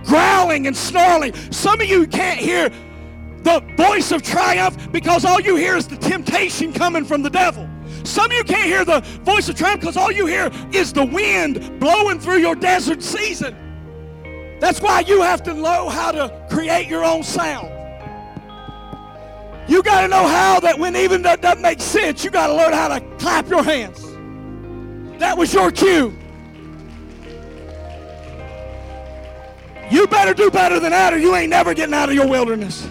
growling 0.07 0.67
and 0.67 0.75
snarling. 0.75 1.35
Some 1.53 1.79
of 1.79 1.87
you 1.87 2.07
can't 2.07 2.41
hear 2.41 2.71
the 3.43 3.63
voice 3.77 4.13
of 4.13 4.23
triumph 4.23 4.91
because 4.93 5.27
all 5.27 5.43
you 5.43 5.57
hear 5.57 5.77
is 5.77 5.87
the 5.87 5.99
temptation 5.99 6.73
coming 6.73 7.05
from 7.05 7.21
the 7.21 7.29
devil. 7.29 7.69
Some 8.05 8.31
of 8.31 8.33
you 8.33 8.45
can't 8.45 8.65
hear 8.65 8.87
the 8.87 9.01
voice 9.25 9.51
of 9.51 9.57
triumph 9.57 9.83
because 9.83 9.99
all 9.99 10.11
you 10.11 10.25
hear 10.25 10.51
is 10.73 10.95
the 10.95 11.05
wind 11.05 11.79
blowing 11.79 12.19
through 12.19 12.39
your 12.39 12.55
desert 12.55 13.03
season. 13.03 13.55
That's 14.59 14.81
why 14.81 15.01
you 15.01 15.21
have 15.21 15.43
to 15.43 15.53
know 15.53 15.91
how 15.91 16.13
to 16.13 16.47
create 16.49 16.89
your 16.89 17.05
own 17.05 17.23
sound. 17.23 17.78
You 19.69 19.83
got 19.83 20.01
to 20.01 20.09
know 20.09 20.27
how 20.27 20.61
that 20.61 20.79
when 20.79 20.97
even 20.97 21.23
that 21.23 21.43
doesn't 21.43 21.61
make 21.61 21.81
sense, 21.81 22.25
you 22.25 22.31
got 22.31 22.47
to 22.47 22.55
learn 22.55 22.73
how 22.73 22.89
to 22.89 23.01
clap 23.19 23.49
your 23.49 23.63
hands. 23.63 24.03
That 25.19 25.37
was 25.37 25.53
your 25.53 25.71
cue. 25.71 26.17
You 29.91 30.07
better 30.07 30.35
do 30.35 30.51
better 30.51 30.81
than 30.81 30.91
that 30.91 31.13
or 31.13 31.19
you 31.19 31.35
ain't 31.35 31.51
never 31.51 31.75
getting 31.75 31.95
out 31.95 32.09
of 32.09 32.15
your 32.15 32.27
wilderness. 32.27 32.87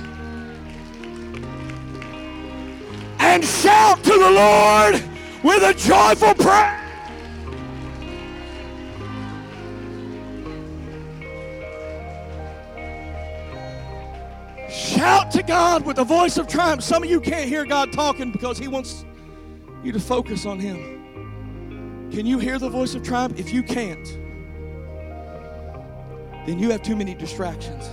And 3.20 3.44
shout 3.44 4.04
to 4.04 4.12
the 4.12 4.30
Lord 4.32 5.04
with 5.44 5.64
a 5.64 5.74
joyful 5.74 6.36
praise. 6.36 6.87
Shout 14.88 15.32
to 15.32 15.44
God 15.44 15.86
with 15.86 15.98
a 15.98 16.04
voice 16.06 16.38
of 16.38 16.48
triumph. 16.48 16.82
Some 16.82 17.04
of 17.04 17.10
you 17.10 17.20
can't 17.20 17.50
hear 17.50 17.66
God 17.66 17.92
talking 17.92 18.32
because 18.32 18.58
He 18.58 18.70
wants 18.70 19.04
you 19.84 19.92
to 19.92 20.00
focus 20.00 20.46
on 20.46 20.60
Him. 20.60 22.10
Can 22.10 22.26
you 22.26 22.40
hear 22.40 22.58
the 22.58 22.70
voice 22.70 22.96
of 22.96 23.04
triumph? 23.04 23.38
If 23.38 23.52
you 23.52 23.64
can't, 23.64 24.06
then 26.48 26.58
you 26.58 26.72
have 26.72 26.84
too 26.84 26.96
many 26.96 27.14
distractions. 27.14 27.90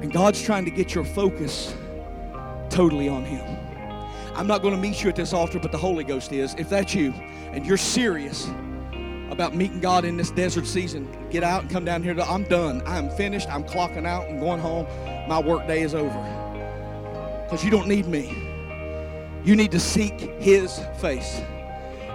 And 0.00 0.12
God's 0.12 0.40
trying 0.40 0.66
to 0.66 0.70
get 0.70 0.94
your 0.94 1.04
focus 1.04 1.74
totally 2.68 3.08
on 3.08 3.24
Him. 3.24 3.44
I'm 4.36 4.46
not 4.46 4.62
going 4.62 4.74
to 4.74 4.80
meet 4.80 5.02
you 5.02 5.08
at 5.08 5.16
this 5.16 5.32
altar, 5.32 5.58
but 5.58 5.72
the 5.72 5.78
Holy 5.78 6.04
Ghost 6.04 6.30
is. 6.30 6.54
If 6.58 6.70
that's 6.70 6.94
you 6.94 7.10
and 7.50 7.66
you're 7.66 7.76
serious 7.76 8.48
about 9.30 9.56
meeting 9.56 9.80
God 9.80 10.04
in 10.04 10.16
this 10.16 10.30
desert 10.30 10.66
season, 10.66 11.08
get 11.28 11.42
out 11.42 11.62
and 11.62 11.70
come 11.70 11.84
down 11.84 12.04
here. 12.04 12.18
I'm 12.20 12.44
done. 12.44 12.82
I'm 12.86 13.10
finished. 13.10 13.48
I'm 13.50 13.64
clocking 13.64 14.06
out 14.06 14.28
and 14.28 14.38
going 14.38 14.60
home. 14.60 14.86
My 15.30 15.38
work 15.38 15.64
day 15.68 15.82
is 15.82 15.94
over. 15.94 17.44
Because 17.44 17.64
you 17.64 17.70
don't 17.70 17.86
need 17.86 18.08
me. 18.08 18.36
You 19.44 19.54
need 19.54 19.70
to 19.70 19.78
seek 19.78 20.18
His 20.40 20.80
face. 21.00 21.40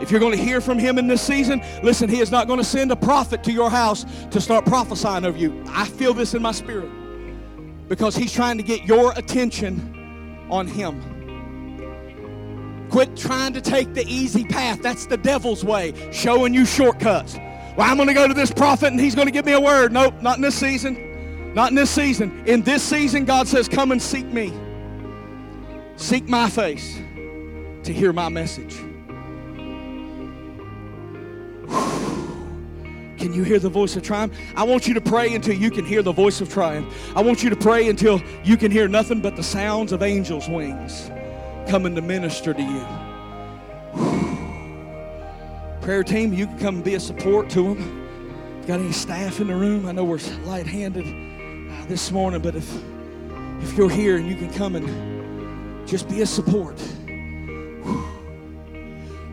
If 0.01 0.11
you're 0.11 0.20
going 0.20 0.38
to 0.38 0.43
hear 0.43 0.59
from 0.59 0.78
Him 0.78 0.97
in 0.97 1.07
this 1.07 1.22
season, 1.22 1.63
listen, 1.82 2.09
He 2.09 2.20
is 2.20 2.30
not 2.30 2.45
going 2.45 2.59
to 2.59 2.66
send 2.66 2.91
a 2.91 2.95
prophet 2.97 3.41
to 3.45 3.53
your 3.53 3.70
house 3.70 4.05
to 4.32 4.41
start 4.41 4.66
prophesying 4.66 5.24
over 5.24 5.38
you. 5.38 5.63
I 5.70 5.86
feel 5.86 6.13
this 6.13 6.34
in 6.34 6.41
my 6.41 6.51
spirit. 6.51 6.89
Because 7.88 8.18
He's 8.18 8.34
trying 8.34 8.57
to 8.57 8.63
get 8.63 8.84
your 8.84 9.13
attention 9.13 10.45
on 10.51 10.68
Him. 10.68 10.99
Quit 12.89 13.16
trying 13.16 13.53
to 13.53 13.61
take 13.61 13.93
the 13.93 14.05
easy 14.07 14.43
path. 14.43 14.82
That's 14.82 15.05
the 15.05 15.16
devil's 15.16 15.63
way, 15.63 15.93
showing 16.11 16.53
you 16.53 16.66
shortcuts. 16.66 17.38
Well, 17.78 17.89
I'm 17.89 17.95
going 17.95 18.09
to 18.09 18.13
go 18.13 18.28
to 18.28 18.34
this 18.34 18.51
prophet 18.51 18.88
and 18.88 18.99
he's 18.99 19.16
going 19.16 19.28
to 19.28 19.32
give 19.32 19.45
me 19.45 19.53
a 19.53 19.59
word. 19.61 19.93
Nope, 19.93 20.22
not 20.22 20.36
in 20.36 20.41
this 20.41 20.55
season. 20.55 21.05
Not 21.56 21.70
in 21.70 21.76
this 21.76 21.89
season. 21.89 22.43
In 22.45 22.62
this 22.64 22.84
season, 22.84 23.24
God 23.24 23.47
says, 23.47 23.70
Come 23.70 23.93
and 23.93 24.01
seek 24.01 24.26
me. 24.26 24.53
Seek 25.95 26.28
my 26.28 26.49
face 26.49 26.97
to 27.84 27.93
hear 27.93 28.12
my 28.12 28.28
message. 28.28 28.76
Can 33.18 33.34
you 33.34 33.43
hear 33.43 33.60
the 33.60 33.70
voice 33.70 33.95
of 33.95 34.03
triumph? 34.03 34.34
I 34.58 34.64
want 34.64 34.86
you 34.86 34.93
to 34.95 35.01
pray 35.01 35.34
until 35.34 35.56
you 35.56 35.72
can 35.72 35.86
hear 35.86 36.03
the 36.03 36.12
voice 36.12 36.41
of 36.41 36.49
triumph. 36.51 36.93
I 37.16 37.22
want 37.24 37.41
you 37.41 37.49
to 37.49 37.56
pray 37.56 37.88
until 37.88 38.22
you 38.43 38.58
can 38.58 38.70
hear 38.70 38.89
nothing 38.89 39.22
but 39.22 39.38
the 39.38 39.43
sounds 39.43 39.93
of 39.93 40.03
angels' 40.03 40.49
wings 40.49 41.10
coming 41.70 41.95
to 41.95 42.01
minister 42.01 42.53
to 42.53 42.62
you. 42.62 42.86
Prayer 45.82 46.03
team, 46.03 46.34
you 46.34 46.47
can 46.47 46.60
come 46.60 46.76
and 46.76 46.84
be 46.84 46.95
a 46.95 46.99
support 46.99 47.49
to 47.51 47.74
them. 47.74 48.62
Got 48.68 48.82
any 48.82 48.91
staff 48.91 49.39
in 49.39 49.47
the 49.47 49.56
room? 49.56 49.86
I 49.86 49.93
know 49.93 50.03
we're 50.03 50.20
light-handed 50.43 51.06
uh, 51.06 51.35
this 51.88 52.12
morning, 52.12 52.42
but 52.42 52.56
if 52.56 52.70
if 53.62 53.78
you're 53.78 53.90
here 53.90 54.18
and 54.18 54.28
you 54.28 54.36
can 54.36 54.52
come 54.54 54.76
and 54.76 55.88
just 55.88 56.10
be 56.10 56.22
a 56.22 56.26
support. 56.26 56.78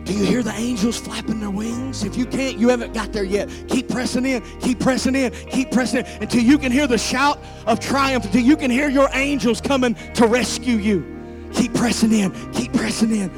Do 0.05 0.13
you 0.15 0.25
hear 0.25 0.43
the 0.43 0.53
angels 0.55 0.99
flapping 0.99 1.41
their 1.41 1.51
wings? 1.51 2.05
If 2.05 2.17
you 2.17 2.27
can't, 2.27 2.59
you 2.59 2.69
haven't 2.69 2.93
got 2.93 3.13
there 3.13 3.25
yet. 3.25 3.49
Keep 3.69 3.89
pressing 3.89 4.27
in, 4.27 4.43
keep 4.61 4.81
pressing 4.81 5.15
in, 5.15 5.33
keep 5.51 5.71
pressing 5.71 6.01
in 6.01 6.07
until 6.21 6.43
you 6.43 6.59
can 6.59 6.73
hear 6.73 6.87
the 6.87 6.99
shout 6.99 7.39
of 7.67 7.79
triumph, 7.81 8.25
until 8.25 8.43
you 8.43 8.57
can 8.57 8.71
hear 8.71 8.89
your 8.89 9.09
angels 9.13 9.61
coming 9.61 9.95
to 10.15 10.27
rescue 10.27 10.77
you. 10.77 11.51
Keep 11.55 11.75
pressing 11.75 12.13
in. 12.13 12.53
Keep 12.53 12.73
pressing 12.73 13.15
in. 13.15 13.31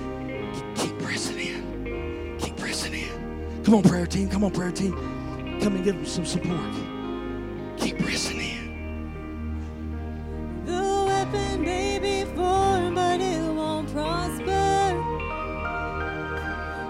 Keep 0.74 0.98
pressing 0.98 1.38
in. 1.38 2.38
Keep 2.40 2.56
pressing 2.56 2.94
in. 2.94 3.64
Come 3.64 3.74
on, 3.74 3.82
prayer 3.82 4.06
team. 4.06 4.28
Come 4.30 4.44
on, 4.44 4.50
prayer 4.50 4.72
team. 4.72 4.92
Come 5.60 5.76
and 5.76 5.84
give 5.84 5.96
them 5.96 6.06
some 6.06 6.24
support. 6.24 6.83
before, 12.24 12.90
but 12.94 13.20
it 13.20 13.43